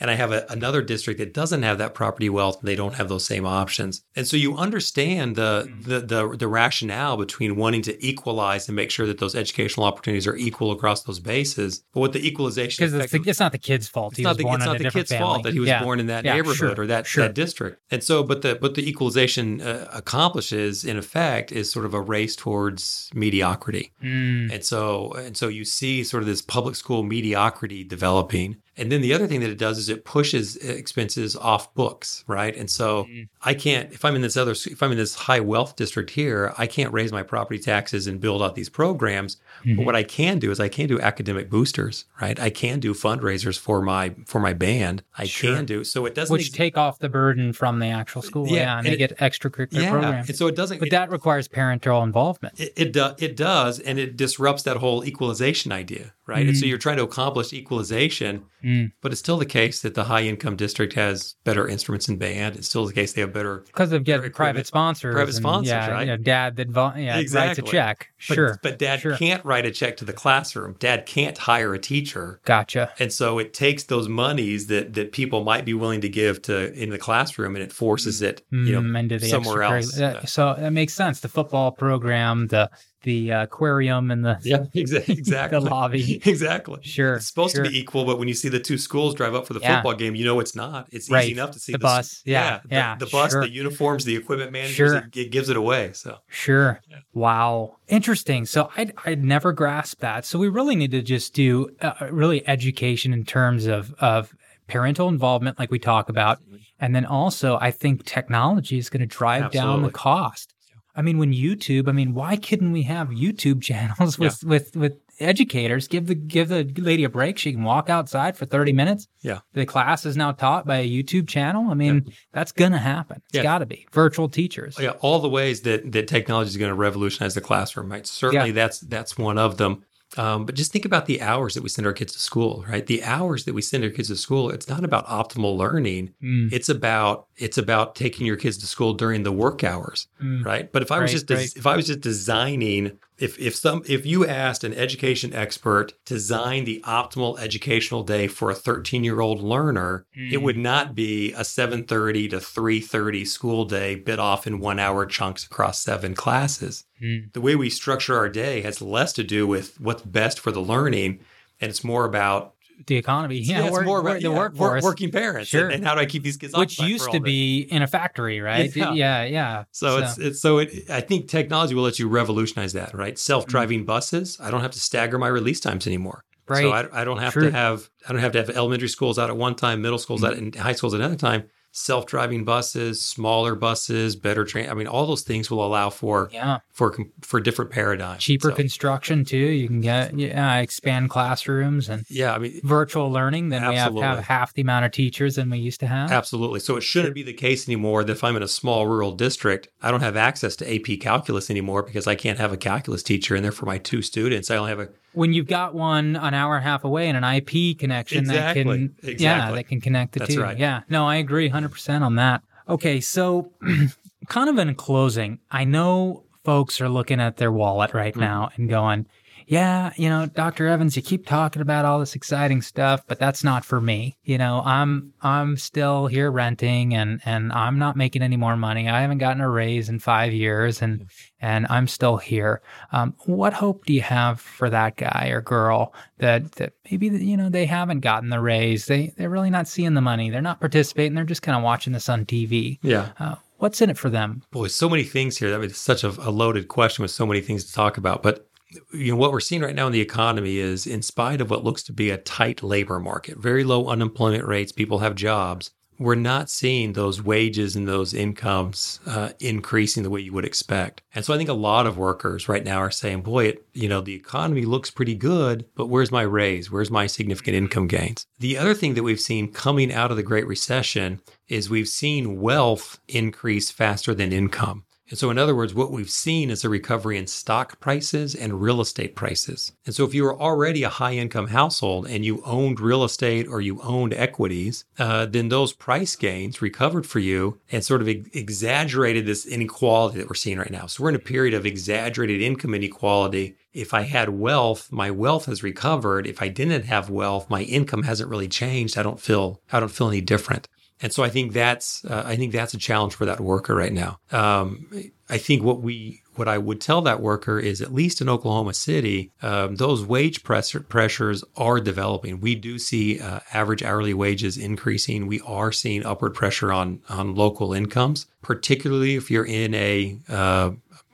and 0.00 0.10
I 0.10 0.14
have 0.14 0.32
a, 0.32 0.46
another 0.48 0.82
district 0.82 1.18
that 1.18 1.34
doesn't 1.34 1.62
have 1.62 1.78
that 1.78 1.94
property 1.94 2.28
wealth, 2.28 2.60
they 2.62 2.76
don't 2.76 2.94
have 2.94 3.08
those 3.08 3.24
same 3.24 3.46
options. 3.46 4.02
And 4.14 4.26
so 4.26 4.36
you 4.36 4.56
understand 4.56 5.36
the, 5.36 5.66
mm-hmm. 5.66 5.82
the 5.82 6.00
the 6.00 6.36
the, 6.36 6.48
rationale 6.48 7.16
between 7.16 7.56
wanting 7.56 7.82
to 7.82 8.04
equalize 8.04 8.68
and 8.68 8.76
make 8.76 8.90
sure 8.90 9.06
that 9.06 9.18
those 9.18 9.34
educational 9.34 9.86
opportunities 9.86 10.26
are 10.26 10.36
equal 10.36 10.72
across 10.72 11.02
those 11.02 11.20
bases. 11.20 11.84
But 11.92 12.00
what 12.00 12.12
the 12.12 12.26
equalization 12.26 12.84
because 12.84 13.12
it's, 13.12 13.26
it's, 13.26 13.40
not 13.40 13.52
the 13.52 13.58
kid's 13.58 13.86
fault. 13.86 14.16
He 14.16 14.22
it's 14.22 14.24
not 14.24 14.36
the, 14.38 14.48
it's 14.48 14.64
not 14.64 14.78
the 14.78 14.90
kid's 14.90 15.10
family. 15.10 15.24
fault 15.24 15.42
that 15.44 15.52
he 15.52 15.60
was 15.60 15.68
yeah. 15.68 15.82
born 15.82 16.00
in 16.00 16.06
that 16.06 16.24
yeah, 16.24 16.34
neighborhood 16.34 16.56
sure, 16.56 16.80
or 16.80 16.86
that, 16.86 17.06
sure. 17.06 17.24
that 17.24 17.34
district. 17.34 17.80
And 17.90 18.02
so, 18.02 18.22
but 18.22 18.42
the 18.42 18.54
but 18.54 18.74
the 18.74 18.88
equalization 18.88 19.60
uh, 19.60 19.88
accomplishes 19.92 20.84
in 20.84 20.96
effect 20.96 21.52
is 21.52 21.70
sort 21.70 21.84
of 21.84 21.94
a 21.94 22.00
race 22.00 22.34
towards 22.34 23.10
mediocrity. 23.14 23.92
Mm. 24.02 24.52
And 24.52 24.64
so 24.64 25.12
and 25.12 25.36
so 25.36 25.48
you 25.48 25.64
see 25.64 26.04
sort 26.04 26.22
of 26.22 26.26
this 26.26 26.42
public 26.42 26.76
school 26.76 27.02
mediocrity 27.02 27.84
developing. 27.84 28.56
And 28.78 28.92
then 28.92 29.00
the 29.00 29.12
other 29.12 29.26
thing 29.26 29.40
that 29.40 29.50
it 29.50 29.58
does 29.58 29.78
is 29.78 29.88
it 29.88 30.04
pushes 30.04 30.56
expenses 30.56 31.36
off 31.36 31.72
books, 31.74 32.24
right? 32.26 32.56
And 32.56 32.70
so 32.70 33.04
mm-hmm. 33.04 33.22
I 33.42 33.54
can't 33.54 33.92
if 33.92 34.04
I'm 34.04 34.14
in 34.14 34.22
this 34.22 34.36
other 34.36 34.52
if 34.52 34.82
I'm 34.82 34.92
in 34.92 34.98
this 34.98 35.14
high 35.14 35.40
wealth 35.40 35.76
district 35.76 36.10
here, 36.10 36.54
I 36.56 36.66
can't 36.66 36.92
raise 36.92 37.12
my 37.12 37.22
property 37.22 37.58
taxes 37.58 38.06
and 38.06 38.20
build 38.20 38.42
out 38.42 38.54
these 38.54 38.68
programs. 38.68 39.36
Mm-hmm. 39.60 39.76
But 39.76 39.86
what 39.86 39.96
I 39.96 40.04
can 40.04 40.38
do 40.38 40.50
is 40.50 40.60
I 40.60 40.68
can 40.68 40.86
do 40.88 41.00
academic 41.00 41.50
boosters, 41.50 42.04
right? 42.20 42.38
I 42.38 42.50
can 42.50 42.80
do 42.80 42.94
fundraisers 42.94 43.58
for 43.58 43.82
my 43.82 44.14
for 44.26 44.40
my 44.40 44.52
band. 44.52 45.02
I 45.16 45.24
sure. 45.24 45.56
can 45.56 45.64
do 45.64 45.84
so 45.84 46.06
it 46.06 46.14
doesn't 46.14 46.32
which 46.32 46.48
ex- 46.48 46.56
take 46.56 46.76
off 46.76 46.98
the 46.98 47.08
burden 47.08 47.52
from 47.52 47.80
the 47.80 47.86
actual 47.86 48.22
school, 48.22 48.46
yeah, 48.46 48.54
yeah 48.54 48.78
and, 48.78 48.86
and 48.86 48.98
they 48.98 49.04
it, 49.04 49.08
get 49.08 49.18
extracurricular 49.18 49.82
yeah, 49.82 49.90
programs. 49.90 50.28
And 50.28 50.38
so 50.38 50.46
it 50.46 50.56
doesn't, 50.56 50.78
but 50.78 50.88
it, 50.88 50.90
that 50.92 51.10
requires 51.10 51.48
parental 51.48 52.02
involvement. 52.02 52.58
It 52.60 52.72
it, 52.76 52.92
do, 52.92 53.10
it 53.18 53.36
does, 53.36 53.80
and 53.80 53.98
it 53.98 54.16
disrupts 54.16 54.62
that 54.62 54.76
whole 54.76 55.04
equalization 55.04 55.72
idea, 55.72 56.12
right? 56.26 56.40
Mm-hmm. 56.40 56.48
And 56.48 56.56
so 56.56 56.64
mm. 56.64 56.68
you're 56.68 56.78
trying 56.78 56.96
to 56.98 57.02
accomplish 57.02 57.52
equalization, 57.52 58.44
mm. 58.68 58.92
but 59.00 59.12
it's 59.12 59.20
still 59.20 59.38
the 59.38 59.46
case 59.46 59.80
that 59.82 59.94
the 59.94 60.04
high 60.04 60.22
income 60.22 60.56
district 60.56 60.92
has 60.94 61.34
better 61.44 61.66
instruments 61.66 62.08
in 62.08 62.18
band. 62.18 62.56
It's 62.56 62.68
still 62.68 62.86
the 62.86 62.92
case 62.92 63.12
they 63.12 63.22
have 63.22 63.32
better 63.32 63.58
because 63.66 63.92
of 63.92 64.04
getting 64.04 64.30
private 64.32 64.66
sponsors, 64.66 65.14
private 65.14 65.32
sponsors, 65.32 65.70
yeah, 65.70 65.90
right? 65.90 66.00
You 66.00 66.06
know, 66.06 66.16
dad 66.16 66.56
that 66.56 66.68
yeah, 66.96 67.18
exactly. 67.18 67.48
writes 67.48 67.58
a 67.58 67.62
check, 67.62 68.08
sure, 68.18 68.58
but 68.62 68.78
dad 68.78 69.00
sure. 69.00 69.16
can't 69.16 69.44
write 69.44 69.66
a 69.66 69.70
check 69.70 69.96
to 69.98 70.04
the 70.04 70.12
classroom. 70.12 70.76
Dad 70.78 71.06
can't 71.06 71.38
hire 71.38 71.74
a 71.74 71.78
teacher. 71.78 72.40
Gotcha. 72.44 72.92
And 72.98 73.12
so 73.12 73.38
it 73.38 73.54
takes 73.54 73.84
those 73.84 74.08
monies 74.08 74.66
that 74.66 74.94
that 74.94 75.12
people 75.12 75.44
might 75.44 75.64
be 75.64 75.74
willing 75.74 76.00
to 76.02 76.08
give 76.08 76.42
to 76.42 76.72
in 76.74 76.90
the 76.90 76.98
classroom, 76.98 77.56
and 77.56 77.62
it 77.62 77.72
forces 77.72 78.22
it, 78.22 78.44
you 78.50 78.72
know, 78.72 78.80
mm, 78.80 79.24
somewhere 79.28 79.62
else. 79.62 79.98
So 80.30 80.54
that 80.58 80.72
makes 80.72 80.94
sense. 80.94 81.20
The 81.20 81.28
football 81.28 81.72
program, 81.72 82.48
the 82.48 82.70
the 83.02 83.32
uh, 83.32 83.42
aquarium 83.44 84.10
and 84.10 84.24
the 84.24 84.38
yeah 84.42 84.64
exactly 84.74 85.58
the 85.58 85.60
lobby 85.60 86.20
exactly 86.24 86.80
sure 86.82 87.14
it's 87.14 87.26
supposed 87.26 87.54
sure. 87.54 87.64
to 87.64 87.70
be 87.70 87.78
equal 87.78 88.04
but 88.04 88.18
when 88.18 88.28
you 88.28 88.34
see 88.34 88.48
the 88.48 88.58
two 88.58 88.78
schools 88.78 89.14
drive 89.14 89.34
up 89.34 89.46
for 89.46 89.54
the 89.54 89.60
yeah. 89.60 89.76
football 89.76 89.94
game 89.94 90.14
you 90.14 90.24
know 90.24 90.40
it's 90.40 90.56
not 90.56 90.88
it's 90.90 91.10
right. 91.10 91.24
easy 91.24 91.32
enough 91.32 91.52
to 91.52 91.60
see 91.60 91.72
the, 91.72 91.78
the 91.78 91.82
bus 91.82 92.22
yeah 92.24 92.60
yeah, 92.70 92.78
yeah 92.78 92.96
the, 92.96 93.04
the 93.04 93.10
bus 93.10 93.32
sure. 93.32 93.42
the 93.42 93.50
uniforms 93.50 94.04
the 94.04 94.16
equipment 94.16 94.52
managers 94.52 94.74
sure. 94.92 94.96
it, 94.96 95.16
it, 95.16 95.30
gives 95.30 95.48
it 95.48 95.56
away 95.56 95.92
so 95.92 96.18
sure 96.28 96.80
yeah. 96.90 96.98
wow 97.12 97.76
interesting 97.86 98.44
so 98.44 98.70
I'd, 98.76 98.92
I'd 99.04 99.22
never 99.22 99.52
grasped 99.52 100.00
that 100.00 100.24
so 100.24 100.38
we 100.38 100.48
really 100.48 100.74
need 100.74 100.90
to 100.90 101.02
just 101.02 101.34
do 101.34 101.70
uh, 101.80 101.92
really 102.10 102.46
education 102.48 103.12
in 103.12 103.24
terms 103.24 103.66
of 103.66 103.94
of 103.98 104.34
parental 104.66 105.08
involvement 105.08 105.58
like 105.58 105.70
we 105.70 105.78
talk 105.78 106.08
about 106.08 106.40
and 106.80 106.94
then 106.94 107.06
also 107.06 107.58
i 107.60 107.70
think 107.70 108.04
technology 108.04 108.76
is 108.76 108.90
going 108.90 109.00
to 109.00 109.06
drive 109.06 109.44
Absolutely. 109.44 109.74
down 109.74 109.82
the 109.82 109.90
cost 109.90 110.54
I 110.98 111.02
mean, 111.02 111.18
when 111.18 111.32
YouTube, 111.32 111.88
I 111.88 111.92
mean, 111.92 112.12
why 112.12 112.34
couldn't 112.34 112.72
we 112.72 112.82
have 112.82 113.10
YouTube 113.10 113.62
channels 113.62 114.18
with, 114.18 114.42
yeah. 114.42 114.48
with, 114.48 114.76
with 114.76 114.94
educators? 115.20 115.86
Give 115.86 116.08
the, 116.08 116.16
give 116.16 116.48
the 116.48 116.64
lady 116.76 117.04
a 117.04 117.08
break. 117.08 117.38
She 117.38 117.52
can 117.52 117.62
walk 117.62 117.88
outside 117.88 118.36
for 118.36 118.46
30 118.46 118.72
minutes. 118.72 119.06
Yeah. 119.20 119.38
The 119.52 119.64
class 119.64 120.04
is 120.04 120.16
now 120.16 120.32
taught 120.32 120.66
by 120.66 120.78
a 120.78 120.88
YouTube 120.88 121.28
channel. 121.28 121.70
I 121.70 121.74
mean, 121.74 122.02
yeah. 122.04 122.12
that's 122.32 122.50
going 122.50 122.72
to 122.72 122.78
happen. 122.78 123.22
It's 123.26 123.36
yeah. 123.36 123.42
got 123.44 123.58
to 123.58 123.66
be 123.66 123.86
virtual 123.92 124.28
teachers. 124.28 124.76
Yeah. 124.76 124.90
All 125.00 125.20
the 125.20 125.28
ways 125.28 125.60
that, 125.60 125.92
that 125.92 126.08
technology 126.08 126.48
is 126.48 126.56
going 126.56 126.70
to 126.70 126.74
revolutionize 126.74 127.34
the 127.34 127.40
classroom, 127.42 127.92
right? 127.92 128.04
Certainly 128.04 128.50
that's, 128.50 128.80
that's 128.80 129.16
one 129.16 129.38
of 129.38 129.56
them. 129.56 129.84
Um, 130.18 130.46
but 130.46 130.56
just 130.56 130.72
think 130.72 130.84
about 130.84 131.06
the 131.06 131.22
hours 131.22 131.54
that 131.54 131.62
we 131.62 131.68
send 131.68 131.86
our 131.86 131.92
kids 131.92 132.12
to 132.12 132.18
school, 132.18 132.64
right? 132.68 132.84
The 132.84 133.04
hours 133.04 133.44
that 133.44 133.54
we 133.54 133.62
send 133.62 133.84
our 133.84 133.90
kids 133.90 134.08
to 134.08 134.16
school, 134.16 134.50
it's 134.50 134.68
not 134.68 134.82
about 134.82 135.06
optimal 135.06 135.56
learning. 135.56 136.12
Mm. 136.20 136.52
It's 136.52 136.68
about 136.68 137.28
it's 137.36 137.56
about 137.56 137.94
taking 137.94 138.26
your 138.26 138.36
kids 138.36 138.58
to 138.58 138.66
school 138.66 138.94
during 138.94 139.22
the 139.22 139.30
work 139.30 139.62
hours, 139.62 140.08
mm. 140.20 140.44
right? 140.44 140.70
But 140.72 140.82
if 140.82 140.90
I 140.90 140.98
was 140.98 141.12
right, 141.12 141.26
just 141.26 141.30
right. 141.30 141.56
if 141.56 141.66
I 141.68 141.76
was 141.76 141.86
just 141.86 142.00
designing 142.00 142.98
if 143.18 143.38
if 143.38 143.54
some 143.56 143.82
if 143.86 144.06
you 144.06 144.26
asked 144.26 144.64
an 144.64 144.72
education 144.74 145.32
expert 145.34 145.92
to 146.06 146.14
design 146.14 146.64
the 146.64 146.80
optimal 146.86 147.38
educational 147.38 148.02
day 148.02 148.28
for 148.28 148.50
a 148.50 148.54
13 148.54 149.04
year 149.04 149.20
old 149.20 149.42
learner, 149.42 150.04
Mm. 150.16 150.32
it 150.32 150.42
would 150.42 150.56
not 150.58 150.94
be 150.94 151.32
a 151.32 151.44
7:30 151.44 152.28
to 152.30 152.38
3:30 152.40 153.24
school 153.26 153.64
day 153.64 153.94
bit 153.96 154.18
off 154.18 154.46
in 154.46 154.58
one 154.60 154.78
hour 154.78 155.04
chunks 155.06 155.44
across 155.44 155.82
seven 155.82 156.14
classes. 156.14 156.84
Mm. 157.02 157.32
The 157.32 157.40
way 157.40 157.56
we 157.56 157.70
structure 157.70 158.16
our 158.16 158.28
day 158.28 158.60
has 158.62 158.80
less 158.80 159.12
to 159.14 159.24
do 159.24 159.46
with 159.46 159.80
what's 159.80 160.02
best 160.02 160.38
for 160.40 160.50
the 160.52 160.60
learning, 160.62 161.18
and 161.60 161.70
it's 161.70 161.84
more 161.84 162.04
about 162.04 162.54
the 162.86 162.96
economy. 162.96 163.38
Yeah, 163.38 163.64
it's 163.64 163.72
work- 163.72 163.86
more 163.86 164.00
about 164.00 164.20
the 164.20 164.28
yeah, 164.28 164.36
workforce, 164.36 164.82
work- 164.82 164.90
working 164.92 165.10
parents, 165.10 165.50
Sure. 165.50 165.64
and, 165.64 165.74
and 165.74 165.84
how 165.84 165.94
do 165.94 166.00
I 166.00 166.06
keep 166.06 166.22
these 166.22 166.36
kids 166.36 166.54
which 166.56 166.78
used 166.80 167.10
to 167.12 167.20
be 167.20 167.60
in 167.60 167.82
a 167.82 167.86
factory, 167.86 168.40
right? 168.40 168.74
Yeah. 168.74 168.92
yeah, 168.92 169.24
yeah. 169.24 169.64
So, 169.72 169.98
it's 169.98 170.18
it's 170.18 170.40
so 170.40 170.58
it, 170.58 170.90
I 170.90 171.00
think 171.00 171.28
technology 171.28 171.74
will 171.74 171.82
let 171.82 171.98
you 171.98 172.08
revolutionize 172.08 172.72
that, 172.74 172.94
right? 172.94 173.18
Self 173.18 173.46
driving 173.46 173.82
mm. 173.82 173.86
buses. 173.86 174.38
I 174.40 174.50
don't 174.50 174.60
have 174.60 174.72
to 174.72 174.80
stagger 174.80 175.18
my 175.18 175.28
release 175.28 175.60
times 175.60 175.86
anymore. 175.86 176.24
Right. 176.48 176.62
So 176.62 176.70
I, 176.70 177.02
I 177.02 177.04
don't 177.04 177.18
have 177.18 177.32
True. 177.32 177.44
to 177.44 177.50
have 177.50 177.90
I 178.08 178.12
don't 178.12 178.22
have 178.22 178.32
to 178.32 178.38
have 178.38 178.50
elementary 178.50 178.88
schools 178.88 179.18
out 179.18 179.28
at 179.30 179.36
one 179.36 179.54
time, 179.54 179.82
middle 179.82 179.98
schools 179.98 180.22
mm. 180.22 180.28
out, 180.28 180.36
and 180.36 180.54
high 180.54 180.72
schools 180.72 180.94
at 180.94 181.00
another 181.00 181.16
time. 181.16 181.44
Self 181.70 182.06
driving 182.06 182.44
buses, 182.44 183.00
smaller 183.02 183.54
buses, 183.54 184.16
better 184.16 184.44
train. 184.44 184.68
I 184.70 184.74
mean, 184.74 184.86
all 184.86 185.06
those 185.06 185.22
things 185.22 185.50
will 185.50 185.64
allow 185.64 185.90
for 185.90 186.28
yeah. 186.32 186.58
for 186.72 186.96
for 187.20 187.40
different 187.40 187.70
paradigms. 187.70 188.22
Cheaper 188.22 188.50
So, 188.50 188.56
construction 188.56 189.24
too. 189.24 189.36
You 189.36 189.68
can 189.68 189.80
get 189.80 190.18
yeah, 190.18 190.56
expand 190.58 191.10
classrooms 191.10 191.88
and 191.88 192.04
yeah, 192.08 192.34
I 192.34 192.38
mean, 192.38 192.60
virtual 192.64 193.10
learning. 193.12 193.50
Then 193.50 193.68
we 193.68 193.76
have 193.76 193.94
have 193.96 194.24
half 194.24 194.54
the 194.54 194.62
amount 194.62 194.86
of 194.86 194.92
teachers 194.92 195.36
than 195.36 195.50
we 195.50 195.58
used 195.58 195.80
to 195.80 195.86
have. 195.86 196.10
Absolutely. 196.10 196.60
So 196.60 196.76
it 196.76 196.82
shouldn't 196.82 197.14
be 197.14 197.22
the 197.22 197.32
case 197.34 197.68
anymore 197.68 198.02
that 198.04 198.12
if 198.12 198.24
I'm 198.24 198.34
in 198.36 198.42
a 198.42 198.48
small 198.48 198.86
rural 198.86 199.12
district, 199.12 199.68
I 199.82 199.90
don't 199.90 200.00
have 200.00 200.16
access 200.16 200.56
to 200.56 200.74
AP 200.74 200.98
calculus 201.00 201.50
anymore 201.50 201.82
because 201.82 202.06
I 202.06 202.14
can't 202.14 202.38
have 202.38 202.52
a 202.52 202.56
calculus 202.56 203.02
teacher 203.02 203.36
in 203.36 203.42
there 203.42 203.52
for 203.52 203.66
my 203.66 203.78
two 203.78 204.02
students. 204.02 204.50
I 204.50 204.56
only 204.56 204.70
have 204.70 204.80
a 204.80 204.88
When 205.12 205.32
you've 205.32 205.46
got 205.46 205.74
one 205.74 206.16
an 206.16 206.34
hour 206.34 206.56
and 206.56 206.64
a 206.64 206.68
half 206.68 206.82
away 206.84 207.08
and 207.08 207.22
an 207.22 207.24
IP 207.24 207.78
connection 207.78 208.20
Exactly. 208.20 208.62
that 208.64 209.00
can 209.02 209.16
yeah 209.18 209.52
that 209.52 209.68
can 209.68 209.80
connect 209.80 210.12
the 210.14 210.20
That's 210.20 210.34
two. 210.34 210.42
right. 210.42 210.58
Yeah. 210.58 210.82
No, 210.88 211.06
I 211.06 211.16
agree 211.16 211.48
100% 211.64 212.02
on 212.02 212.14
that. 212.16 212.42
Okay, 212.68 213.00
so 213.00 213.52
kind 214.28 214.50
of 214.50 214.58
in 214.58 214.74
closing, 214.74 215.38
I 215.50 215.64
know 215.64 216.24
folks 216.44 216.80
are 216.80 216.88
looking 216.88 217.20
at 217.20 217.36
their 217.36 217.52
wallet 217.52 217.94
right 217.94 218.12
Mm-hmm. 218.12 218.20
now 218.20 218.50
and 218.56 218.68
going, 218.68 219.06
yeah, 219.48 219.94
you 219.96 220.10
know, 220.10 220.26
Dr. 220.26 220.66
Evans, 220.66 220.94
you 220.94 221.00
keep 221.00 221.26
talking 221.26 221.62
about 221.62 221.86
all 221.86 221.98
this 221.98 222.14
exciting 222.14 222.60
stuff, 222.60 223.02
but 223.06 223.18
that's 223.18 223.42
not 223.42 223.64
for 223.64 223.80
me. 223.80 224.18
You 224.22 224.36
know, 224.36 224.60
I'm 224.62 225.14
I'm 225.22 225.56
still 225.56 226.06
here 226.06 226.30
renting 226.30 226.92
and 226.94 227.22
and 227.24 227.50
I'm 227.54 227.78
not 227.78 227.96
making 227.96 228.20
any 228.20 228.36
more 228.36 228.58
money. 228.58 228.90
I 228.90 229.00
haven't 229.00 229.18
gotten 229.18 229.40
a 229.40 229.48
raise 229.48 229.88
in 229.88 230.00
5 230.00 230.34
years 230.34 230.82
and 230.82 231.06
and 231.40 231.66
I'm 231.70 231.88
still 231.88 232.18
here. 232.18 232.60
Um, 232.92 233.14
what 233.24 233.54
hope 233.54 233.86
do 233.86 233.94
you 233.94 234.02
have 234.02 234.38
for 234.38 234.68
that 234.68 234.96
guy 234.96 235.30
or 235.32 235.40
girl 235.40 235.94
that 236.18 236.52
that 236.52 236.74
maybe 236.90 237.06
you 237.06 237.38
know 237.38 237.48
they 237.48 237.64
haven't 237.64 238.00
gotten 238.00 238.28
the 238.28 238.40
raise? 238.40 238.84
They 238.84 239.14
they're 239.16 239.30
really 239.30 239.50
not 239.50 239.66
seeing 239.66 239.94
the 239.94 240.02
money. 240.02 240.28
They're 240.28 240.42
not 240.42 240.60
participating. 240.60 241.14
They're 241.14 241.24
just 241.24 241.42
kind 241.42 241.56
of 241.56 241.64
watching 241.64 241.94
this 241.94 242.10
on 242.10 242.26
TV. 242.26 242.78
yeah. 242.82 243.12
Uh, 243.18 243.36
what's 243.58 243.80
in 243.80 243.90
it 243.90 243.98
for 243.98 244.08
them? 244.10 244.42
Boy, 244.50 244.68
so 244.68 244.88
many 244.88 245.04
things 245.04 245.36
here. 245.38 245.50
That 245.50 245.60
was 245.60 245.76
such 245.76 246.04
a, 246.04 246.08
a 246.08 246.30
loaded 246.30 246.68
question 246.68 247.02
with 247.02 247.10
so 247.10 247.26
many 247.26 247.40
things 247.40 247.64
to 247.64 247.72
talk 247.72 247.96
about. 247.96 248.22
But 248.22 248.47
you 248.92 249.12
know 249.12 249.16
what 249.16 249.32
we're 249.32 249.40
seeing 249.40 249.62
right 249.62 249.74
now 249.74 249.86
in 249.86 249.92
the 249.92 250.00
economy 250.00 250.58
is, 250.58 250.86
in 250.86 251.02
spite 251.02 251.40
of 251.40 251.50
what 251.50 251.64
looks 251.64 251.82
to 251.84 251.92
be 251.92 252.10
a 252.10 252.18
tight 252.18 252.62
labor 252.62 253.00
market, 253.00 253.38
very 253.38 253.64
low 253.64 253.88
unemployment 253.88 254.46
rates, 254.46 254.72
people 254.72 254.98
have 254.98 255.14
jobs. 255.14 255.70
We're 256.00 256.14
not 256.14 256.48
seeing 256.48 256.92
those 256.92 257.20
wages 257.20 257.74
and 257.74 257.88
those 257.88 258.14
incomes 258.14 259.00
uh, 259.04 259.30
increasing 259.40 260.04
the 260.04 260.10
way 260.10 260.20
you 260.20 260.32
would 260.32 260.44
expect. 260.44 261.02
And 261.12 261.24
so 261.24 261.34
I 261.34 261.36
think 261.36 261.48
a 261.48 261.54
lot 261.54 261.88
of 261.88 261.98
workers 261.98 262.48
right 262.48 262.64
now 262.64 262.78
are 262.78 262.90
saying, 262.90 263.22
boy, 263.22 263.46
it, 263.46 263.66
you 263.74 263.88
know, 263.88 264.00
the 264.00 264.14
economy 264.14 264.64
looks 264.64 264.92
pretty 264.92 265.16
good, 265.16 265.64
but 265.74 265.88
where's 265.88 266.12
my 266.12 266.22
raise? 266.22 266.70
Where's 266.70 266.90
my 266.90 267.08
significant 267.08 267.56
income 267.56 267.88
gains? 267.88 268.26
The 268.38 268.58
other 268.58 268.74
thing 268.74 268.94
that 268.94 269.02
we've 269.02 269.18
seen 269.18 269.50
coming 269.52 269.92
out 269.92 270.12
of 270.12 270.16
the 270.16 270.22
Great 270.22 270.46
Recession 270.46 271.20
is 271.48 271.68
we've 271.68 271.88
seen 271.88 272.40
wealth 272.40 273.00
increase 273.08 273.72
faster 273.72 274.14
than 274.14 274.32
income. 274.32 274.84
And 275.10 275.18
so, 275.18 275.30
in 275.30 275.38
other 275.38 275.54
words, 275.54 275.74
what 275.74 275.90
we've 275.90 276.10
seen 276.10 276.50
is 276.50 276.64
a 276.64 276.68
recovery 276.68 277.16
in 277.16 277.26
stock 277.26 277.80
prices 277.80 278.34
and 278.34 278.60
real 278.60 278.80
estate 278.80 279.14
prices. 279.14 279.72
And 279.86 279.94
so, 279.94 280.04
if 280.04 280.12
you 280.12 280.22
were 280.22 280.38
already 280.38 280.82
a 280.82 280.90
high 280.90 281.14
income 281.14 281.48
household 281.48 282.06
and 282.06 282.24
you 282.24 282.42
owned 282.44 282.78
real 282.78 283.04
estate 283.04 283.46
or 283.48 283.60
you 283.60 283.80
owned 283.80 284.12
equities, 284.12 284.84
uh, 284.98 285.26
then 285.26 285.48
those 285.48 285.72
price 285.72 286.14
gains 286.14 286.60
recovered 286.60 287.06
for 287.06 287.20
you 287.20 287.58
and 287.72 287.82
sort 287.82 288.02
of 288.02 288.08
ex- 288.08 288.28
exaggerated 288.34 289.24
this 289.24 289.46
inequality 289.46 290.18
that 290.18 290.28
we're 290.28 290.34
seeing 290.34 290.58
right 290.58 290.70
now. 290.70 290.86
So, 290.86 291.02
we're 291.02 291.10
in 291.10 291.14
a 291.16 291.20
period 291.20 291.54
of 291.54 291.64
exaggerated 291.64 292.42
income 292.42 292.74
inequality. 292.74 293.56
If 293.72 293.94
I 293.94 294.02
had 294.02 294.28
wealth, 294.30 294.90
my 294.90 295.10
wealth 295.10 295.46
has 295.46 295.62
recovered. 295.62 296.26
If 296.26 296.42
I 296.42 296.48
didn't 296.48 296.84
have 296.84 297.08
wealth, 297.10 297.48
my 297.48 297.62
income 297.62 298.02
hasn't 298.02 298.30
really 298.30 298.48
changed. 298.48 298.98
I 298.98 299.02
don't 299.02 299.20
feel 299.20 299.62
I 299.72 299.80
don't 299.80 299.88
feel 299.90 300.08
any 300.08 300.20
different. 300.20 300.68
And 301.00 301.12
so 301.12 301.22
I 301.22 301.28
think 301.28 301.52
that's 301.52 302.04
uh, 302.04 302.22
I 302.26 302.36
think 302.36 302.52
that's 302.52 302.74
a 302.74 302.78
challenge 302.78 303.14
for 303.14 303.24
that 303.26 303.40
worker 303.40 303.74
right 303.74 303.92
now. 303.92 304.18
Um, 304.32 304.88
I 305.30 305.38
think 305.38 305.62
what 305.62 305.80
we 305.80 306.22
what 306.34 306.48
I 306.48 306.58
would 306.58 306.80
tell 306.80 307.02
that 307.02 307.20
worker 307.20 307.58
is 307.58 307.80
at 307.82 307.92
least 307.92 308.20
in 308.20 308.28
Oklahoma 308.28 308.74
City, 308.74 309.32
um, 309.42 309.76
those 309.76 310.04
wage 310.04 310.44
pressure, 310.44 310.80
pressures 310.80 311.42
are 311.56 311.80
developing. 311.80 312.40
We 312.40 312.54
do 312.54 312.78
see 312.78 313.20
uh, 313.20 313.40
average 313.52 313.82
hourly 313.82 314.14
wages 314.14 314.56
increasing. 314.56 315.26
We 315.26 315.40
are 315.40 315.72
seeing 315.72 316.06
upward 316.06 316.34
pressure 316.34 316.72
on 316.72 317.00
on 317.08 317.34
local 317.34 317.72
incomes, 317.72 318.26
particularly 318.42 319.14
if 319.16 319.30
you're 319.30 319.46
in 319.46 319.74
a 319.74 320.18
uh, 320.28 320.70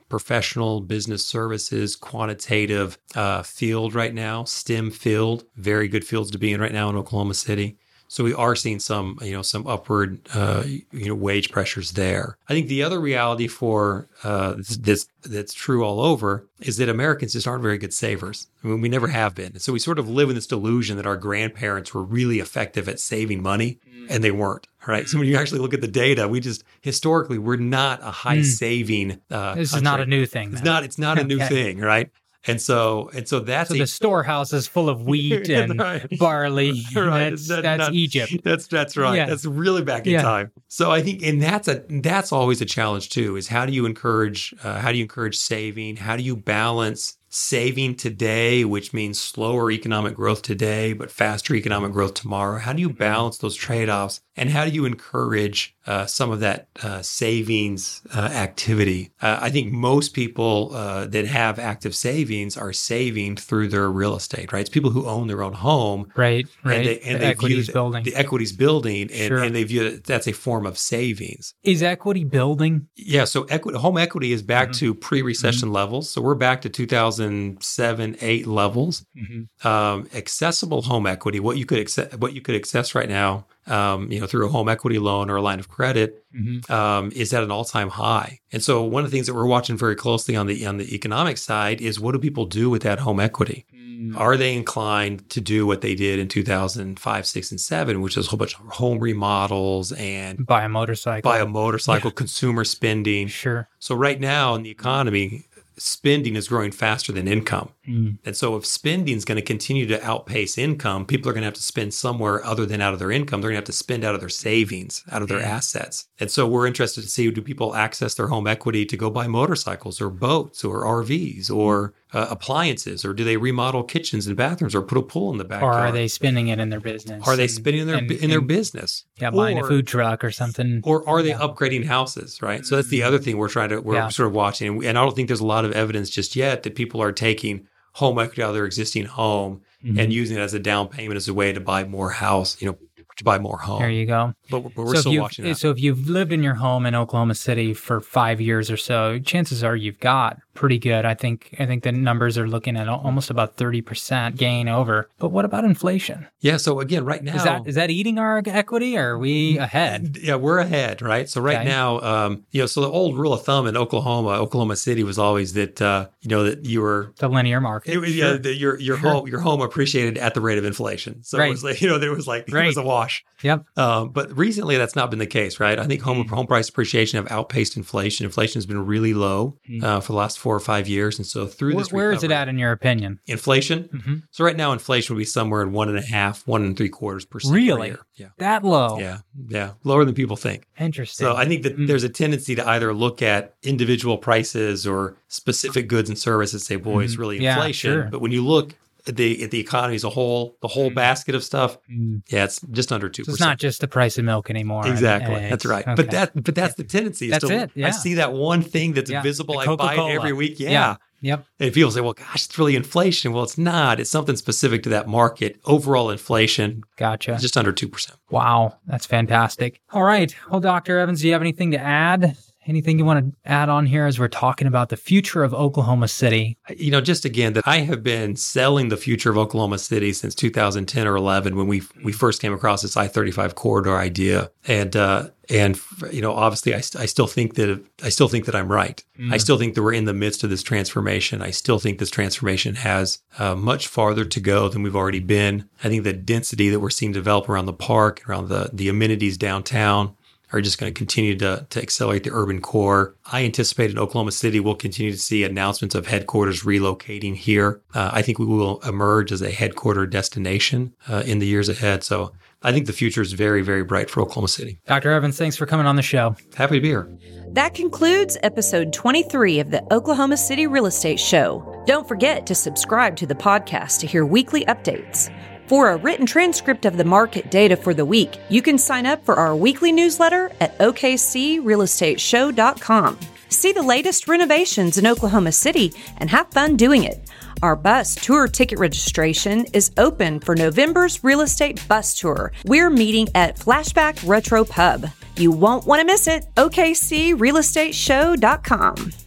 professional 0.09 0.81
business 0.81 1.25
services 1.25 1.95
quantitative 1.95 2.97
uh, 3.15 3.41
field 3.41 3.93
right 3.93 4.13
now, 4.13 4.43
STEM 4.43 4.91
field, 4.91 5.43
very 5.55 5.87
good 5.87 6.05
fields 6.05 6.31
to 6.31 6.37
be 6.37 6.53
in 6.53 6.61
right 6.61 6.71
now 6.71 6.89
in 6.89 6.95
Oklahoma 6.95 7.33
City. 7.33 7.77
So 8.07 8.23
we 8.23 8.33
are 8.33 8.55
seeing 8.55 8.79
some, 8.79 9.17
you 9.21 9.31
know, 9.33 9.41
some 9.41 9.65
upward, 9.67 10.19
uh, 10.33 10.63
you 10.65 11.07
know, 11.07 11.15
wage 11.15 11.51
pressures 11.51 11.91
there. 11.93 12.37
I 12.47 12.53
think 12.53 12.67
the 12.67 12.83
other 12.83 12.99
reality 12.99 13.47
for 13.47 14.07
uh, 14.23 14.53
this, 14.53 14.77
this 14.77 15.07
that's 15.23 15.53
true 15.53 15.83
all 15.83 15.99
over 15.99 16.45
is 16.59 16.77
that 16.77 16.87
Americans 16.87 17.33
just 17.33 17.47
aren't 17.47 17.63
very 17.63 17.77
good 17.77 17.93
savers. 17.93 18.47
I 18.63 18.67
mean, 18.67 18.81
we 18.81 18.89
never 18.89 19.07
have 19.07 19.33
been. 19.35 19.59
So 19.59 19.73
we 19.73 19.79
sort 19.79 19.99
of 19.99 20.07
live 20.09 20.29
in 20.29 20.35
this 20.35 20.47
delusion 20.47 20.97
that 20.97 21.05
our 21.07 21.17
grandparents 21.17 21.93
were 21.93 22.03
really 22.03 22.39
effective 22.39 22.87
at 22.87 22.99
saving 22.99 23.41
money, 23.41 23.79
and 24.09 24.23
they 24.23 24.31
weren't. 24.31 24.67
Right. 24.87 25.07
So 25.09 25.17
when 25.17 25.27
you 25.27 25.35
actually 25.35 25.61
look 25.61 25.73
at 25.73 25.81
the 25.81 25.87
data, 25.87 26.27
we 26.27 26.39
just 26.39 26.63
historically 26.81 27.39
we're 27.39 27.55
not 27.57 28.01
a 28.03 28.11
high 28.11 28.43
saving. 28.43 29.19
Uh, 29.31 29.55
This 29.55 29.73
is 29.73 29.81
not 29.81 29.99
a 29.99 30.05
new 30.05 30.27
thing. 30.27 30.49
It's 30.51 30.61
then. 30.61 30.65
not. 30.65 30.83
It's 30.83 30.99
not 30.99 31.17
a 31.17 31.23
new 31.23 31.37
Okay. 31.41 31.47
thing, 31.47 31.79
right? 31.79 32.11
And 32.47 32.61
so, 32.61 33.09
and 33.13 33.27
so 33.27 33.39
that's 33.39 33.69
So 33.69 33.75
a 33.75 33.79
the 33.79 33.87
storehouse 33.87 34.53
is 34.53 34.67
full 34.67 34.89
of 34.89 35.01
wheat 35.07 35.49
and 35.49 35.79
Right. 35.79 36.05
barley. 36.19 36.83
Right. 36.95 37.31
That's, 37.31 37.47
That- 37.47 37.63
that's 37.63 37.89
Egypt. 37.91 38.33
That's 38.43 38.67
that's 38.67 38.95
right. 38.97 39.15
Yeah. 39.15 39.25
That's 39.25 39.45
really 39.45 39.83
back 39.83 40.05
in 40.05 40.13
Yeah. 40.13 40.21
time. 40.21 40.51
So 40.67 40.91
I 40.91 41.01
think, 41.01 41.23
and 41.23 41.41
that's 41.41 41.67
a 41.67 41.83
that's 41.89 42.31
always 42.31 42.61
a 42.61 42.65
challenge 42.65 43.09
too. 43.09 43.35
Is 43.35 43.47
how 43.47 43.65
do 43.65 43.73
you 43.73 43.85
encourage 43.85 44.53
uh, 44.63 44.79
how 44.79 44.91
do 44.91 44.97
you 44.97 45.03
encourage 45.03 45.37
saving? 45.37 45.97
How 45.97 46.15
do 46.15 46.23
you 46.23 46.35
balance 46.35 47.17
saving 47.29 47.95
today, 47.95 48.63
which 48.63 48.93
means 48.93 49.19
slower 49.21 49.69
economic 49.69 50.15
growth 50.15 50.41
today, 50.41 50.93
but 50.93 51.11
faster 51.11 51.53
economic 51.53 51.91
growth 51.91 52.13
tomorrow? 52.13 52.59
How 52.59 52.71
do 52.73 52.81
you 52.81 52.89
balance 52.89 53.37
those 53.39 53.55
trade 53.55 53.89
offs? 53.89 54.21
And 54.37 54.49
how 54.51 54.63
do 54.65 54.71
you 54.71 54.85
encourage 54.85 55.74
uh, 55.87 56.05
some 56.05 56.31
of 56.31 56.39
that 56.39 56.67
uh, 56.83 57.01
savings 57.01 58.01
uh, 58.15 58.19
activity? 58.19 59.11
Uh, 59.21 59.37
I 59.41 59.49
think 59.49 59.71
most 59.71 60.13
people 60.13 60.71
uh, 60.73 61.05
that 61.07 61.25
have 61.27 61.59
active 61.59 61.95
savings 61.95 62.57
are 62.57 62.73
saving 62.73 63.35
through 63.37 63.67
their 63.69 63.89
real 63.91 64.15
estate, 64.15 64.51
right? 64.51 64.61
It's 64.61 64.69
people 64.69 64.91
who 64.91 65.05
own 65.05 65.27
their 65.27 65.43
own 65.43 65.53
home 65.53 66.11
Right. 66.15 66.47
Right. 66.63 66.77
and 66.77 66.85
they, 66.87 66.99
and 67.01 67.15
the 67.15 67.19
they 67.19 67.25
equities 67.31 67.65
view 67.65 67.73
building. 67.73 68.03
the 68.03 68.15
equities 68.15 68.51
building, 68.51 69.01
and, 69.11 69.27
Sure. 69.27 69.43
and 69.43 69.55
they 69.55 69.63
view 69.63 69.89
that 69.91 70.03
that's 70.05 70.27
a 70.27 70.33
form 70.33 70.65
of 70.65 70.77
savings. 70.77 71.53
is 71.63 71.83
equity 71.83 72.23
building? 72.23 72.87
Yeah, 72.95 73.25
so 73.25 73.43
equity, 73.45 73.77
home 73.77 73.97
equity 73.97 74.31
is 74.31 74.41
back 74.41 74.69
Mm-hmm. 74.69 74.79
to 74.85 74.95
pre-recession 74.95 75.71
levels. 75.71 76.09
So 76.09 76.21
we're 76.21 76.35
back 76.35 76.61
to 76.61 76.69
2007, 76.69 78.17
eight 78.21 78.47
levels. 78.47 79.05
Mm-hmm. 79.17 79.67
Um, 79.67 80.07
accessible 80.13 80.81
home 80.83 81.07
equity, 81.07 81.39
what 81.39 81.57
you 81.57 81.65
could 81.65 81.87
what 82.19 82.33
you 82.33 82.41
could 82.41 82.55
access 82.55 82.95
right 82.95 83.09
now, 83.09 83.45
um, 83.67 84.11
you 84.11 84.19
know, 84.19 84.27
through 84.27 84.45
a 84.45 84.49
home 84.49 84.69
equity 84.69 84.99
loan 84.99 85.29
or 85.29 85.35
a 85.37 85.41
line 85.41 85.59
of 85.59 85.67
credit, 85.69 86.21
Mm-hmm. 86.35 86.69
um, 86.69 87.11
is 87.15 87.31
at 87.33 87.43
an 87.43 87.49
all-time 87.51 87.87
high. 87.87 88.41
And 88.51 88.61
so 88.61 88.83
one 88.83 89.05
of 89.05 89.09
the 89.09 89.15
things 89.15 89.25
that 89.27 89.33
we're 89.33 89.45
watching 89.45 89.77
very 89.77 89.95
closely 89.95 90.35
on 90.35 90.47
the 90.47 90.65
on 90.65 90.75
the 90.75 90.93
economic 90.93 91.37
side 91.37 91.79
is 91.79 91.97
what 91.97 92.11
do 92.11 92.19
people 92.19 92.45
do 92.45 92.69
with 92.69 92.81
that 92.81 92.99
home 92.99 93.21
equity? 93.21 93.65
Mm. 93.73 94.17
Are 94.19 94.35
they 94.35 94.53
inclined 94.53 95.29
to 95.29 95.39
do 95.39 95.65
what 95.65 95.79
they 95.79 95.95
did 95.95 96.19
in 96.19 96.27
2005, 96.27 97.25
6, 97.25 97.51
and 97.51 97.61
7, 97.61 98.01
which 98.01 98.17
is 98.17 98.27
a 98.27 98.29
whole 98.31 98.37
bunch 98.37 98.53
of 98.59 98.65
home 98.67 98.99
remodels 98.99 99.93
and 99.93 100.45
Buy 100.45 100.65
a 100.65 100.69
motorcycle. 100.69 101.31
buy 101.31 101.39
a 101.39 101.45
motorcycle, 101.45 102.11
consumer 102.11 102.65
spending? 102.65 103.27
Sure. 103.27 103.69
So 103.79 103.95
right 103.95 104.19
now 104.19 104.55
in 104.55 104.63
the 104.63 104.69
economy, 104.71 105.45
spending 105.77 106.35
is 106.35 106.49
growing 106.49 106.71
faster 106.71 107.13
than 107.13 107.29
income. 107.29 107.69
Mm. 107.87 108.17
And 108.25 108.35
so 108.35 108.55
if 108.55 108.65
spending 108.65 109.15
is 109.15 109.25
going 109.25 109.35
to 109.37 109.41
continue 109.41 109.85
to 109.87 110.03
outpace 110.03 110.57
income, 110.57 111.05
people 111.05 111.29
are 111.29 111.33
going 111.33 111.41
to 111.43 111.47
have 111.47 111.53
to 111.53 111.61
spend 111.63 111.93
somewhere 111.93 112.43
other 112.45 112.65
than 112.65 112.81
out 112.81 112.93
of 112.93 112.99
their 112.99 113.11
income. 113.11 113.41
They're 113.41 113.49
going 113.51 113.55
to 113.55 113.61
have 113.61 113.65
to 113.65 113.71
spend 113.73 114.03
out 114.03 114.15
of 114.15 114.19
their 114.21 114.29
savings, 114.29 115.03
out 115.11 115.21
of 115.21 115.27
their 115.27 115.39
Yeah. 115.39 115.49
assets. 115.57 116.07
And 116.19 116.31
so 116.31 116.47
we're 116.47 116.65
interested 116.67 117.01
to 117.01 117.09
see 117.09 117.29
do 117.31 117.41
people 117.41 117.75
access 117.75 118.13
their 118.15 118.27
home 118.27 118.47
equity 118.47 118.85
to 118.85 118.97
go 118.97 119.09
buy 119.09 119.27
motorcycles 119.27 119.99
or 120.01 120.09
boats 120.09 120.63
or 120.63 120.83
RVs 120.85 121.49
or 121.51 121.93
uh, 122.13 122.27
appliances 122.29 123.03
or 123.03 123.13
do 123.13 123.25
they 123.25 123.35
remodel 123.35 123.83
kitchens 123.83 124.25
and 124.25 124.37
bathrooms 124.37 124.73
or 124.73 124.81
put 124.81 124.97
a 124.97 125.01
pool 125.01 125.31
in 125.33 125.37
the 125.37 125.43
back? 125.43 125.61
Or 125.61 125.73
are 125.73 125.91
they 125.91 126.07
spending 126.07 126.47
it 126.47 126.59
in 126.59 126.69
their 126.69 126.79
business? 126.79 127.27
Are 127.27 127.35
they 127.35 127.47
spending 127.47 127.81
in 127.81 127.87
their 127.87 127.97
and- 127.97 128.11
in 128.11 128.29
their 128.29 128.39
and- 128.39 128.47
business? 128.47 129.03
Yeah, 129.19 129.31
buying 129.31 129.59
a 129.59 129.63
food 129.67 129.85
truck 129.85 130.23
or 130.23 130.31
something. 130.31 130.79
or 130.85 131.07
are 131.09 131.21
they 131.21 131.29
Yeah. 131.29 131.39
Upgrading 131.39 131.85
houses 131.85 132.41
right 132.41 132.65
so 132.65 132.77
that's 132.77 132.87
the 132.87 133.03
other 133.03 133.17
thing 133.19 133.37
we're 133.37 133.49
trying 133.49 133.69
to 133.69 133.79
we're 133.81 133.95
Yeah. 133.95 134.07
sort 134.09 134.27
of 134.27 134.33
watching 134.33 134.85
and 134.85 134.97
i 134.97 135.01
don't 135.03 135.15
think 135.15 135.27
there's 135.27 135.39
a 135.41 135.45
lot 135.45 135.65
of 135.65 135.71
evidence 135.73 136.09
just 136.09 136.35
yet 136.35 136.63
that 136.63 136.75
people 136.75 137.01
are 137.01 137.11
taking 137.11 137.67
home 137.95 138.19
equity 138.19 138.41
out 138.43 138.49
of 138.49 138.55
their 138.55 138.65
existing 138.65 139.05
home 139.05 139.61
Mhm. 139.83 139.99
and 139.99 140.11
using 140.13 140.37
it 140.37 140.41
as 140.41 140.53
a 140.53 140.59
down 140.59 140.87
payment 140.87 141.15
as 141.15 141.27
a 141.27 141.33
way 141.33 141.53
to 141.53 141.59
buy 141.59 141.83
more 141.83 142.09
house 142.11 142.59
you 142.61 142.67
know 142.67 142.77
to 143.17 143.23
buy 143.23 143.37
more 143.39 143.59
home 143.59 143.79
There 143.79 143.89
you 143.89 144.05
go. 144.05 144.33
but 144.49 144.59
we're, 144.75 144.83
we're 144.85 144.95
so 144.95 145.01
still 145.01 145.21
watching 145.21 145.45
that 145.45 145.57
So 145.57 145.69
if 145.71 145.79
you've 145.79 146.09
lived 146.09 146.33
in 146.33 146.43
your 146.43 146.55
home 146.55 146.85
in 146.85 146.93
Oklahoma 146.95 147.35
City 147.35 147.73
for 147.73 148.01
five 148.01 148.41
years 148.41 148.69
or 148.69 148.75
so, 148.75 149.19
chances 149.19 149.63
are 149.63 149.75
you've 149.75 149.99
got 150.01 150.37
pretty 150.55 150.79
good. 150.79 151.05
I 151.05 151.13
think 151.13 151.53
I 151.59 151.65
think 151.67 151.83
the 151.83 151.91
numbers 151.91 152.37
are 152.37 152.47
looking 152.47 152.75
at 152.77 152.87
almost 152.89 153.29
about 153.29 153.55
thirty 153.57 153.81
percent 153.81 154.37
gain 154.37 154.67
over. 154.67 155.09
But 155.19 155.29
what 155.29 155.45
about 155.45 155.63
inflation? 155.65 156.27
yeah 156.41 156.57
so 156.57 156.79
again 156.79 157.03
right 157.05 157.23
now 157.23 157.35
Is 157.35 157.43
that 157.43 157.67
is 157.67 157.75
that 157.75 157.89
eating 157.91 158.17
our 158.19 158.41
equity? 158.45 158.97
Or 158.97 159.11
are 159.15 159.17
we 159.19 159.57
ahead? 159.57 160.17
yeah, 160.21 160.35
we're 160.35 160.59
ahead, 160.59 161.01
right? 161.01 161.29
So 161.29 161.41
right 161.41 161.57
Okay. 161.59 161.65
now, 161.65 161.99
um, 162.01 162.43
you 162.51 162.61
know, 162.61 162.65
so 162.67 162.81
the 162.81 162.89
old 162.89 163.17
rule 163.17 163.33
of 163.33 163.43
thumb 163.43 163.67
in 163.67 163.75
Oklahoma, 163.77 164.29
Oklahoma 164.29 164.75
City 164.75 165.03
was 165.03 165.17
always 165.19 165.53
that, 165.53 165.81
uh, 165.81 166.07
you 166.21 166.29
know, 166.29 166.43
that 166.43 166.65
you 166.65 166.81
were 166.81 167.13
The 167.19 167.27
linear 167.29 167.59
market. 167.61 167.93
It 167.93 167.97
was, 167.99 168.13
Sure. 168.13 168.35
yeah, 168.39 168.49
your 168.51 168.79
your 168.79 168.97
Sure. 168.97 169.11
home 169.11 169.27
your 169.27 169.39
home 169.41 169.61
appreciated 169.61 170.17
at 170.17 170.33
the 170.33 170.41
rate 170.41 170.57
of 170.57 170.65
inflation. 170.65 171.23
So 171.23 171.37
Right. 171.37 171.47
it 171.47 171.51
was 171.51 171.63
like 171.63 171.81
you 171.81 171.87
know 171.89 171.97
there 171.99 172.11
was 172.11 172.27
like 172.27 172.47
it 172.47 172.53
was 172.53 172.77
a 172.77 172.83
wash. 172.83 173.23
Yep. 173.43 173.65
Um, 173.77 174.09
but 174.09 174.35
recently 174.37 174.77
that's 174.77 174.95
not 174.95 175.09
been 175.09 175.19
the 175.19 175.27
case, 175.27 175.59
right? 175.59 175.77
I 175.77 175.85
think 175.85 176.01
home 176.01 176.15
Mm. 176.23 176.29
home 176.29 176.47
price 176.47 176.69
appreciation 176.69 177.17
have 177.21 177.29
outpaced 177.31 177.75
inflation. 177.75 178.25
Inflation 178.25 178.59
has 178.59 178.65
been 178.65 178.85
really 178.85 179.13
low 179.13 179.57
Mm. 179.69 179.83
uh, 179.83 179.99
for 179.99 180.13
the 180.13 180.17
last 180.17 180.37
four 180.45 180.55
or 180.55 180.59
five 180.59 180.87
years, 180.87 181.17
and 181.17 181.25
so 181.25 181.47
through 181.47 181.73
Where, 181.73 181.83
this, 181.83 181.91
where 181.91 182.11
is 182.11 182.23
it 182.23 182.29
at 182.29 182.47
in 182.47 182.59
your 182.59 182.71
opinion? 182.71 183.19
Inflation. 183.25 183.89
Mhm. 183.91 184.21
So 184.29 184.43
right 184.45 184.55
now, 184.55 184.73
inflation 184.73 185.15
would 185.15 185.19
be 185.19 185.25
somewhere 185.25 185.63
in 185.63 185.71
one 185.71 185.89
and 185.89 185.97
a 185.97 186.03
half, 186.03 186.45
one 186.45 186.63
and 186.63 186.77
three 186.77 186.87
quarters 186.89 187.25
percent. 187.25 187.51
per 187.51 187.55
Really? 187.55 187.87
year. 187.87 187.99
Yeah. 188.13 188.27
That 188.37 188.63
low? 188.63 188.99
Yeah. 188.99 189.21
Yeah. 189.49 189.71
Lower 189.83 190.05
than 190.05 190.13
people 190.13 190.35
think. 190.35 190.67
Interesting. 190.79 191.25
So 191.25 191.35
I 191.35 191.45
think 191.47 191.63
that 191.63 191.79
Mm. 191.79 191.87
there's 191.87 192.03
a 192.03 192.09
tendency 192.09 192.53
to 192.53 192.69
either 192.69 192.93
look 192.93 193.23
at 193.23 193.55
individual 193.63 194.19
prices 194.19 194.85
or 194.85 195.17
specific 195.29 195.87
goods 195.87 196.09
and 196.09 196.17
services, 196.17 196.63
say, 196.63 196.75
boy, 196.75 197.05
it's 197.05 197.15
Mhm. 197.15 197.19
really 197.19 197.41
Yeah, 197.41 197.55
inflation. 197.55 197.91
sure. 197.91 198.07
But 198.11 198.21
when 198.21 198.31
you 198.31 198.45
look 198.45 198.75
the 199.05 199.45
the 199.47 199.59
economy 199.59 199.95
as 199.95 200.03
a 200.03 200.09
whole, 200.09 200.57
the 200.61 200.67
whole 200.67 200.89
Mm. 200.91 200.95
basket 200.95 201.35
of 201.35 201.43
stuff, 201.43 201.77
Mm. 201.91 202.21
yeah, 202.29 202.43
it's 202.45 202.59
just 202.71 202.91
under 202.91 203.09
two 203.09 203.23
So 203.23 203.31
it's 203.31 203.39
not 203.39 203.59
just 203.59 203.81
the 203.81 203.87
price 203.87 204.17
of 204.17 204.25
milk 204.25 204.49
anymore. 204.49 204.87
Exactly. 204.87 205.47
That's 205.49 205.65
right. 205.65 205.83
Okay. 205.87 205.95
But 205.95 206.11
that 206.11 206.43
but 206.43 206.55
that's 206.55 206.75
the 206.75 206.83
tendency. 206.83 207.29
That's 207.29 207.45
to- 207.47 207.53
it, 207.53 207.71
yeah. 207.75 207.87
I 207.87 207.91
see 207.91 208.15
that 208.15 208.33
one 208.33 208.61
thing 208.61 208.93
that's 208.93 209.09
Yeah. 209.11 209.21
visible. 209.21 209.57
I 209.59 209.65
buy 209.75 209.93
it 209.95 210.15
every 210.15 210.33
week. 210.33 210.59
Yeah. 210.59 210.69
Yeah. 210.71 210.95
Yep. 211.21 211.45
And 211.59 211.73
people 211.73 211.89
say, 211.89 212.01
well, 212.01 212.13
gosh, 212.13 212.45
it's 212.45 212.59
really 212.59 212.75
inflation. 212.75 213.33
Well, 213.33 213.43
it's 213.43 213.57
not. 213.57 213.99
It's 213.99 214.11
something 214.11 214.35
specific 214.35 214.83
to 214.83 214.89
that 214.89 215.07
market. 215.07 215.59
Overall 215.65 216.11
inflation, 216.11 216.83
Gotcha. 216.97 217.37
just 217.41 217.57
under 217.57 217.71
2%. 217.71 218.11
Wow, 218.29 218.75
that's 218.85 219.07
fantastic. 219.07 219.81
All 219.91 220.03
right. 220.03 220.35
Well, 220.51 220.59
Dr. 220.59 220.99
Evans, 220.99 221.21
do 221.21 221.27
you 221.27 221.33
have 221.33 221.41
anything 221.41 221.71
to 221.71 221.79
add? 221.79 222.35
Anything 222.67 222.97
you 222.97 223.05
want 223.05 223.33
to 223.33 223.49
add 223.49 223.69
on 223.69 223.85
here 223.85 224.07
as 224.07 224.17
we're 224.17 224.27
talking 224.27 224.67
about 224.67 224.89
the 224.89 224.97
future 224.97 225.43
of 225.43 225.53
Oklahoma 225.53 226.07
City? 226.07 226.57
You 226.75 226.89
know, 226.89 227.01
just 227.01 227.23
again, 227.23 227.53
that 227.53 227.67
I 227.67 227.79
have 227.79 228.01
been 228.01 228.35
selling 228.35 228.89
the 228.89 228.97
future 228.97 229.29
of 229.29 229.37
Oklahoma 229.37 229.77
City 229.77 230.13
since 230.13 230.33
2010 230.33 231.07
or 231.07 231.15
11 231.15 231.55
when 231.55 231.67
we 231.67 231.83
we 232.03 232.11
first 232.11 232.41
came 232.41 232.53
across 232.53 232.81
this 232.81 232.97
I-35 232.97 233.53
corridor 233.53 233.95
idea. 233.95 234.49
And, 234.67 234.95
uh, 234.95 235.29
and 235.49 235.79
you 236.11 236.21
know, 236.21 236.33
obviously, 236.33 236.73
I, 236.73 236.81
st- 236.81 237.01
I 237.03 237.05
still 237.05 237.27
think 237.27 237.53
that 237.55 237.83
I 238.03 238.09
still 238.09 238.27
think 238.27 238.45
that 238.45 238.55
I'm 238.55 238.71
right. 238.71 239.03
I 239.31 239.37
still 239.37 239.59
think 239.59 239.75
that 239.75 239.83
we're 239.83 239.93
in 239.93 240.05
the 240.05 240.13
midst 240.13 240.43
of 240.43 240.49
this 240.49 240.63
transformation. 240.63 241.41
I 241.41 241.51
still 241.51 241.77
think 241.77 241.99
this 241.99 242.09
transformation 242.09 242.75
has 242.75 243.19
uh, 243.37 243.55
much 243.55 243.87
farther 243.87 244.25
to 244.25 244.39
go 244.39 244.69
than 244.69 244.81
we've 244.81 244.95
already 244.95 245.19
been. 245.19 245.69
I 245.83 245.89
think 245.89 246.03
the 246.03 246.13
density 246.13 246.69
that 246.69 246.79
we're 246.79 246.89
seeing 246.89 247.11
develop 247.11 247.47
around 247.47 247.67
the 247.67 247.73
park, 247.73 248.27
around 248.27 248.49
the 248.49 248.71
the 248.73 248.89
amenities 248.89 249.37
downtown, 249.37 250.15
are 250.55 250.61
just 250.61 250.79
going 250.79 250.91
to 250.91 250.97
continue 250.97 251.37
to, 251.37 251.67
to 251.69 251.81
accelerate 251.81 252.23
the 252.23 252.31
urban 252.31 252.61
core. 252.61 253.15
I 253.25 253.43
anticipate 253.43 253.91
in 253.91 253.99
Oklahoma 253.99 254.31
City 254.31 254.59
we'll 254.59 254.75
continue 254.75 255.11
to 255.11 255.17
see 255.17 255.43
announcements 255.43 255.95
of 255.95 256.07
headquarters 256.07 256.63
relocating 256.63 257.35
here. 257.35 257.81
Uh, 257.93 258.09
I 258.13 258.21
think 258.21 258.39
we 258.39 258.45
will 258.45 258.79
emerge 258.81 259.31
as 259.31 259.41
a 259.41 259.51
headquarter 259.51 260.05
destination 260.05 260.95
uh, 261.07 261.23
in 261.25 261.39
the 261.39 261.47
years 261.47 261.69
ahead. 261.69 262.03
So 262.03 262.31
I 262.63 262.71
think 262.71 262.87
the 262.87 262.93
future 262.93 263.21
is 263.21 263.33
very, 263.33 263.61
very 263.61 263.83
bright 263.83 264.09
for 264.09 264.21
Oklahoma 264.21 264.47
City. 264.47 264.79
Dr. 264.87 265.11
Evans, 265.11 265.37
thanks 265.37 265.55
for 265.55 265.65
coming 265.65 265.85
on 265.85 265.97
the 265.97 266.01
show. 266.01 266.35
Happy 266.55 266.77
to 266.77 266.81
be 266.81 266.87
here. 266.87 267.07
That 267.49 267.73
concludes 267.73 268.37
episode 268.41 268.91
23 268.91 269.59
of 269.59 269.71
the 269.71 269.83
Oklahoma 269.93 270.37
City 270.37 270.65
Real 270.67 270.87
Estate 270.87 271.19
Show. 271.19 271.83
Don't 271.85 272.07
forget 272.07 272.47
to 272.47 272.55
subscribe 272.55 273.15
to 273.17 273.27
the 273.27 273.35
podcast 273.35 273.99
to 273.99 274.07
hear 274.07 274.25
weekly 274.25 274.65
updates. 274.65 275.29
For 275.67 275.89
a 275.89 275.97
written 275.97 276.27
transcript 276.27 276.85
of 276.85 276.97
the 276.97 277.03
market 277.03 277.49
data 277.49 277.75
for 277.75 277.91
the 277.93 278.05
week, 278.05 278.37
you 278.49 278.61
can 278.61 278.77
sign 278.77 279.07
up 279.07 279.25
for 279.25 279.35
our 279.35 279.55
weekly 279.55 279.91
newsletter 279.91 280.51
at 280.61 280.77
okcrealestateshow.com. 280.77 283.19
See 283.49 283.71
the 283.71 283.81
latest 283.81 284.27
renovations 284.27 284.99
in 284.99 285.07
Oklahoma 285.07 285.51
City 285.51 285.91
and 286.17 286.29
have 286.29 286.51
fun 286.51 286.75
doing 286.75 287.03
it. 287.03 287.27
Our 287.63 287.75
bus 287.75 288.13
tour 288.15 288.47
ticket 288.47 288.77
registration 288.79 289.65
is 289.73 289.91
open 289.97 290.39
for 290.39 290.55
November's 290.55 291.23
real 291.23 291.41
estate 291.41 291.83
bus 291.87 292.19
tour. 292.19 292.51
We're 292.65 292.91
meeting 292.91 293.27
at 293.33 293.57
Flashback 293.57 294.27
Retro 294.27 294.65
Pub. 294.65 295.07
You 295.37 295.51
won't 295.51 295.87
want 295.87 296.01
to 296.01 296.05
miss 296.05 296.27
it. 296.27 296.45
OKCRealEstateShow.com. 296.57 299.24